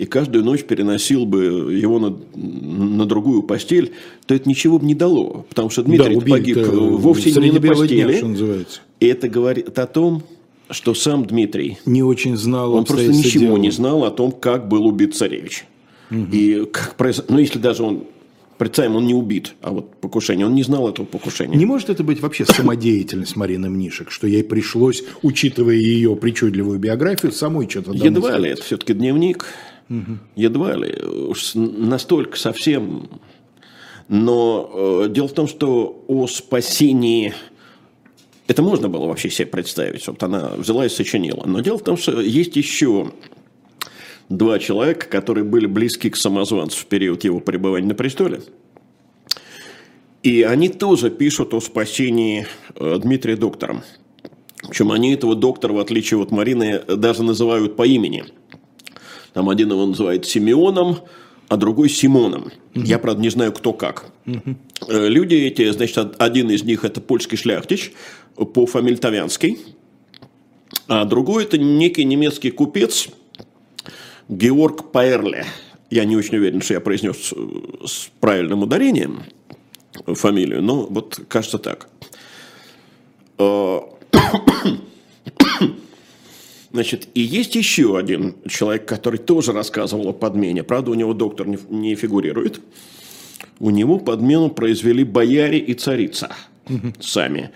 и 0.00 0.06
каждую 0.06 0.46
ночь 0.46 0.64
переносил 0.64 1.26
бы 1.26 1.74
его 1.74 1.98
на, 1.98 2.16
на 2.34 3.04
другую 3.04 3.42
постель, 3.42 3.92
то 4.24 4.34
это 4.34 4.48
ничего 4.48 4.78
бы 4.78 4.86
не 4.86 4.94
дало. 4.94 5.44
Потому 5.50 5.68
что 5.68 5.82
Дмитрий 5.82 6.14
Да, 6.14 6.20
погиб 6.22 6.56
убили-то 6.56 6.72
вовсе 6.72 7.32
не 7.32 7.50
на 7.50 7.58
бела 7.58 7.86
дня, 7.86 8.06
постели. 8.06 8.16
что 8.16 8.28
называется. 8.28 8.80
и 8.98 9.06
это 9.06 9.28
говорит 9.28 9.78
о 9.78 9.86
том, 9.86 10.22
что 10.70 10.94
сам 10.94 11.26
Дмитрий 11.26 11.76
Не 11.84 12.02
очень 12.02 12.34
знал 12.38 12.72
он 12.72 12.86
просто 12.86 13.08
ничего 13.12 13.44
дела. 13.44 13.56
не 13.58 13.70
знал 13.70 14.04
о 14.04 14.10
том, 14.10 14.32
как 14.32 14.68
был 14.68 14.86
убит 14.86 15.14
царевич. 15.14 15.66
И 16.10 16.66
как 16.72 16.96
произ... 16.96 17.22
Ну, 17.28 17.38
если 17.38 17.58
даже 17.58 17.82
он, 17.82 18.04
представим, 18.56 18.96
он 18.96 19.06
не 19.06 19.14
убит, 19.14 19.52
а 19.60 19.70
вот 19.70 19.96
покушение, 19.96 20.46
он 20.46 20.54
не 20.54 20.62
знал 20.62 20.88
этого 20.88 21.04
покушения. 21.04 21.58
Не 21.58 21.66
может 21.66 21.90
это 21.90 22.04
быть 22.04 22.22
вообще 22.22 22.46
самодеятельность 22.46 23.36
Марины 23.36 23.68
Мнишек, 23.68 24.10
что 24.10 24.26
ей 24.26 24.44
пришлось, 24.44 25.04
учитывая 25.20 25.74
ее 25.74 26.16
причудливую 26.16 26.78
биографию, 26.78 27.32
самой 27.32 27.68
что-то 27.68 27.92
Едва 27.92 28.38
ли, 28.38 28.48
это 28.48 28.62
все-таки 28.62 28.94
дневник. 28.94 29.44
Едва 30.36 30.76
ли. 30.76 31.02
Уж 31.04 31.52
настолько 31.54 32.38
совсем. 32.38 33.08
Но 34.08 35.04
э, 35.04 35.08
дело 35.10 35.28
в 35.28 35.32
том, 35.32 35.48
что 35.48 36.04
о 36.08 36.26
спасении... 36.26 37.34
Это 38.46 38.62
можно 38.62 38.88
было 38.88 39.06
вообще 39.06 39.30
себе 39.30 39.46
представить. 39.46 40.06
Вот 40.06 40.22
она 40.22 40.52
взяла 40.56 40.86
и 40.86 40.88
сочинила. 40.88 41.44
Но 41.46 41.60
дело 41.60 41.78
в 41.78 41.84
том, 41.84 41.96
что 41.96 42.20
есть 42.20 42.56
еще 42.56 43.12
два 44.28 44.58
человека, 44.58 45.06
которые 45.06 45.44
были 45.44 45.66
близки 45.66 46.10
к 46.10 46.16
самозванцу 46.16 46.78
в 46.78 46.86
период 46.86 47.24
его 47.24 47.40
пребывания 47.40 47.86
на 47.86 47.94
престоле. 47.94 48.42
И 50.22 50.42
они 50.42 50.68
тоже 50.68 51.10
пишут 51.10 51.54
о 51.54 51.60
спасении 51.60 52.46
э, 52.74 52.98
Дмитрия 53.00 53.36
доктором. 53.36 53.82
Причем 54.68 54.92
они 54.92 55.14
этого 55.14 55.34
доктора, 55.34 55.72
в 55.72 55.78
отличие 55.78 56.20
от 56.20 56.30
Марины, 56.30 56.80
даже 56.80 57.22
называют 57.22 57.76
по 57.76 57.86
имени. 57.86 58.24
Там 59.32 59.48
один 59.48 59.70
его 59.70 59.86
называет 59.86 60.26
Симеоном, 60.26 60.98
а 61.48 61.56
другой 61.56 61.88
Симоном. 61.88 62.50
Я, 62.74 62.98
правда, 62.98 63.22
не 63.22 63.28
знаю, 63.30 63.52
кто 63.52 63.72
как. 63.72 64.06
Э, 64.26 65.08
Люди 65.08 65.34
эти, 65.34 65.70
значит, 65.72 65.98
од- 65.98 66.16
один 66.20 66.50
из 66.50 66.62
них 66.64 66.84
это 66.84 67.00
польский 67.00 67.36
шляхтич 67.36 67.92
по 68.36 68.66
фамилии 68.66 68.96
Тавянский, 68.96 69.58
а 70.88 71.04
другой 71.04 71.44
это 71.44 71.58
некий 71.58 72.04
немецкий 72.04 72.50
купец 72.50 73.08
Георг 74.28 74.92
Паэрле. 74.92 75.44
Я 75.90 76.04
не 76.04 76.16
очень 76.16 76.36
уверен, 76.36 76.60
что 76.62 76.74
я 76.74 76.80
произнес 76.80 77.32
э, 77.36 77.86
с 77.86 78.10
правильным 78.20 78.62
ударением 78.62 79.22
фамилию, 80.06 80.62
но 80.62 80.86
вот 80.86 81.20
кажется 81.28 81.58
так. 81.58 81.88
Значит, 86.72 87.08
и 87.14 87.20
есть 87.20 87.56
еще 87.56 87.98
один 87.98 88.36
человек, 88.48 88.86
который 88.86 89.18
тоже 89.18 89.52
рассказывал 89.52 90.08
о 90.08 90.12
подмене. 90.12 90.62
Правда, 90.62 90.92
у 90.92 90.94
него 90.94 91.14
доктор 91.14 91.46
не, 91.48 91.58
не 91.68 91.94
фигурирует. 91.96 92.60
У 93.58 93.70
него 93.70 93.98
подмену 93.98 94.50
произвели 94.50 95.02
бояре 95.04 95.58
и 95.58 95.74
царица 95.74 96.34
сами. 97.00 97.50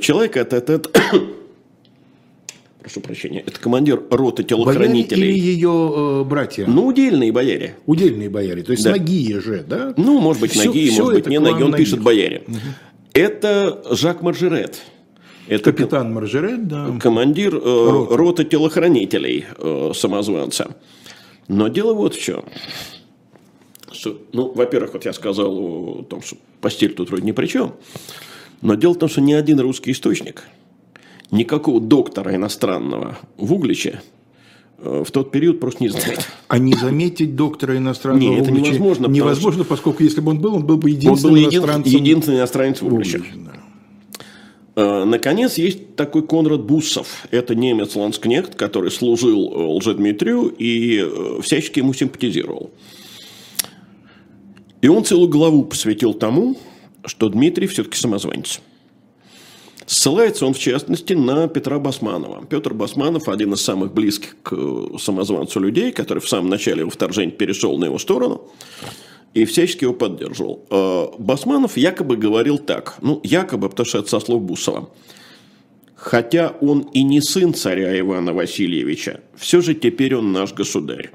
Человек 0.00 0.36
это, 0.38 0.56
этот, 0.56 0.90
прошу 2.80 3.00
прощения, 3.00 3.40
это 3.46 3.60
командир 3.60 4.02
роты 4.10 4.42
Бояре 4.42 4.48
телохранителей. 4.48 5.28
или 5.28 5.38
ее 5.38 6.22
э, 6.22 6.24
братья? 6.24 6.66
Ну, 6.66 6.86
удельные 6.86 7.30
бояре. 7.30 7.76
Удельные 7.84 8.30
бояре, 8.30 8.62
то 8.62 8.72
есть 8.72 8.84
Да. 8.84 8.92
ноги 8.92 9.38
же, 9.38 9.64
да? 9.68 9.92
Ну, 9.98 10.20
может 10.20 10.40
быть, 10.40 10.56
ноги, 10.56 10.90
может 10.98 11.12
быть, 11.14 11.26
не 11.26 11.38
ноги. 11.38 11.62
Он 11.62 11.74
пишет 11.74 12.00
бояре. 12.02 12.44
Это 13.12 13.82
Жак 13.90 14.22
Маржерет. 14.22 14.80
Это 15.48 15.72
Капитан 15.72 16.12
Маржерет, 16.12 16.68
да. 16.68 16.96
командир 17.00 17.54
э, 17.54 18.06
роты 18.10 18.44
телохранителей 18.44 19.44
э, 19.58 19.92
самозванца. 19.94 20.76
Но 21.48 21.68
дело 21.68 21.94
вот 21.94 22.14
в 22.14 22.22
чем. 22.22 22.44
Что, 23.90 24.18
ну, 24.32 24.50
во-первых, 24.52 24.94
вот 24.94 25.04
я 25.04 25.12
сказал 25.12 25.52
о 25.58 26.02
том, 26.08 26.22
что 26.22 26.36
постель 26.60 26.94
тут 26.94 27.10
вроде 27.10 27.24
ни 27.24 27.32
при 27.32 27.46
чем. 27.46 27.74
Но 28.62 28.74
дело 28.76 28.94
в 28.94 28.98
том, 28.98 29.08
что 29.08 29.20
ни 29.20 29.32
один 29.32 29.58
русский 29.60 29.90
источник, 29.90 30.44
никакого 31.30 31.80
доктора 31.80 32.34
иностранного 32.34 33.18
в 33.36 33.52
Угличе 33.52 34.00
э, 34.78 35.02
в 35.04 35.10
тот 35.10 35.30
период 35.32 35.58
просто 35.60 35.82
не 35.82 35.88
знает. 35.90 36.26
А 36.48 36.58
не 36.58 36.74
заметить 36.74 37.34
доктора 37.36 37.76
иностранного 37.76 38.22
Не, 38.22 38.38
это 38.38 38.50
невозможно, 38.52 39.08
Невозможно, 39.08 39.64
поскольку 39.64 40.04
если 40.04 40.20
бы 40.20 40.30
он 40.30 40.38
был, 40.40 40.54
он 40.54 40.64
был 40.64 40.76
бы 40.76 40.88
Он 40.88 40.94
был 40.94 40.96
единственным 40.96 41.34
един- 41.36 41.50
иностранцем. 41.58 41.92
единственный 41.92 42.38
иностранец 42.38 42.80
в 42.80 42.86
Угличе. 42.86 43.18
Углича, 43.18 43.34
да. 43.36 43.52
Э, 44.74 45.04
Наконец, 45.04 45.58
есть 45.58 45.96
такой 45.96 46.26
Конрад 46.26 46.62
Буссов. 46.62 47.26
Это 47.30 47.54
немец-ланскнехт, 47.54 48.54
который 48.54 48.90
служил 48.90 49.52
э, 49.52 49.66
Лжедмитрию 49.76 50.48
и 50.48 51.00
э, 51.00 51.40
всячески 51.42 51.80
ему 51.80 51.92
симпатизировал. 51.92 52.70
И 54.80 54.88
он 54.88 55.04
целую 55.04 55.28
главу 55.28 55.64
посвятил 55.64 56.14
тому, 56.14 56.56
что 57.04 57.28
Дмитрий 57.28 57.66
все-таки 57.66 57.96
самозванец. 57.96 58.60
Ссылается 59.86 60.46
он, 60.46 60.54
в 60.54 60.58
частности, 60.58 61.12
на 61.12 61.48
Петра 61.48 61.78
Басманова. 61.78 62.46
Петр 62.46 62.72
Басманов– 62.72 63.22
один 63.28 63.52
из 63.52 63.60
самых 63.60 63.92
близких 63.92 64.36
к 64.42 64.98
самозванцу 64.98 65.60
людей, 65.60 65.92
который 65.92 66.20
в 66.20 66.28
самом 66.28 66.48
начале 66.48 66.80
его 66.80 66.90
вторжения 66.90 67.32
перешел 67.32 67.76
на 67.78 67.86
его 67.86 67.98
сторону 67.98 68.42
и 69.34 69.44
всячески 69.44 69.84
его 69.84 69.94
поддерживал. 69.94 70.64
Э, 70.70 71.06
Басманов 71.18 71.76
якобы 71.76 72.16
говорил 72.16 72.58
так, 72.58 72.96
ну, 73.00 73.20
якобы, 73.22 73.68
потому 73.68 73.86
что 73.86 73.98
это 73.98 74.08
со 74.08 74.20
слов 74.20 74.42
Бусова. 74.42 74.90
Хотя 75.94 76.56
он 76.60 76.80
и 76.92 77.02
не 77.02 77.20
сын 77.20 77.54
царя 77.54 77.98
Ивана 77.98 78.32
Васильевича, 78.34 79.20
все 79.36 79.60
же 79.60 79.74
теперь 79.74 80.16
он 80.16 80.32
наш 80.32 80.52
государь. 80.52 81.12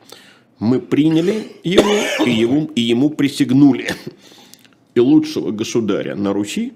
Мы 0.60 0.80
приняли 0.80 1.52
его 1.64 1.94
и, 2.26 2.32
его, 2.32 2.70
и 2.74 2.82
ему 2.82 3.10
присягнули. 3.10 3.90
И 4.96 5.00
лучшего 5.00 5.52
государя 5.52 6.16
на 6.16 6.34
Руси 6.34 6.74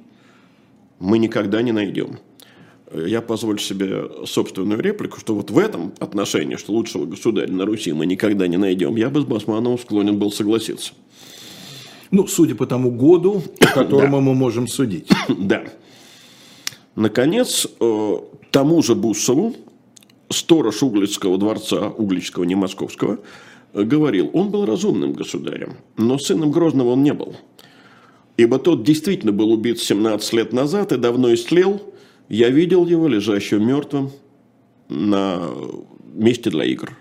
мы 0.99 1.17
никогда 1.17 1.61
не 1.61 1.71
найдем. 1.71 2.19
Я 2.93 3.21
позволю 3.21 3.57
себе 3.57 4.03
собственную 4.25 4.81
реплику, 4.81 5.19
что 5.19 5.33
вот 5.33 5.49
в 5.49 5.57
этом 5.57 5.93
отношении, 5.99 6.57
что 6.57 6.73
лучшего 6.73 7.05
государя 7.05 7.51
на 7.51 7.65
Руси 7.65 7.93
мы 7.93 8.05
никогда 8.05 8.47
не 8.47 8.57
найдем, 8.57 8.97
я 8.97 9.09
бы 9.09 9.21
с 9.21 9.23
Басмановым 9.23 9.79
склонен 9.79 10.19
был 10.19 10.31
согласиться. 10.31 10.93
Ну, 12.11 12.27
судя 12.27 12.55
по 12.55 12.65
тому 12.65 12.91
году, 12.91 13.41
по 13.59 13.67
которому 13.73 14.21
мы 14.21 14.33
можем 14.35 14.67
судить. 14.67 15.09
Да. 15.37 15.63
Наконец, 16.95 17.67
э, 17.79 18.17
тому 18.51 18.83
же 18.83 18.95
Буссову, 18.95 19.55
сторож 20.29 20.83
Углицкого 20.83 21.37
дворца, 21.37 21.87
Угличского, 21.87 22.43
не 22.43 22.55
московского, 22.55 23.19
э, 23.73 23.83
говорил, 23.83 24.29
он 24.33 24.49
был 24.49 24.65
разумным 24.65 25.13
государем, 25.13 25.77
но 25.97 26.19
сыном 26.19 26.51
Грозного 26.51 26.89
он 26.89 27.03
не 27.03 27.13
был. 27.13 27.35
Ибо 28.35 28.59
тот 28.59 28.83
действительно 28.83 29.31
был 29.31 29.51
убит 29.51 29.79
17 29.79 30.33
лет 30.33 30.53
назад 30.53 30.91
и 30.91 30.97
давно 30.97 31.33
истлел. 31.33 31.81
Я 32.27 32.49
видел 32.49 32.85
его 32.85 33.07
лежащим 33.07 33.65
мертвым 33.65 34.11
на 34.91 35.49
месте 36.13 36.49
для 36.49 36.65
игр. 36.65 36.97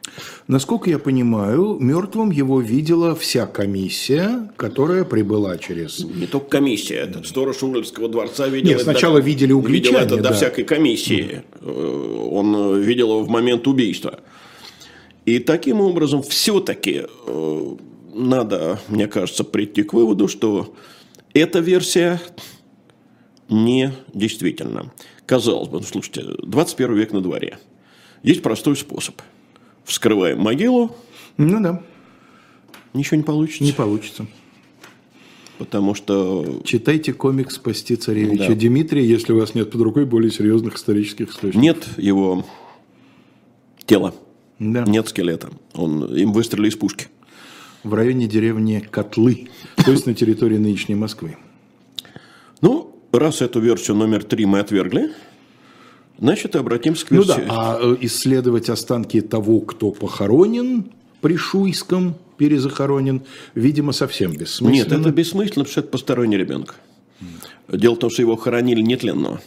Насколько 0.46 0.90
я 0.90 0.98
понимаю, 0.98 1.76
мертвым 1.80 2.30
его 2.30 2.60
видела 2.60 3.14
вся 3.14 3.46
комиссия, 3.46 4.50
которая 4.56 5.04
прибыла 5.04 5.58
через... 5.58 5.98
Не 6.04 6.26
только 6.26 6.48
комиссия, 6.48 6.96
этот 6.96 7.26
сторож 7.26 7.62
Углицкого 7.62 8.08
дворца 8.08 8.46
видел 8.48 8.68
Нет, 8.68 8.76
это 8.76 8.84
сначала 8.84 9.20
до- 9.20 9.26
видели 9.26 9.52
угличане, 9.52 9.98
Видел 9.98 10.06
это 10.06 10.16
до 10.16 10.22
да. 10.30 10.32
всякой 10.32 10.64
комиссии. 10.64 11.42
Э, 11.60 12.28
Он 12.30 12.54
э, 12.54 12.80
видел 12.80 13.10
его 13.10 13.22
в 13.24 13.28
момент 13.28 13.66
убийства. 13.66 14.20
И 15.26 15.38
таким 15.38 15.80
образом 15.80 16.22
все-таки 16.22 17.02
надо, 18.14 18.80
мне 18.88 19.06
кажется, 19.06 19.44
прийти 19.44 19.82
к 19.82 19.92
выводу, 19.92 20.28
что 20.28 20.74
эта 21.34 21.58
версия 21.60 22.20
не 23.48 23.92
действительна. 24.14 24.92
Казалось 25.26 25.68
бы, 25.68 25.78
ну, 25.78 25.84
слушайте, 25.84 26.24
21 26.42 26.94
век 26.94 27.12
на 27.12 27.20
дворе. 27.20 27.58
Есть 28.22 28.42
простой 28.42 28.76
способ. 28.76 29.20
Вскрываем 29.84 30.40
могилу, 30.40 30.94
Ну 31.36 31.60
да, 31.62 31.82
ничего 32.94 33.16
не 33.16 33.22
получится. 33.22 33.64
не 33.64 33.72
получится. 33.72 34.26
Потому 35.58 35.94
что 35.94 36.60
Читайте 36.64 37.12
комикс 37.12 37.56
«Спасти 37.56 37.96
царевича 37.96 38.48
Да. 38.48 38.54
Дмитрия», 38.54 39.04
если 39.06 39.32
у 39.32 39.38
вас 39.40 39.54
нет 39.54 39.70
под 39.70 39.80
рукой 39.82 40.06
более 40.06 40.30
серьезных 40.30 40.76
исторических 40.76 41.30
источников. 41.30 41.60
нет 41.62 41.86
его 41.98 42.46
тела. 43.84 44.14
Да. 44.58 44.84
Нет 44.84 45.08
скелета. 45.08 45.50
Он, 45.74 46.14
им 46.14 46.32
выстрелили 46.32 46.68
из 46.68 46.76
пушки. 46.76 47.08
В 47.82 47.94
районе 47.94 48.26
деревни 48.26 48.78
Котлы, 48.90 49.48
то 49.84 49.90
есть 49.90 50.06
на 50.06 50.14
территории 50.14 50.58
нынешней 50.58 50.94
Москвы. 50.94 51.36
Ну, 52.60 52.94
раз 53.12 53.40
эту 53.40 53.60
версию 53.60 53.96
номер 53.96 54.22
три 54.24 54.44
мы 54.44 54.58
отвергли, 54.60 55.12
значит, 56.20 56.56
обратимся 56.56 57.06
к 57.06 57.10
Ну 57.10 57.22
версии. 57.22 57.40
да, 57.40 57.46
а 57.48 57.78
э, 57.80 57.96
исследовать 58.02 58.68
останки 58.68 59.20
того, 59.20 59.60
кто 59.60 59.90
похоронен 59.90 60.84
при 61.20 61.36
Шуйском, 61.36 62.14
перезахоронен, 62.36 63.22
видимо, 63.54 63.92
совсем 63.92 64.32
бессмысленно. 64.32 64.70
Нет, 64.70 64.92
это 64.92 65.10
бессмысленно, 65.10 65.64
потому 65.64 65.72
что 65.72 65.80
это 65.80 65.88
посторонний 65.90 66.36
ребенок. 66.36 66.76
Дело 67.68 67.94
в 67.94 67.98
том, 67.98 68.10
что 68.10 68.22
его 68.22 68.36
хоронили 68.36 68.80
нетленного. 68.80 69.40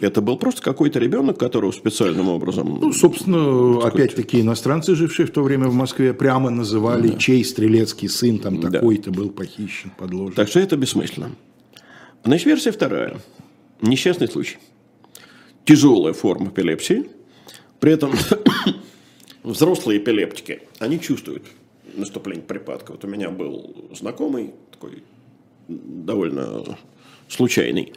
Это 0.00 0.20
был 0.20 0.36
просто 0.36 0.62
какой-то 0.62 0.98
ребенок, 0.98 1.38
которого 1.38 1.70
специальным 1.70 2.28
образом... 2.28 2.78
Ну, 2.80 2.92
собственно, 2.92 3.86
опять-таки 3.86 4.40
иностранцы, 4.40 4.96
жившие 4.96 5.26
в 5.26 5.30
то 5.30 5.42
время 5.44 5.68
в 5.68 5.74
Москве, 5.74 6.12
прямо 6.12 6.50
называли, 6.50 7.08
да. 7.08 7.18
чей 7.18 7.44
стрелецкий 7.44 8.08
сын 8.08 8.40
там 8.40 8.60
да. 8.60 8.70
такой-то 8.70 9.12
был 9.12 9.30
похищен, 9.30 9.92
подложен. 9.96 10.34
Так 10.34 10.48
что 10.48 10.58
это 10.58 10.76
бессмысленно. 10.76 11.30
Значит, 12.24 12.46
версия 12.46 12.72
вторая. 12.72 13.20
Несчастный 13.80 14.26
случай. 14.26 14.58
Тяжелая 15.64 16.12
форма 16.12 16.48
эпилепсии. 16.48 17.08
При 17.80 17.92
этом 17.92 18.12
взрослые 19.42 19.98
эпилептики, 19.98 20.62
они 20.78 21.00
чувствуют 21.00 21.44
наступление 21.94 22.44
припадка. 22.44 22.92
Вот 22.92 23.04
у 23.04 23.08
меня 23.08 23.30
был 23.30 23.88
знакомый, 23.92 24.52
такой 24.70 25.02
довольно 25.68 26.78
случайный, 27.28 27.92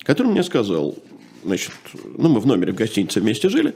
который 0.00 0.28
мне 0.28 0.42
сказал, 0.42 0.96
значит, 1.44 1.72
ну, 2.16 2.28
мы 2.28 2.40
в 2.40 2.46
номере 2.46 2.72
в 2.72 2.76
гостинице 2.76 3.20
вместе 3.20 3.48
жили, 3.48 3.74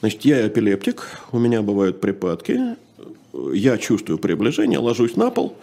значит, 0.00 0.24
я 0.24 0.46
эпилептик, 0.46 1.06
у 1.32 1.38
меня 1.38 1.62
бывают 1.62 2.00
припадки, 2.00 2.76
я 3.52 3.78
чувствую 3.78 4.18
приближение, 4.18 4.78
ложусь 4.78 5.16
на 5.16 5.30
пол, 5.30 5.56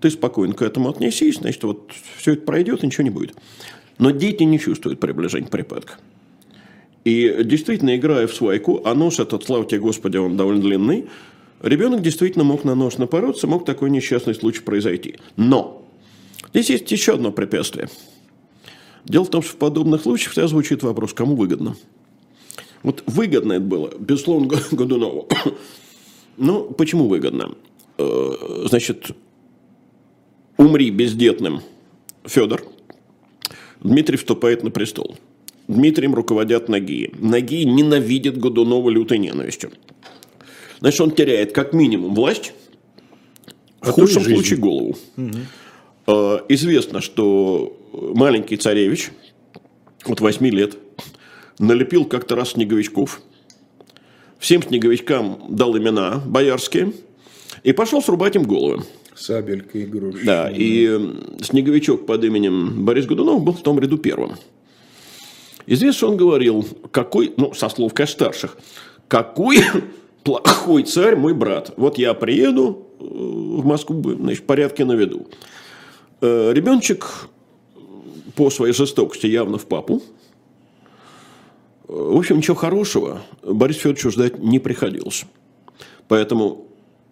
ты 0.00 0.10
спокойно 0.10 0.54
к 0.54 0.62
этому 0.62 0.90
отнесись, 0.90 1.36
значит, 1.36 1.62
вот 1.62 1.90
все 2.18 2.32
это 2.32 2.42
пройдет, 2.42 2.82
ничего 2.82 3.04
не 3.04 3.10
будет. 3.10 3.36
Но 3.98 4.10
дети 4.10 4.42
не 4.42 4.58
чувствуют 4.58 5.00
приближения 5.00 5.48
припадка. 5.48 5.94
И 7.06 7.44
действительно, 7.44 7.96
играя 7.96 8.26
в 8.26 8.34
свайку, 8.34 8.82
а 8.84 8.94
нож 8.94 9.20
этот, 9.20 9.44
слава 9.44 9.64
тебе 9.64 9.80
Господи, 9.80 10.16
он 10.16 10.36
довольно 10.36 10.60
длинный, 10.60 11.06
ребенок 11.62 12.02
действительно 12.02 12.44
мог 12.44 12.64
на 12.64 12.74
нож 12.74 12.98
напороться, 12.98 13.46
мог 13.46 13.64
такой 13.64 13.90
несчастный 13.90 14.34
случай 14.34 14.60
произойти. 14.60 15.16
Но 15.36 15.86
здесь 16.52 16.70
есть 16.70 16.90
еще 16.90 17.14
одно 17.14 17.32
препятствие– 17.32 17.88
Дело 19.06 19.24
в 19.24 19.30
том, 19.30 19.42
что 19.42 19.52
в 19.52 19.56
подобных 19.56 20.02
случаях 20.02 20.32
всегда 20.32 20.48
звучит 20.48 20.82
вопрос, 20.82 21.12
кому 21.14 21.36
выгодно. 21.36 21.76
Вот 22.82 23.04
выгодно 23.06 23.54
это 23.54 23.64
было, 23.64 23.92
безусловно, 23.98 24.58
Годунову. 24.70 25.28
Ну, 26.38 26.64
почему 26.64 27.08
выгодно? 27.08 27.54
Э, 27.96 28.64
значит, 28.68 29.12
умри 30.58 30.90
бездетным 30.90 31.62
Федор, 32.24 32.62
Дмитрий 33.80 34.18
вступает 34.18 34.62
на 34.62 34.70
престол. 34.70 35.16
Дмитрием 35.68 36.14
руководят 36.14 36.68
Ноги. 36.68 37.10
Ноги 37.18 37.64
ненавидят 37.64 38.38
Годунова 38.38 38.88
лютой 38.90 39.18
ненавистью. 39.18 39.72
Значит, 40.80 41.00
он 41.00 41.10
теряет 41.10 41.52
как 41.52 41.72
минимум 41.72 42.14
власть, 42.14 42.52
в 43.80 43.88
а 43.88 43.92
худшем 43.92 44.22
случае 44.22 44.58
голову. 44.58 44.96
Угу. 45.16 46.42
Известно, 46.48 47.00
что 47.00 47.76
маленький 47.92 48.56
царевич, 48.56 49.10
вот 50.04 50.20
8 50.20 50.46
лет, 50.48 50.76
налепил 51.58 52.04
как-то 52.04 52.36
раз 52.36 52.50
снеговичков. 52.50 53.20
Всем 54.38 54.62
снеговичкам 54.62 55.46
дал 55.48 55.76
имена 55.76 56.22
боярские 56.24 56.92
и 57.64 57.72
пошел 57.72 58.02
срубать 58.02 58.36
им 58.36 58.44
головы. 58.44 58.84
Сабелька 59.16 59.82
игрушка. 59.82 60.24
Да, 60.24 60.50
и 60.54 61.00
снеговичок 61.40 62.04
под 62.06 62.22
именем 62.22 62.84
Борис 62.84 63.06
Годунов 63.06 63.42
был 63.42 63.54
в 63.54 63.62
том 63.62 63.80
ряду 63.80 63.96
первым. 63.96 64.36
Известно, 65.66 65.96
что 65.96 66.08
он 66.10 66.16
говорил, 66.16 66.66
какой, 66.90 67.34
ну, 67.36 67.52
со 67.52 67.68
слов 67.68 67.92
старших, 68.06 68.56
какой 69.08 69.58
плохой 70.24 70.84
царь 70.84 71.16
мой 71.16 71.34
брат. 71.34 71.72
Вот 71.76 71.98
я 71.98 72.14
приеду 72.14 72.86
э, 72.98 73.04
в 73.04 73.64
Москву, 73.64 74.00
значит, 74.14 74.46
порядки 74.46 74.82
наведу. 74.82 75.26
Э, 76.20 76.52
ребеночек 76.52 77.28
по 78.36 78.50
своей 78.50 78.72
жестокости 78.72 79.26
явно 79.26 79.58
в 79.58 79.66
папу. 79.66 80.02
В 81.88 82.16
общем, 82.16 82.38
ничего 82.38 82.56
хорошего 82.56 83.22
Борис 83.42 83.76
Федоровичу 83.76 84.10
ждать 84.10 84.38
не 84.38 84.58
приходилось. 84.58 85.24
Поэтому 86.08 86.66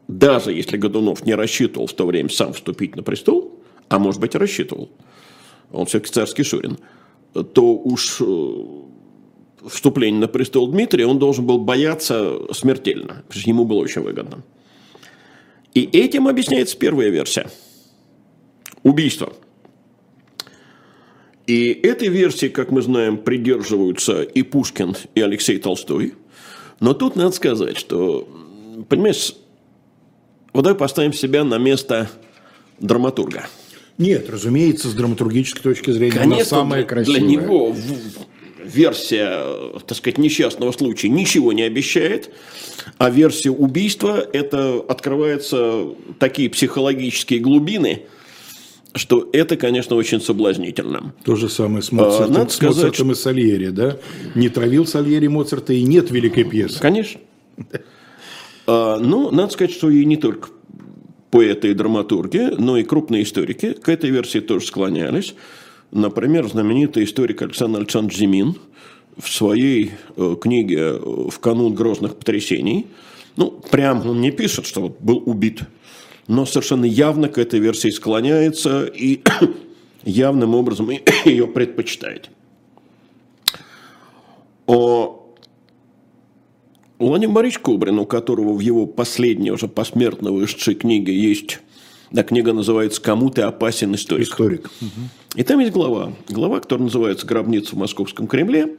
даже 0.09 0.53
если 0.53 0.77
Годунов 0.77 1.25
не 1.25 1.35
рассчитывал 1.35 1.87
в 1.87 1.93
то 1.93 2.07
время 2.07 2.29
сам 2.29 2.53
вступить 2.53 2.97
на 2.97 3.03
престол, 3.03 3.59
а 3.89 3.99
может 3.99 4.21
быть 4.21 4.35
рассчитывал, 4.35 4.91
он 5.73 5.87
все-таки 5.87 6.13
царский 6.13 6.43
Шурин, 6.43 6.79
то 7.43 7.75
уж 7.75 8.21
э, 8.21 8.65
вступление 9.69 10.21
на 10.21 10.29
престол 10.29 10.69
Дмитрия 10.69 11.07
он 11.07 11.19
должен 11.19 11.47
был 11.47 11.59
бояться 11.59 12.53
смертельно, 12.53 13.25
потому 13.27 13.41
что 13.41 13.51
ему 13.51 13.65
было 13.65 13.79
очень 13.79 14.03
выгодно. 14.03 14.43
И 15.75 15.83
этим 15.83 16.29
объясняется 16.29 16.77
первая 16.77 17.11
версия. 17.11 17.51
Убийство– 18.83 19.33
и 21.47 21.79
этой 21.83 22.09
версии, 22.09 22.47
как 22.47 22.71
мы 22.71 22.81
знаем, 22.81 23.19
придерживаются 23.19 24.23
и 24.23 24.43
Пушкин, 24.43 24.97
и 25.15 25.21
Алексей 25.21 25.59
Толстой. 25.59 26.15
Но 26.81 26.95
тут 26.95 27.17
надо 27.17 27.33
сказать, 27.33 27.77
что, 27.77 28.27
понимаешь, 28.89 29.35
вот 30.53 30.63
давай 30.63 30.79
поставим 30.79 31.13
себя 31.13 31.45
на 31.45 31.59
место 31.59 32.11
драматурга. 32.81 33.47
Нет, 33.99 34.29
разумеется, 34.29 34.89
с 34.89 34.95
драматургической 34.95 35.63
точки 35.63 35.91
зрения 35.91 36.19
Конечно, 36.19 36.35
она 36.35 36.45
самая 36.45 36.85
красивая. 36.85 37.21
Для 37.21 37.27
него 37.27 37.75
версия, 38.65 39.79
так 39.87 39.97
сказать, 39.97 40.19
несчастного 40.19 40.73
случая 40.73 41.11
ничего 41.11 41.53
не 41.53 41.63
обещает, 41.63 42.31
а 42.99 43.11
версия 43.11 43.51
убийства– 43.51 44.27
это 44.33 44.83
открываются 44.89 45.89
такие 46.19 46.51
психологические 46.51 47.41
глубины– 47.41 48.03
что 48.95 49.29
это, 49.33 49.57
конечно, 49.57 49.97
очень 49.97 50.21
соблазнительно. 50.21 51.15
То 51.25 51.35
же 51.35 51.49
самое 51.49 51.83
с 51.83 51.91
Моцартом, 51.91 52.37
а, 52.37 52.39
надо 52.39 52.51
с 52.51 52.55
сказать, 52.55 52.77
Моцартом 52.77 53.13
и 53.13 53.15
Сальери, 53.15 53.69
да? 53.69 53.99
Не 54.35 54.49
травил 54.49 54.87
Сальери 54.87 55.27
Моцарта 55.27 55.73
и 55.73 55.83
нет 55.83 56.11
великой 56.11 56.45
пьесы. 56.45 56.81
Конечно. 56.81 57.21
А, 58.67 58.99
ну, 58.99 59.31
надо 59.31 59.53
сказать, 59.53 59.75
что 59.75 59.91
и 59.91 60.07
не 60.07 60.17
только 60.17 60.49
поэты 61.35 61.73
и 61.73 61.75
драматурги, 61.75 62.53
но 62.59 62.77
и 62.77 62.85
крупные 62.85 63.25
историки 63.25 63.73
к 63.73 63.89
этой 63.89 64.11
версии 64.11 64.39
тоже 64.39 64.67
склонялись. 64.67 65.35
Например, 65.91 66.47
знаменитый 66.47 67.03
историк 67.03 67.43
Александр 67.43 67.81
Александрович 67.81 68.19
Зимин 68.19 68.55
в 69.19 69.29
своей 69.29 69.91
э, 70.17 70.37
книге 70.41 70.93
«В 70.93 71.37
канун 71.41 71.75
грозных 71.75 72.15
потрясений», 72.15 72.87
ну, 73.35 73.51
прям 73.51 74.09
он 74.09 74.21
не 74.21 74.31
пишет, 74.31 74.65
что 74.65 74.83
вот 74.83 75.01
был 75.01 75.21
убит 75.27 75.63
но 76.27 76.47
совершенно 76.47 76.85
явно 76.85 77.29
к 77.29 77.37
этой 77.37 77.61
версии 77.61 77.91
склоняется 77.91 78.87
и 78.87 79.21
явным 80.05 80.55
образом 80.55 80.89
ее 81.25 81.47
предпочитает. 81.47 82.31
О 84.67 85.24
Владимир 86.99 87.35
Борисович 87.35 87.61
Кубрин, 87.61 87.99
у 87.99 88.07
которого 88.07 88.53
в 88.53 88.61
его 88.61 88.87
последней 88.87 89.51
уже 89.51 89.69
посмертно 89.69 90.31
вышедшей 90.31 90.75
книге 90.75 91.15
есть, 91.15 91.61
да, 92.11 92.23
книга 92.23 92.53
называется 92.53 93.03
«Кому 93.03 93.31
ты 93.31 93.43
опасен, 93.43 93.95
историк». 93.95 94.29
Историк. 94.29 94.71
И 95.35 95.43
там 95.43 95.59
есть 95.59 95.73
глава, 95.73 96.13
глава, 96.29 96.61
которая 96.61 96.85
называется 96.85 97.27
«Гробница 97.27 97.75
в 97.75 97.79
Московском 97.79 98.29
Кремле». 98.29 98.77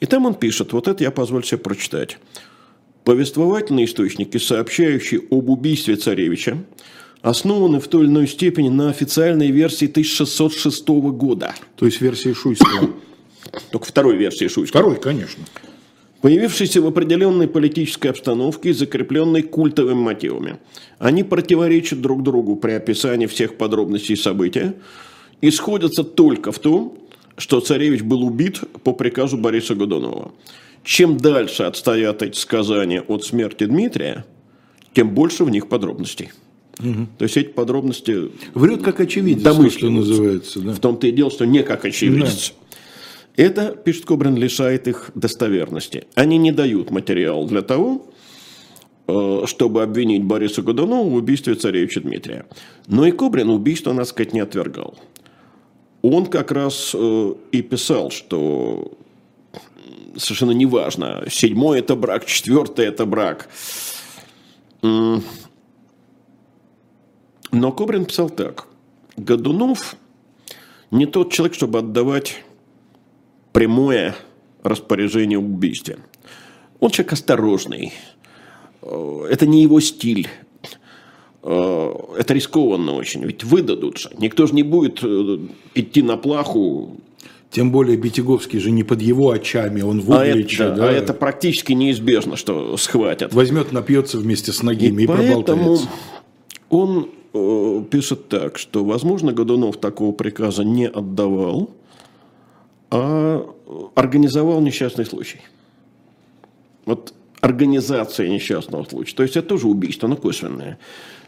И 0.00 0.06
там 0.06 0.26
он 0.26 0.34
пишет, 0.34 0.74
вот 0.74 0.86
это 0.86 1.02
я 1.02 1.10
позволю 1.10 1.44
себе 1.44 1.58
прочитать. 1.58 2.18
Повествовательные 3.04 3.86
источники, 3.86 4.36
сообщающие 4.36 5.22
об 5.30 5.48
убийстве 5.48 5.96
царевича, 5.96 6.62
основаны 7.22 7.80
в 7.80 7.88
той 7.88 8.04
или 8.04 8.10
иной 8.10 8.28
степени 8.28 8.68
на 8.68 8.90
официальной 8.90 9.50
версии 9.50 9.86
1606 9.86 10.86
года. 10.88 11.54
То 11.76 11.86
есть 11.86 12.00
версии 12.02 12.34
Шуйского. 12.34 12.90
Только 13.70 13.86
второй 13.86 14.16
версии 14.16 14.48
Шуйского. 14.48 14.82
Второй, 14.82 15.00
конечно. 15.00 15.44
Появившиеся 16.20 16.82
в 16.82 16.86
определенной 16.86 17.48
политической 17.48 18.08
обстановке 18.08 18.70
и 18.70 18.72
закрепленной 18.72 19.42
культовыми 19.42 20.00
мотивами. 20.00 20.58
Они 20.98 21.24
противоречат 21.24 22.00
друг 22.00 22.22
другу 22.22 22.56
при 22.56 22.72
описании 22.72 23.26
всех 23.26 23.56
подробностей 23.56 24.16
события 24.16 24.74
и 25.40 25.50
сходятся 25.50 26.04
только 26.04 26.52
в 26.52 26.58
том, 26.58 26.98
что 27.38 27.60
царевич 27.60 28.02
был 28.02 28.22
убит 28.22 28.60
по 28.84 28.92
приказу 28.92 29.38
Бориса 29.38 29.74
Годунова. 29.74 30.32
Чем 30.84 31.16
дальше 31.16 31.62
отстоят 31.62 32.22
эти 32.22 32.36
сказания 32.36 33.00
от 33.00 33.24
смерти 33.24 33.64
Дмитрия, 33.64 34.26
тем 34.92 35.14
больше 35.14 35.44
в 35.44 35.50
них 35.50 35.68
подробностей. 35.68 36.30
Угу. 36.78 37.06
То 37.18 37.24
есть 37.24 37.36
эти 37.36 37.48
подробности... 37.48 38.30
Врет 38.54 38.82
как 38.82 39.00
очевидец, 39.00 39.42
то, 39.42 39.70
что 39.70 39.90
называется. 39.90 40.60
Да. 40.60 40.72
В 40.72 40.80
том-то 40.80 41.06
и 41.06 41.12
дело, 41.12 41.30
что 41.30 41.46
не 41.46 41.62
как 41.62 41.84
очевидец. 41.84 42.48
Да. 42.50 42.59
Это, 43.36 43.70
пишет 43.76 44.04
Кобрин, 44.04 44.36
лишает 44.36 44.88
их 44.88 45.10
достоверности. 45.14 46.06
Они 46.14 46.38
не 46.38 46.52
дают 46.52 46.90
материал 46.90 47.46
для 47.46 47.62
того, 47.62 48.06
э, 49.06 49.42
чтобы 49.46 49.82
обвинить 49.82 50.24
Бориса 50.24 50.62
Годунова 50.62 51.08
в 51.08 51.14
убийстве 51.14 51.54
царевича 51.54 52.00
Дмитрия. 52.00 52.46
Но 52.86 53.06
и 53.06 53.12
Кобрин 53.12 53.50
убийство, 53.50 53.92
надо 53.92 54.08
сказать, 54.08 54.32
не 54.32 54.40
отвергал. 54.40 54.98
Он 56.02 56.26
как 56.26 56.50
раз 56.50 56.92
э, 56.94 57.34
и 57.52 57.62
писал, 57.62 58.10
что 58.10 58.92
совершенно 60.16 60.52
неважно, 60.52 61.24
седьмой 61.30 61.78
это 61.80 61.96
брак, 61.96 62.24
четвертый 62.26 62.86
это 62.86 63.06
брак. 63.06 63.48
Но 64.82 65.22
Кобрин 67.52 68.04
писал 68.04 68.30
так. 68.30 68.66
Годунов 69.16 69.96
не 70.90 71.06
тот 71.06 71.32
человек, 71.32 71.54
чтобы 71.54 71.80
отдавать 71.80 72.42
прямое 73.52 74.14
распоряжение 74.62 75.38
убийстве. 75.38 75.98
Он 76.80 76.90
человек 76.90 77.12
осторожный. 77.12 77.92
Э, 78.82 79.26
это 79.30 79.46
не 79.46 79.62
его 79.62 79.80
стиль. 79.80 80.28
Э, 81.42 81.92
это 82.18 82.34
рискованно 82.34 82.94
очень. 82.94 83.24
Ведь 83.24 83.44
выдадут 83.44 83.98
же. 83.98 84.10
Никто 84.18 84.46
же 84.46 84.54
не 84.54 84.62
будет 84.62 85.00
э, 85.02 85.38
идти 85.74 86.02
на 86.02 86.16
плаху. 86.16 86.96
Тем 87.50 87.72
более 87.72 87.96
Битяговский 87.96 88.60
же 88.60 88.70
не 88.70 88.84
под 88.84 89.02
его 89.02 89.30
очами, 89.30 89.82
он 89.82 90.00
в 90.00 90.12
а 90.12 90.24
это, 90.24 90.56
да, 90.56 90.70
да. 90.70 90.88
а 90.88 90.92
это 90.92 91.12
практически 91.12 91.72
неизбежно, 91.72 92.36
что 92.36 92.76
схватят. 92.76 93.34
Возьмет, 93.34 93.72
напьется 93.72 94.18
вместе 94.18 94.52
с 94.52 94.62
ногими 94.62 95.02
и, 95.02 95.04
и 95.04 95.08
поэтому 95.08 95.78
он 96.68 97.10
пишет 97.90 98.28
так, 98.28 98.56
что, 98.56 98.84
возможно, 98.84 99.32
Годунов 99.32 99.78
такого 99.78 100.12
приказа 100.12 100.62
не 100.62 100.86
отдавал, 100.86 101.70
а 102.90 103.54
организовал 103.94 104.60
несчастный 104.60 105.04
случай. 105.06 105.40
Вот 106.84 107.14
организация 107.40 108.28
несчастного 108.28 108.84
случая. 108.84 109.16
То 109.16 109.22
есть 109.22 109.36
это 109.36 109.48
тоже 109.48 109.66
убийство, 109.66 110.06
но 110.06 110.16
косвенное. 110.16 110.78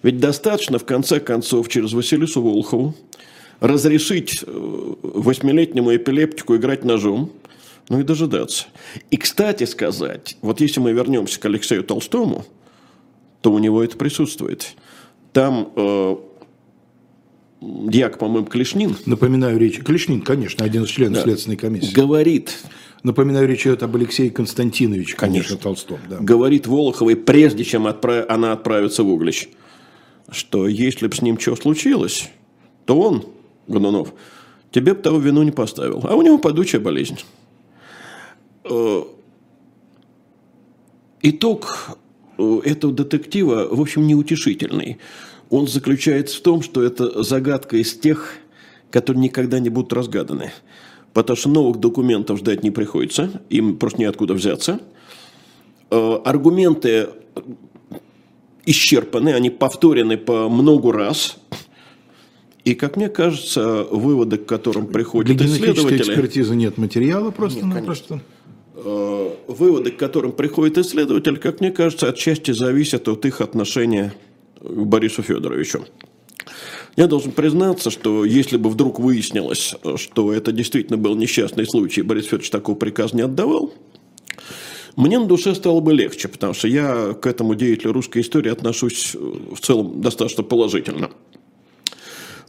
Ведь 0.03 0.19
достаточно, 0.19 0.79
в 0.79 0.85
конце 0.85 1.21
концов, 1.21 1.69
через 1.69 1.93
Василису 1.93 2.43
Волхову 2.43 2.95
разрешить 3.61 4.43
э, 4.45 4.95
восьмилетнему 5.03 5.95
эпилептику 5.95 6.57
играть 6.57 6.85
ножом, 6.85 7.31
ну 7.89 8.01
и 8.01 8.03
дожидаться. 8.03 8.67
И, 9.11 9.17
кстати 9.17 9.65
сказать, 9.65 10.37
вот 10.43 10.61
если 10.61 10.81
мы 10.81 10.93
вернемся 10.93 11.39
к 11.39 11.45
Алексею 11.45 11.85
Толстому, 11.85 12.45
то 13.41 13.53
у 13.53 13.59
него 13.59 13.83
это 13.83 13.97
присутствует. 13.97 14.75
Там 15.33 15.73
э, 15.77 16.17
дьяк, 17.63 18.19
по-моему, 18.19 18.47
Клешнин. 18.47 18.97
Напоминаю 19.07 19.59
речь. 19.59 19.79
Клешнин, 19.79 20.21
конечно, 20.21 20.65
один 20.65 20.85
из 20.85 20.89
членов 20.89 21.19
да. 21.19 21.23
Следственной 21.23 21.57
комиссии. 21.57 21.95
Говорит. 21.95 22.59
Напоминаю, 23.03 23.49
речь 23.49 23.63
идет 23.63 23.83
об 23.83 23.97
Алексее 23.97 24.31
Константиновиче, 24.31 25.17
конечно, 25.17 25.43
конечно 25.43 25.57
Толстом. 25.57 25.99
Да. 26.09 26.19
Говорит 26.21 26.69
Волоховой, 26.69 27.17
прежде 27.17 27.65
чем 27.65 27.89
отправ... 27.89 28.27
она 28.29 28.53
отправится 28.53 29.03
в 29.03 29.09
Углич, 29.09 29.49
что 30.31 30.69
если 30.69 31.09
бы 31.09 31.15
с 31.15 31.21
ним 31.21 31.37
что 31.39 31.57
случилось, 31.57 32.31
то 32.85 32.97
он, 32.97 33.25
Годунов, 33.67 34.15
тебе 34.71 34.95
бы 34.95 35.03
того 35.03 35.19
вину 35.19 35.43
не 35.43 35.51
поставил. 35.51 36.01
А 36.05 36.15
у 36.15 36.23
него 36.23 36.39
падучая 36.39 36.81
болезнь. 36.81 37.19
Э, 38.65 39.03
итог 41.23 41.99
э, 42.39 42.61
этого 42.65 42.93
детектива, 42.93 43.67
в 43.69 43.81
общем, 43.81 44.07
неутешительный 44.07 44.99
он 45.53 45.68
заключается 45.68 46.38
в 46.38 46.40
том, 46.40 46.62
что 46.62 46.82
это 46.82 47.22
загадка 47.22 47.76
из 47.76 47.92
тех, 47.92 48.36
которые 48.90 49.22
никогда 49.22 49.61
не 49.61 49.68
будут 49.68 49.92
разгаданы. 49.92 50.50
Потому 51.12 51.36
что 51.36 51.50
новых 51.50 51.78
документов 51.78 52.38
ждать 52.38 52.62
не 52.62 52.70
приходится, 52.70 53.42
им 53.50 53.76
просто 53.76 54.00
неоткуда 54.00 54.32
взяться. 54.32 54.80
Э, 55.90 56.20
аргументы 56.24 57.11
исчерпаны, 58.64 59.34
они 59.34 59.50
повторены 59.50 60.16
по 60.16 60.48
много 60.48 60.90
раз. 60.90 61.36
И, 62.64 62.74
как 62.74 62.96
мне 62.96 63.11
кажется, 63.11 63.84
выводы, 63.90 64.38
к 64.38 64.46
которым 64.46 64.86
приходят 64.86 65.36
Для 65.36 65.46
исследователи... 65.46 65.98
экспертизы 65.98 66.57
нет 66.57 66.78
материала 66.78 67.30
просто-напросто. 67.30 68.22
Э, 68.74 69.30
выводы, 69.48 69.90
к 69.90 69.98
которым 69.98 70.32
приходит 70.32 70.78
исследователь, 70.78 71.36
как 71.36 71.61
мне 71.61 71.70
кажется, 71.70 72.09
отчасти 72.09 72.53
зависят 72.53 73.07
от 73.07 73.26
их 73.26 73.42
отношения 73.42 74.14
Борису 74.63 75.23
Федоровичу. 75.23 75.85
Я 76.97 77.07
должен 77.07 77.33
признаться, 77.33 77.91
что 77.91 78.25
если 78.25 78.57
бы 78.57 78.69
вдруг 78.69 79.01
выяснилось, 79.01 79.75
что 79.97 80.33
это 80.33 80.53
действительно 80.53 80.99
был 80.99 81.15
несчастный 81.15 81.67
случай, 81.67 82.03
Борис 82.03 82.25
Федорович 82.25 82.51
такого 82.51 82.77
приказа 82.77 83.17
не 83.17 83.23
отдавал, 83.23 83.73
мне 84.97 85.19
на 85.19 85.25
душе 85.25 85.55
стало 85.55 85.81
бы 85.81 85.95
легче, 85.95 86.29
потому 86.29 86.53
что 86.53 86.69
я 86.69 87.15
к 87.15 87.27
этому 87.27 87.55
деятелю 87.55 87.93
русской 87.93 88.21
истории 88.21 88.51
отношусь 88.51 89.15
в 89.15 89.59
целом 89.61 90.03
достаточно 90.03 90.43
положительно. 90.43 91.11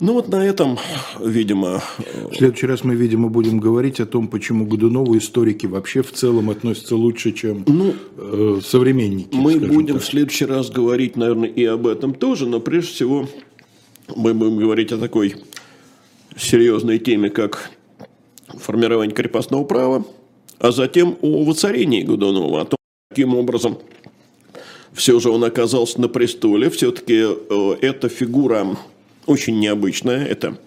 Ну 0.03 0.15
вот 0.15 0.27
на 0.27 0.45
этом, 0.45 0.77
видимо... 1.21 1.81
В 2.29 2.35
следующий 2.35 2.67
раз 2.67 2.83
мы, 2.83 2.93
видимо, 2.93 3.29
будем 3.29 3.61
говорить 3.61 4.01
о 4.01 4.05
том, 4.05 4.27
почему 4.27 4.65
Годунову 4.65 5.17
историки 5.17 5.65
вообще 5.65 6.01
в 6.01 6.11
целом 6.11 6.49
относятся 6.49 6.97
лучше, 6.97 7.31
чем 7.31 7.63
ну, 7.65 7.93
э, 8.17 8.59
современники. 8.61 9.33
Мы 9.33 9.57
будем 9.57 9.93
так. 9.93 10.03
в 10.03 10.05
следующий 10.05 10.43
раз 10.43 10.69
говорить, 10.69 11.15
наверное, 11.15 11.47
и 11.47 11.63
об 11.63 11.87
этом 11.87 12.13
тоже, 12.15 12.47
но 12.47 12.59
прежде 12.59 12.91
всего 12.91 13.29
мы 14.13 14.33
будем 14.33 14.57
говорить 14.57 14.91
о 14.91 14.97
такой 14.97 15.35
серьезной 16.35 16.99
теме, 16.99 17.29
как 17.29 17.71
формирование 18.49 19.15
крепостного 19.15 19.63
права, 19.63 20.03
а 20.59 20.73
затем 20.73 21.17
о 21.21 21.45
воцарении 21.45 22.01
Годунова, 22.01 22.63
о 22.63 22.65
том, 22.65 22.77
каким 23.09 23.35
образом 23.35 23.77
все 24.91 25.21
же 25.21 25.29
он 25.29 25.45
оказался 25.45 26.01
на 26.01 26.09
престоле. 26.09 26.69
Все-таки 26.69 27.23
э, 27.23 27.75
эта 27.79 28.09
фигура 28.09 28.75
очень 29.25 29.59
необычная. 29.59 30.25
Это 30.25 30.57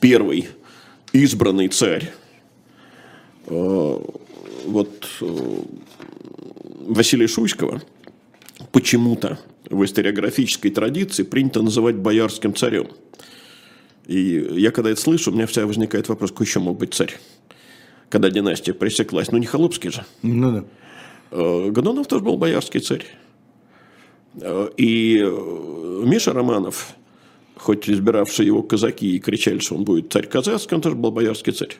первый 0.00 0.48
избранный 1.12 1.68
царь. 1.68 2.12
Э, 3.46 3.98
вот 4.66 5.08
э, 5.20 5.62
Василия 6.86 7.26
Шуйского 7.26 7.82
почему-то 8.72 9.38
в 9.68 9.84
историографической 9.84 10.70
традиции 10.70 11.22
принято 11.22 11.62
называть 11.62 11.96
боярским 11.96 12.54
царем. 12.54 12.88
И 14.06 14.48
я 14.52 14.70
когда 14.70 14.90
это 14.90 15.00
слышу, 15.00 15.30
у 15.30 15.34
меня 15.34 15.46
всегда 15.46 15.66
возникает 15.66 16.08
вопрос, 16.08 16.30
какой 16.30 16.46
еще 16.46 16.60
мог 16.60 16.78
быть 16.78 16.94
царь? 16.94 17.16
Когда 18.08 18.28
династия 18.30 18.74
пресеклась. 18.74 19.30
Ну, 19.30 19.38
не 19.38 19.46
Холопский 19.46 19.90
же. 19.90 20.04
Ну 20.22 20.52
да. 20.52 20.64
Э, 21.30 21.70
Годунов 21.70 22.08
тоже 22.08 22.24
был 22.24 22.36
боярский 22.36 22.80
царь. 22.80 23.04
И 24.76 25.18
Миша 26.04 26.32
Романов 26.32 26.94
хоть 27.60 27.88
избиравшие 27.88 28.46
его 28.46 28.62
казаки 28.62 29.16
и 29.16 29.18
кричали, 29.18 29.58
что 29.58 29.76
он 29.76 29.84
будет 29.84 30.12
царь 30.12 30.26
казахский, 30.26 30.74
он 30.74 30.80
тоже 30.80 30.96
был 30.96 31.12
боярский 31.12 31.52
царь. 31.52 31.76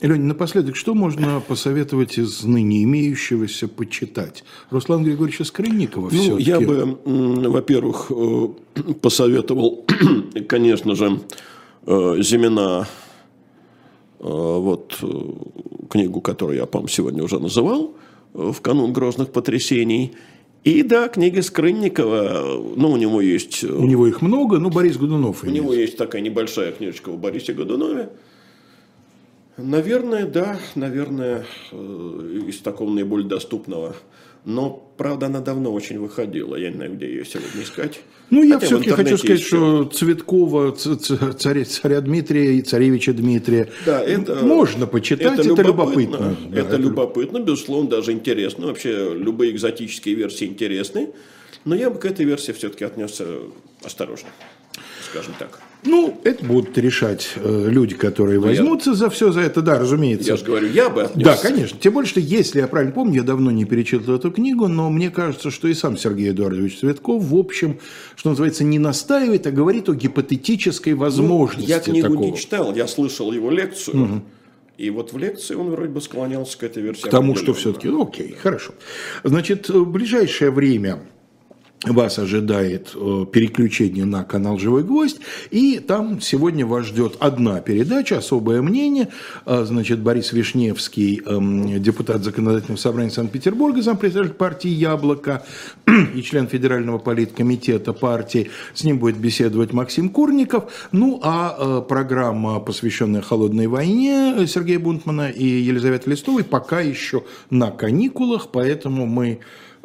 Леня, 0.00 0.24
напоследок, 0.24 0.76
что 0.76 0.94
можно 0.94 1.40
посоветовать 1.40 2.18
из 2.18 2.42
ныне 2.42 2.82
имеющегося 2.84 3.68
почитать? 3.68 4.44
Руслан 4.70 5.04
Григорьевича 5.04 5.44
Скрынникова 5.44 6.08
ну, 6.10 6.38
Я 6.38 6.58
бы, 6.58 6.98
во-первых, 7.04 8.10
э, 8.10 8.48
посоветовал, 9.02 9.84
конечно 10.48 10.94
же, 10.94 11.20
э, 11.86 12.16
Зимина, 12.20 12.88
э, 14.18 14.24
вот 14.24 14.98
книгу, 15.90 16.22
которую 16.22 16.56
я, 16.56 16.66
по-моему, 16.66 16.88
сегодня 16.88 17.22
уже 17.22 17.38
называл, 17.38 17.94
в 18.32 18.60
канун 18.62 18.92
грозных 18.92 19.30
потрясений– 19.30 20.12
и 20.62 20.82
да, 20.82 21.08
книга 21.08 21.42
Скрынникова, 21.42 22.62
ну, 22.76 22.90
у 22.90 22.96
него 22.96 23.22
есть... 23.22 23.64
У 23.64 23.86
него 23.86 24.06
их 24.06 24.20
много, 24.20 24.58
но 24.58 24.68
Борис 24.68 24.98
Годунов. 24.98 25.42
У 25.42 25.46
имеется. 25.46 25.62
него 25.62 25.72
есть 25.72 25.96
такая 25.96 26.20
небольшая 26.20 26.72
книжечка 26.72 27.08
о 27.10 27.16
Борисе 27.16 27.54
Годунове. 27.54 28.10
Наверное, 29.56 30.26
да, 30.26 30.58
наверное, 30.74 31.46
э, 31.72 32.42
из 32.48 32.58
такого 32.58 32.90
наиболее 32.90 33.28
доступного 33.28 33.96
но, 34.44 34.92
правда, 34.96 35.26
она 35.26 35.40
давно 35.40 35.72
очень 35.72 35.98
выходила. 35.98 36.56
Я 36.56 36.70
не 36.70 36.76
знаю, 36.76 36.94
где 36.94 37.06
ее 37.06 37.24
сегодня 37.24 37.62
искать. 37.62 38.00
Ну, 38.30 38.42
я 38.42 38.58
все-таки 38.58 38.90
хочу 38.90 39.18
сказать, 39.18 39.40
что 39.40 39.84
Цветкова, 39.84 40.72
царя, 40.72 41.64
царя 41.64 42.00
Дмитрия 42.00 42.54
и 42.54 42.62
царевича 42.62 43.12
Дмитрия 43.12 43.68
да, 43.84 44.02
это, 44.02 44.36
можно 44.36 44.86
почитать, 44.86 45.40
это, 45.40 45.52
это 45.52 45.62
любопытно. 45.62 46.16
любопытно. 46.16 46.36
это, 46.52 46.60
это 46.60 46.76
любопытно, 46.76 47.38
безусловно, 47.40 47.90
даже 47.90 48.12
интересно. 48.12 48.68
Вообще, 48.68 49.12
любые 49.14 49.52
экзотические 49.52 50.14
версии 50.14 50.46
интересны. 50.46 51.10
Но 51.64 51.74
я 51.74 51.90
бы 51.90 51.98
к 51.98 52.04
этой 52.04 52.24
версии 52.24 52.52
все-таки 52.52 52.84
отнесся 52.84 53.26
осторожно, 53.82 54.28
скажем 55.10 55.34
так. 55.38 55.60
Ну, 55.84 56.20
это 56.24 56.44
будут 56.44 56.76
решать 56.76 57.32
э, 57.36 57.68
люди, 57.70 57.94
которые 57.94 58.38
Но 58.38 58.46
ну, 58.46 58.48
возьмутся 58.48 58.90
я... 58.90 58.96
за 58.96 59.10
все 59.10 59.32
за 59.32 59.40
это, 59.40 59.62
да, 59.62 59.78
разумеется. 59.78 60.30
Я 60.30 60.36
же 60.36 60.44
говорю, 60.44 60.68
я 60.68 60.90
бы 60.90 61.04
отнесся. 61.04 61.24
Да, 61.24 61.36
конечно. 61.36 61.78
Тем 61.78 61.94
более, 61.94 62.08
что 62.08 62.20
если 62.20 62.60
я 62.60 62.68
правильно 62.68 62.92
помню, 62.92 63.16
я 63.16 63.22
давно 63.22 63.50
не 63.50 63.64
перечитывал 63.64 64.18
эту 64.18 64.30
книгу, 64.30 64.68
но 64.68 64.90
мне 64.90 65.10
кажется, 65.10 65.50
что 65.50 65.68
и 65.68 65.74
сам 65.74 65.96
Сергей 65.96 66.30
Эдуардович 66.30 66.80
Цветков, 66.80 67.24
в 67.24 67.34
общем, 67.34 67.78
что 68.14 68.30
называется, 68.30 68.62
не 68.64 68.78
настаивает, 68.78 69.46
а 69.46 69.50
говорит 69.50 69.88
о 69.88 69.94
гипотетической 69.94 70.92
возможности. 70.94 71.70
Ну, 71.70 71.74
я 71.76 71.80
книгу 71.80 72.08
такого. 72.08 72.24
не 72.24 72.36
читал, 72.36 72.74
я 72.74 72.86
слышал 72.86 73.32
его 73.32 73.50
лекцию. 73.50 74.02
Угу. 74.02 74.22
И 74.76 74.90
вот 74.90 75.12
в 75.12 75.18
лекции 75.18 75.54
он 75.54 75.70
вроде 75.70 75.92
бы 75.92 76.00
склонялся 76.00 76.58
к 76.58 76.62
этой 76.62 76.82
версии. 76.82 77.02
К 77.02 77.10
тому, 77.10 77.36
что 77.36 77.54
все-таки, 77.54 77.88
ну, 77.88 78.02
окей, 78.02 78.32
хорошо. 78.32 78.74
Значит, 79.24 79.68
в 79.68 79.84
ближайшее 79.84 80.50
время 80.50 81.00
вас 81.86 82.18
ожидает 82.18 82.92
э, 82.94 83.24
переключение 83.32 84.04
на 84.04 84.22
канал 84.22 84.58
«Живой 84.58 84.82
гвоздь», 84.82 85.18
и 85.50 85.78
там 85.78 86.20
сегодня 86.20 86.66
вас 86.66 86.86
ждет 86.86 87.16
одна 87.20 87.60
передача 87.60 88.18
«Особое 88.18 88.60
мнение». 88.60 89.08
А, 89.46 89.64
значит, 89.64 90.00
Борис 90.00 90.32
Вишневский, 90.32 91.22
эм, 91.24 91.82
депутат 91.82 92.22
Законодательного 92.22 92.78
собрания 92.78 93.10
Санкт-Петербурга, 93.10 93.80
зампредседатель 93.80 94.34
партии 94.34 94.68
«Яблоко» 94.68 95.42
и 96.14 96.20
член 96.22 96.48
Федерального 96.48 96.98
политкомитета 96.98 97.94
партии. 97.94 98.50
С 98.74 98.84
ним 98.84 98.98
будет 98.98 99.16
беседовать 99.16 99.72
Максим 99.72 100.10
Курников. 100.10 100.90
Ну, 100.92 101.18
а 101.22 101.56
э, 101.58 101.88
программа, 101.88 102.60
посвященная 102.60 103.22
холодной 103.22 103.68
войне 103.68 104.46
Сергея 104.46 104.78
Бунтмана 104.78 105.30
и 105.30 105.46
Елизаветы 105.46 106.10
Листовой, 106.10 106.44
пока 106.44 106.80
еще 106.80 107.24
на 107.48 107.70
каникулах, 107.70 108.48
поэтому 108.52 109.06
мы 109.06 109.40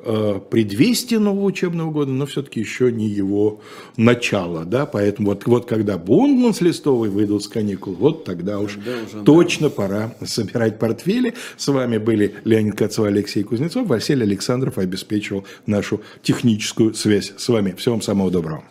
предвестие 0.06 1.20
нового 1.20 1.46
учебного 1.46 1.92
года, 1.92 2.12
но 2.12 2.26
все-таки 2.26 2.60
еще 2.60 2.92
не 2.92 3.08
его 3.08 3.62
начало, 3.98 4.66
да, 4.66 4.86
поэтому 4.86 5.30
вот, 5.30 5.46
вот 5.46 5.66
когда 5.66 5.98
Бундман 5.98 6.54
с 6.54 6.62
Листовой 6.62 7.10
выйдут 7.10 7.44
с 7.44 7.48
каникул, 7.48 7.94
вот 7.94 8.24
тогда 8.24 8.60
уж 8.60 8.76
тогда 8.76 8.92
уже, 9.04 9.24
точно 9.24 9.70
да. 9.70 9.76
пора 9.76 10.16
собирать 10.26 10.80
портфели. 10.80 11.34
С 11.58 11.68
вами 11.68 11.98
были 11.98 12.36
Леонид 12.44 12.76
Кацова, 12.76 13.08
Алексей 13.08 13.44
Кузнецов, 13.44 13.88
Василий 13.88 14.24
Александров 14.24 14.78
обеспечивал 14.78 15.46
нашу 15.66 16.02
техническую 16.22 16.94
связь 16.94 17.34
с 17.38 17.50
вами. 17.50 17.74
Всего 17.78 17.96
вам 17.96 18.02
самого 18.02 18.32
доброго. 18.32 18.64